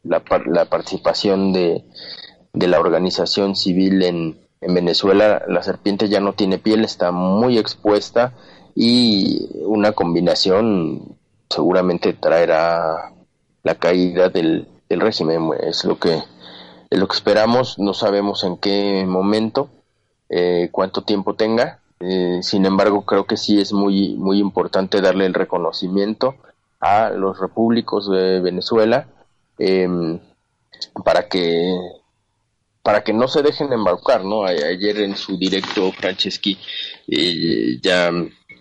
la, 0.03 0.23
la, 0.47 0.65
participación 0.67 1.53
de, 1.53 1.85
de, 2.53 2.69
la 2.69 2.81
organización 2.81 3.57
civil 3.57 4.03
en, 4.03 4.44
en, 4.65 4.75
Venezuela, 4.75 5.43
la 5.49 5.63
serpiente 5.63 6.09
ya 6.09 6.21
no 6.21 6.33
tiene 6.33 6.59
piel, 6.59 6.85
está 6.85 7.13
muy 7.13 7.59
expuesta 7.59 8.33
y 8.75 9.49
una 9.63 9.93
combinación 9.93 11.17
seguramente 11.49 12.13
traerá 12.13 13.13
la 13.63 13.75
caída 13.77 14.29
del, 14.29 14.69
del 14.89 15.01
régimen. 15.01 15.51
Es 15.61 15.85
lo 15.85 15.99
que 15.99 16.23
es 16.91 16.99
lo 16.99 17.09
que 17.09 17.17
esperamos. 17.17 17.79
No 17.79 17.95
sabemos 17.95 18.45
en 18.45 18.57
qué 18.57 19.05
momento, 19.07 19.69
eh, 20.29 20.69
cuánto 20.73 21.03
tiempo 21.03 21.35
tenga 21.35 21.81
eh, 22.07 22.41
sin 22.43 22.67
embargo, 22.67 23.07
creo 23.07 23.25
que 23.25 23.39
sí 23.39 23.61
es 23.61 23.73
muy, 23.73 24.15
muy 24.17 24.39
importante 24.39 25.01
darle 25.01 25.25
el 25.27 25.33
reconocimiento 25.33 26.35
a 26.81 27.09
los 27.09 27.39
repúblicos 27.39 28.11
de 28.11 28.41
Venezuela 28.41 29.09
em, 29.59 30.21
para 31.03 31.29
que 31.29 31.79
para 32.85 33.03
que 33.03 33.15
no 33.15 33.27
se 33.29 33.43
dejen 33.43 33.73
embarcar, 33.73 34.25
¿no? 34.25 34.45
Ayer 34.45 35.01
en 35.01 35.17
su 35.17 35.39
directo 35.39 35.91
Franceschi 35.91 36.59
eh, 37.09 37.79
ya 37.83 38.13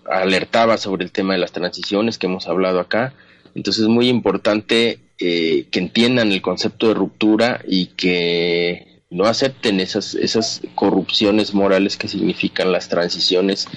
alertaba 0.09 0.77
sobre 0.77 1.03
el 1.03 1.11
tema 1.11 1.33
de 1.33 1.39
las 1.39 1.51
transiciones 1.51 2.17
que 2.17 2.27
hemos 2.27 2.47
hablado 2.47 2.79
acá. 2.79 3.13
Entonces 3.53 3.83
es 3.83 3.89
muy 3.89 4.07
importante 4.07 4.99
eh, 5.19 5.67
que 5.69 5.79
entiendan 5.79 6.31
el 6.31 6.41
concepto 6.41 6.87
de 6.87 6.93
ruptura 6.93 7.61
y 7.67 7.87
que 7.87 9.03
no 9.09 9.25
acepten 9.25 9.81
esas, 9.81 10.15
esas 10.15 10.61
corrupciones 10.73 11.53
morales 11.53 11.97
que 11.97 12.07
significan 12.07 12.71
las 12.71 12.87
transiciones 12.87 13.67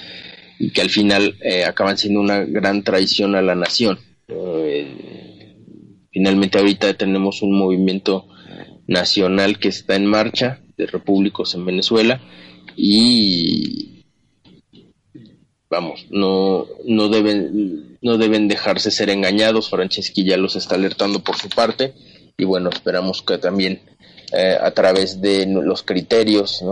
y 0.59 0.71
que 0.71 0.81
al 0.81 0.89
final 0.89 1.35
eh, 1.41 1.65
acaban 1.65 1.97
siendo 1.97 2.21
una 2.21 2.39
gran 2.39 2.83
traición 2.83 3.35
a 3.35 3.41
la 3.41 3.53
nación. 3.53 3.99
Eh, 4.29 5.55
finalmente 6.09 6.57
ahorita 6.57 6.93
tenemos 6.93 7.41
un 7.41 7.51
movimiento 7.51 8.29
nacional 8.87 9.59
que 9.59 9.67
está 9.67 9.95
en 9.95 10.05
marcha 10.05 10.61
de 10.77 10.87
repúblicos 10.87 11.53
en 11.55 11.65
Venezuela 11.65 12.21
y 12.75 14.03
vamos, 15.69 16.05
no, 16.09 16.67
no 16.85 17.09
deben, 17.09 17.97
no 18.01 18.17
deben 18.17 18.47
dejarse 18.47 18.91
ser 18.91 19.09
engañados. 19.09 19.69
Franceschi 19.69 20.23
ya 20.23 20.37
los 20.37 20.55
está 20.55 20.75
alertando 20.75 21.19
por 21.19 21.37
su 21.37 21.49
parte 21.49 21.93
y 22.37 22.45
bueno, 22.45 22.69
esperamos 22.69 23.21
que 23.21 23.37
también 23.37 23.81
eh, 24.31 24.57
a 24.59 24.71
través 24.71 25.21
de 25.21 25.45
los 25.45 25.83
criterios 25.83 26.63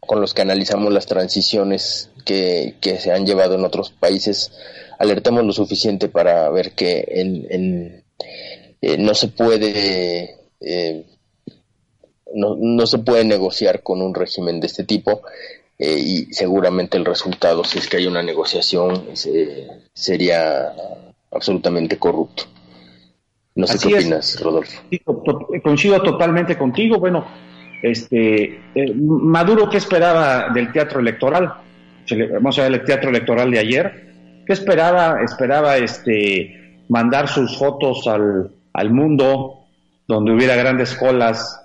con 0.00 0.20
los 0.20 0.34
que 0.34 0.42
analizamos 0.42 0.92
las 0.92 1.06
transiciones 1.06 2.10
que, 2.24 2.74
se 2.80 3.12
han 3.12 3.26
llevado 3.26 3.54
en 3.54 3.64
otros 3.64 3.90
países, 3.90 4.52
alertamos 4.98 5.44
lo 5.44 5.52
suficiente 5.52 6.08
para 6.08 6.48
ver 6.50 6.72
que 6.72 7.04
en, 7.08 8.04
eh, 8.80 8.96
no 8.98 9.14
se 9.14 9.28
puede 9.28 10.45
eh, 10.60 11.04
no, 12.34 12.56
no, 12.56 12.86
se 12.86 12.98
puede 12.98 13.24
negociar 13.24 13.82
con 13.82 14.02
un 14.02 14.14
régimen 14.14 14.60
de 14.60 14.66
este 14.66 14.84
tipo 14.84 15.22
y 15.78 16.32
seguramente 16.32 16.96
el 16.96 17.04
resultado, 17.04 17.62
si 17.62 17.78
es 17.78 17.86
que 17.86 17.98
hay 17.98 18.06
una 18.06 18.22
negociación, 18.22 19.04
sería 19.92 20.72
absolutamente 21.30 21.98
corrupto. 21.98 22.44
No 23.56 23.66
sé 23.66 23.88
qué 23.88 23.94
opinas, 23.94 24.38
Rodolfo. 24.40 24.82
Coincido 25.62 26.02
totalmente 26.02 26.58
contigo. 26.58 26.98
Bueno, 26.98 27.26
este 27.82 28.60
eh, 28.74 28.94
Maduro, 28.94 29.68
¿qué 29.70 29.78
esperaba 29.78 30.50
del 30.52 30.72
teatro 30.72 31.00
electoral? 31.00 31.54
Vamos 32.34 32.58
a 32.58 32.62
ver 32.62 32.74
el 32.74 32.84
teatro 32.84 33.10
electoral 33.10 33.50
de 33.50 33.58
ayer. 33.58 34.42
¿Qué 34.46 34.52
esperaba? 34.52 35.22
Esperaba 35.22 35.76
este 35.78 36.84
mandar 36.88 37.28
sus 37.28 37.58
fotos 37.58 38.06
al, 38.06 38.50
al 38.74 38.90
mundo, 38.90 39.55
donde 40.06 40.32
hubiera 40.32 40.56
grandes 40.56 40.94
colas 40.94 41.60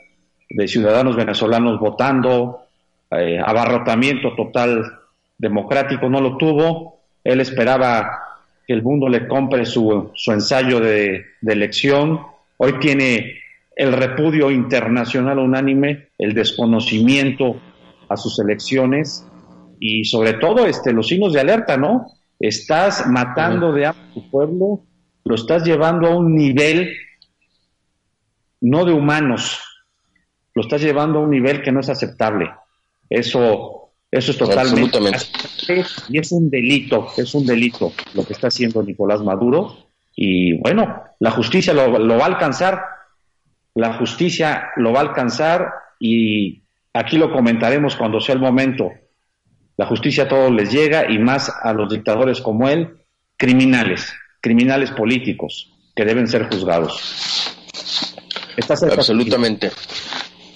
de 0.50 0.68
ciudadanos 0.68 1.16
venezolanos 1.16 1.80
votando, 1.80 2.66
eh, 3.12 3.40
abarrotamiento 3.44 4.36
total 4.36 5.00
democrático, 5.38 6.10
no 6.10 6.22
lo 6.22 6.38
tuvo. 6.38 7.00
Él 7.24 7.40
esperaba 7.42 8.20
que 8.66 8.74
el 8.74 8.84
mundo 8.84 9.08
le 9.10 9.28
compre 9.28 9.66
su, 9.66 10.12
su 10.14 10.32
ensayo 10.32 10.80
de, 10.80 11.26
elección. 11.42 12.22
Hoy 12.58 12.80
tiene 12.80 13.40
el 13.76 13.94
repudio 13.94 14.52
internacional 14.52 15.40
unánime, 15.40 16.10
el 16.18 16.34
desconocimiento 16.34 17.56
a 18.10 18.18
sus 18.18 18.40
elecciones 18.40 19.26
y 19.80 20.04
sobre 20.06 20.34
todo 20.34 20.66
este, 20.66 20.94
los 20.94 21.08
signos 21.08 21.34
de 21.34 21.40
alerta, 21.40 21.78
¿no? 21.78 22.08
Estás 22.40 23.08
matando 23.08 23.72
de 23.72 23.86
hambre 23.86 24.04
a 24.10 24.14
tu 24.14 24.30
pueblo, 24.30 24.82
lo 25.24 25.36
estás 25.36 25.64
llevando 25.64 26.08
a 26.08 26.16
un 26.16 26.36
nivel 26.36 26.92
no 28.62 28.86
de 28.86 28.94
humanos, 28.94 29.60
lo 30.54 30.62
estás 30.62 30.82
llevando 30.82 31.20
a 31.20 31.24
un 31.24 31.32
nivel 31.32 31.62
que 31.62 31.72
no 31.72 31.80
es 31.80 31.90
aceptable. 31.90 32.50
Eso 33.10 33.82
eso 34.12 34.32
es 34.32 34.38
totalmente. 34.38 35.00
Y 36.10 36.20
es 36.20 36.32
un 36.34 36.50
delito, 36.50 37.08
es 37.16 37.34
un 37.34 37.46
delito 37.46 37.94
lo 38.14 38.26
que 38.26 38.34
está 38.34 38.48
haciendo 38.48 38.84
Nicolás 38.84 39.22
Maduro. 39.24 39.88
Y 40.14 40.58
bueno, 40.58 41.04
la 41.20 41.32
justicia 41.32 41.74
lo, 41.74 42.18
va 42.18 42.26
a 42.26 42.28
alcanzar, 42.28 42.84
la 43.74 43.94
justicia 43.94 44.72
lo 44.76 44.92
va 44.92 45.00
a 45.00 45.04
alcanzar 45.04 45.72
y 45.98 46.62
aquí 46.94 47.18
lo 47.18 47.32
comentaremos 47.32 47.96
cuando 47.96 48.20
sea 48.20 48.36
el 48.36 48.42
momento. 48.42 48.92
La 49.78 49.86
justicia 49.86 50.26
a 50.26 50.28
todos 50.28 50.52
les 50.52 50.70
llega 50.72 51.10
y 51.10 51.18
más 51.18 51.50
a 51.50 51.72
los 51.72 51.90
dictadores 51.90 52.42
como 52.42 52.68
él, 52.68 52.98
criminales, 53.38 54.14
criminales 54.42 54.92
políticos 54.92 55.72
que 55.96 56.04
deben 56.04 56.28
ser 56.28 56.50
juzgados. 56.50 57.58
Absolutamente, 58.58 59.72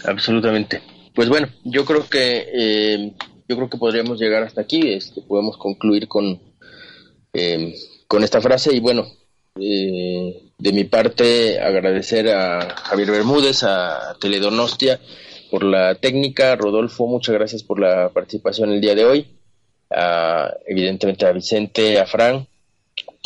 absolutamente. 0.04 0.82
Pues 1.14 1.30
bueno, 1.30 1.48
yo 1.64 1.86
creo 1.86 2.08
que 2.08 2.48
eh, 2.54 3.14
yo 3.48 3.56
creo 3.56 3.70
que 3.70 3.78
podríamos 3.78 4.20
llegar 4.20 4.44
hasta 4.44 4.62
aquí. 4.62 4.94
Este, 4.94 5.22
podemos 5.22 5.58
concluir 5.58 6.08
con, 6.08 6.40
em, 7.34 7.74
con 8.08 8.24
esta 8.24 8.42
frase. 8.42 8.76
Y 8.76 8.80
bueno, 8.80 9.06
eh, 9.60 10.52
de 10.58 10.74
mi 10.74 10.84
parte 10.84 11.60
agradecer 11.60 12.30
a 12.30 12.76
Javier 12.76 13.12
Bermúdez, 13.12 13.64
a 13.64 14.16
Teledonostia 14.20 15.00
por 15.50 15.64
la 15.64 15.96
técnica, 15.96 16.56
Rodolfo, 16.56 17.08
muchas 17.08 17.36
gracias 17.36 17.64
por 17.64 17.80
la 17.80 18.10
participación 18.10 18.72
el 18.72 18.82
día 18.82 18.96
de 18.96 19.06
hoy, 19.06 19.28
evidentemente 20.66 21.26
a 21.26 21.32
Vicente, 21.32 22.00
a 22.00 22.06
Fran, 22.06 22.48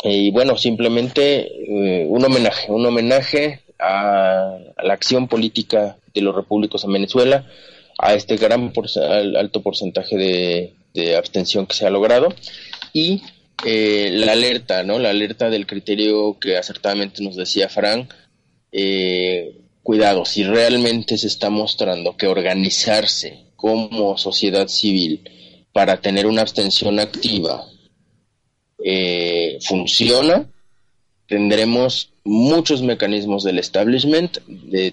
y 0.02 0.30
bueno, 0.30 0.56
simplemente 0.56 1.46
eh, 1.46 2.06
un 2.08 2.24
homenaje, 2.24 2.70
un 2.70 2.86
homenaje 2.86 3.60
a, 3.80 4.58
la 4.82 4.94
acción 4.94 5.28
política 5.28 5.96
de 6.14 6.20
los 6.20 6.34
repúblicos 6.34 6.84
en 6.84 6.92
Venezuela, 6.92 7.46
a 7.98 8.14
este 8.14 8.36
gran 8.36 8.72
alto 9.36 9.62
porcentaje 9.62 10.16
de, 10.16 11.16
abstención 11.16 11.66
que 11.66 11.74
se 11.74 11.86
ha 11.86 11.90
logrado 11.90 12.28
y 12.92 13.22
eh, 13.64 14.10
la 14.12 14.32
alerta, 14.32 14.82
¿no? 14.82 14.98
La 14.98 15.10
alerta 15.10 15.48
del 15.48 15.66
criterio 15.66 16.38
que 16.40 16.56
acertadamente 16.56 17.22
nos 17.22 17.36
decía 17.36 17.68
Frank, 17.68 18.12
eh, 18.72 19.56
cuidado, 19.82 20.24
si 20.24 20.44
realmente 20.44 21.16
se 21.16 21.28
está 21.28 21.48
mostrando 21.48 22.16
que 22.16 22.26
organizarse 22.26 23.44
como 23.54 24.18
sociedad 24.18 24.68
civil 24.68 25.22
para 25.72 26.00
tener 26.00 26.26
una 26.26 26.42
abstención 26.42 26.98
activa 26.98 27.64
eh, 28.82 29.58
funciona, 29.62 30.46
tendremos 31.30 32.10
muchos 32.24 32.82
mecanismos 32.82 33.44
del 33.44 33.60
establishment 33.60 34.38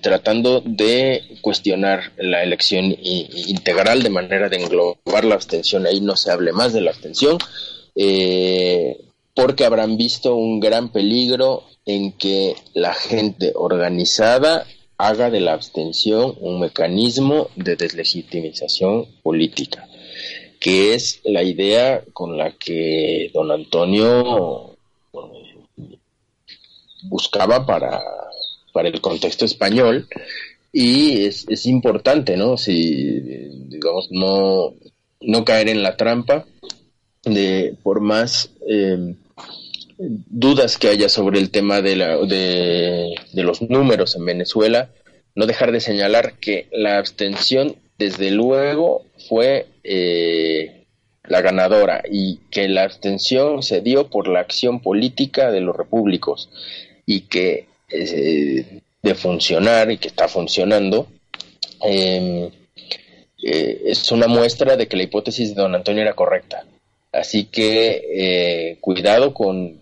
tratando 0.01 0.61
de 0.63 1.23
cuestionar 1.41 2.13
la 2.15 2.43
elección 2.43 2.95
integral 3.01 4.03
de 4.03 4.11
manera 4.11 4.47
de 4.47 4.57
englobar 4.57 5.25
la 5.25 5.33
abstención. 5.33 5.87
Ahí 5.87 5.99
no 5.99 6.15
se 6.15 6.31
hable 6.31 6.53
más 6.53 6.73
de 6.73 6.81
la 6.81 6.91
abstención, 6.91 7.39
eh, 7.95 9.01
porque 9.33 9.65
habrán 9.65 9.97
visto 9.97 10.35
un 10.35 10.59
gran 10.59 10.91
peligro 10.91 11.63
en 11.87 12.11
que 12.11 12.55
la 12.75 12.93
gente 12.93 13.53
organizada 13.55 14.67
haga 14.99 15.31
de 15.31 15.39
la 15.39 15.53
abstención 15.53 16.35
un 16.39 16.59
mecanismo 16.59 17.49
de 17.55 17.77
deslegitimización 17.77 19.07
política, 19.23 19.87
que 20.59 20.93
es 20.93 21.19
la 21.23 21.41
idea 21.41 22.03
con 22.13 22.37
la 22.37 22.51
que 22.51 23.31
don 23.33 23.51
Antonio 23.51 24.76
buscaba 27.07 27.65
para, 27.65 28.01
para 28.73 28.89
el 28.89 29.01
contexto 29.01 29.45
español 29.45 30.07
y 30.71 31.25
es, 31.25 31.45
es 31.49 31.65
importante, 31.65 32.37
¿no? 32.37 32.57
Si, 32.57 33.19
digamos, 33.67 34.09
no, 34.11 34.73
no 35.21 35.45
caer 35.45 35.69
en 35.69 35.83
la 35.83 35.95
trampa 35.95 36.45
de, 37.23 37.75
por 37.83 38.01
más 38.01 38.51
em, 38.67 39.15
dudas 39.97 40.77
que 40.77 40.89
haya 40.89 41.09
sobre 41.09 41.39
el 41.39 41.49
tema 41.49 41.81
de, 41.81 41.95
la, 41.95 42.17
de, 42.17 43.15
de 43.33 43.43
los 43.43 43.61
números 43.61 44.15
en 44.15 44.25
Venezuela, 44.25 44.91
no 45.35 45.45
dejar 45.45 45.71
de 45.71 45.81
señalar 45.81 46.33
que 46.39 46.67
la 46.71 46.97
abstención, 46.97 47.75
desde 47.97 48.31
luego, 48.31 49.05
fue 49.27 49.67
eh, 49.83 50.85
la 51.23 51.41
ganadora 51.41 52.03
y 52.09 52.39
que 52.51 52.67
la 52.67 52.83
abstención 52.83 53.61
se 53.63 53.81
dio 53.81 54.09
por 54.09 54.27
la 54.27 54.39
acción 54.39 54.79
política 54.81 55.51
de 55.51 55.61
los 55.61 55.75
repúblicos 55.75 56.49
y 57.07 57.21
que 57.21 57.65
eh, 57.89 58.81
de 59.01 59.15
funcionar 59.15 59.89
y 59.89 59.97
que 59.97 60.09
está 60.09 60.27
funcionando, 60.27 61.07
em, 61.81 62.49
eh, 63.43 63.81
es 63.85 64.11
una 64.11 64.27
muestra 64.27 64.75
de 64.75 64.87
que 64.87 64.97
la 64.97 65.03
hipótesis 65.03 65.55
de 65.55 65.61
don 65.61 65.73
Antonio 65.73 66.01
era 66.03 66.13
correcta. 66.13 66.65
Así 67.13 67.45
que 67.45 68.03
eh, 68.13 68.77
cuidado 68.81 69.33
con, 69.33 69.79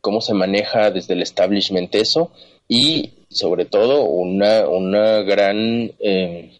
cómo 0.00 0.20
se 0.20 0.32
maneja 0.32 0.90
desde 0.90 1.14
el 1.14 1.22
establishment 1.22 1.94
eso 1.94 2.30
y 2.68 3.10
sobre 3.28 3.64
todo 3.64 4.04
una, 4.04 4.68
una 4.68 5.22
gran 5.22 5.92
em, 5.98 6.50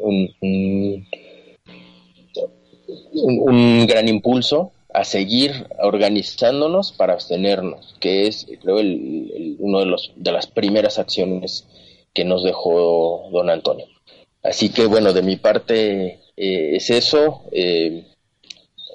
un, 0.00 1.06
un, 3.12 3.86
gran 3.86 4.08
impulso 4.08 4.72
a 4.92 5.04
seguir 5.04 5.66
organizándonos 5.78 6.92
para 6.92 7.12
abstenernos, 7.12 7.94
que 8.00 8.26
es, 8.26 8.46
creo, 8.60 8.80
el, 8.80 9.56
uno 9.58 9.80
de, 9.80 9.86
los, 9.86 10.12
de 10.16 10.32
las 10.32 10.46
primeras 10.46 10.98
acciones 10.98 11.66
que 12.14 12.24
nos 12.24 12.42
dejó 12.42 13.28
don 13.30 13.50
Antonio. 13.50 13.86
Así 14.42 14.70
que, 14.70 14.86
bueno, 14.86 15.12
de 15.12 15.22
mi 15.22 15.36
parte 15.36 16.20
eh, 16.36 16.76
es 16.76 16.90
eso. 16.90 17.42
Eh, 17.52 18.04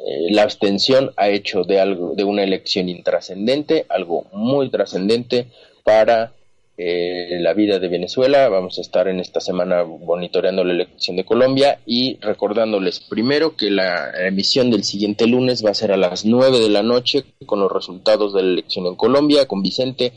eh, 0.06 0.32
la 0.32 0.44
abstención 0.44 1.12
ha 1.18 1.30
hecho 1.30 1.64
de 1.64 1.80
algo, 1.80 2.14
de 2.16 2.24
una 2.24 2.44
elección 2.44 2.90
intrascendente, 2.90 3.86
algo 3.90 4.26
muy 4.32 4.70
trascendente 4.70 5.48
para 5.84 6.34
eh, 6.78 7.38
la 7.40 7.54
vida 7.54 7.80
de 7.80 7.88
Venezuela. 7.88 8.50
Vamos 8.50 8.78
a 8.78 8.82
estar 8.82 9.08
en 9.08 9.20
esta 9.22 9.40
semana 9.40 9.86
monitoreando 9.86 10.64
la 10.64 10.74
elección 10.74 11.16
de 11.16 11.24
Colombia 11.24 11.80
y 11.86 12.18
recordándoles 12.20 13.00
primero 13.00 13.56
que 13.56 13.72
la 13.72 14.12
emisión 14.28 14.70
del 14.72 14.84
siguiente 14.84 15.26
lunes 15.26 15.66
va 15.66 15.70
a 15.70 15.76
ser 15.76 15.92
a 15.92 15.98
las 15.98 16.26
9 16.26 16.60
de 16.60 16.70
la 16.70 16.84
noche 16.84 17.24
con 17.46 17.62
los 17.62 17.72
resultados 17.72 18.34
de 18.34 18.44
la 18.44 18.50
elección 18.50 18.86
en 18.88 18.96
Colombia, 18.96 19.48
con 19.48 19.62
Vicente, 19.62 20.14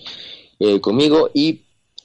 eh, 0.58 0.80
conmigo 0.80 1.30
y 1.32 1.60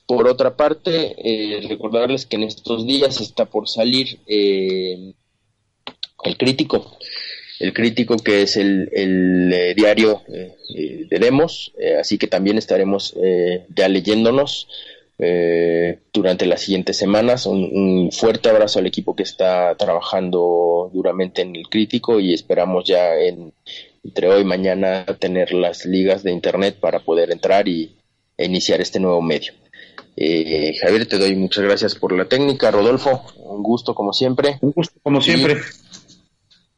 por 0.06 0.28
otra 0.28 0.56
parte, 0.56 1.16
eh, 1.18 1.66
recordarles 1.68 2.26
que 2.26 2.36
en 2.36 2.44
estos 2.44 2.86
días 2.86 3.22
está 3.22 3.46
por 3.46 3.68
salir 3.70 4.20
el 4.28 5.16
crítico 6.38 6.98
el 7.64 7.72
crítico 7.72 8.18
que 8.18 8.42
es 8.42 8.58
el, 8.58 8.90
eh, 8.94 9.74
diario 9.74 10.22
eh, 10.28 10.54
eh, 10.76 11.06
de 11.10 11.20
Demos, 11.20 11.74
así 11.98 12.18
que 12.18 12.28
también 12.28 12.58
estaremos 12.58 13.16
ya 13.74 13.88
leyéndonos 13.88 14.68
durante 16.12 16.46
las 16.46 16.62
siguientes 16.62 16.98
semanas. 16.98 17.46
Un, 17.46 18.12
fuerte 18.12 18.50
abrazo 18.50 18.80
al 18.80 18.88
equipo 18.88 19.16
que 19.16 19.24
está 19.24 19.76
trabajando 19.76 20.92
duramente 20.94 21.42
en 21.42 21.56
el 21.56 21.70
crítico 21.70 22.20
y 22.20 22.34
esperamos 22.34 22.84
ya 22.86 23.16
entre 23.16 24.28
hoy 24.28 24.42
y 24.42 24.46
mañana 24.46 25.06
tener 25.18 25.54
las 25.54 25.86
ligas 25.86 26.22
de 26.24 26.32
internet 26.32 26.76
para 26.82 27.00
poder 27.00 27.32
entrar 27.32 27.70
y 27.70 27.96
e 28.36 28.46
iniciar 28.46 28.82
este 28.82 29.00
nuevo 29.00 29.22
medio. 29.22 29.54
Javier, 30.18 31.08
te 31.08 31.18
doy 31.18 31.36
muchas 31.36 31.64
gracias 31.64 31.96
por 31.96 32.12
la 32.12 32.26
técnica. 32.26 32.72
Rodolfo, 32.72 33.24
un 33.38 33.64
gusto 33.64 33.96
como 33.96 34.12
siempre. 34.12 34.58
Un 34.60 34.72
gusto 34.72 35.00
como 35.02 35.22
siempre. 35.22 35.62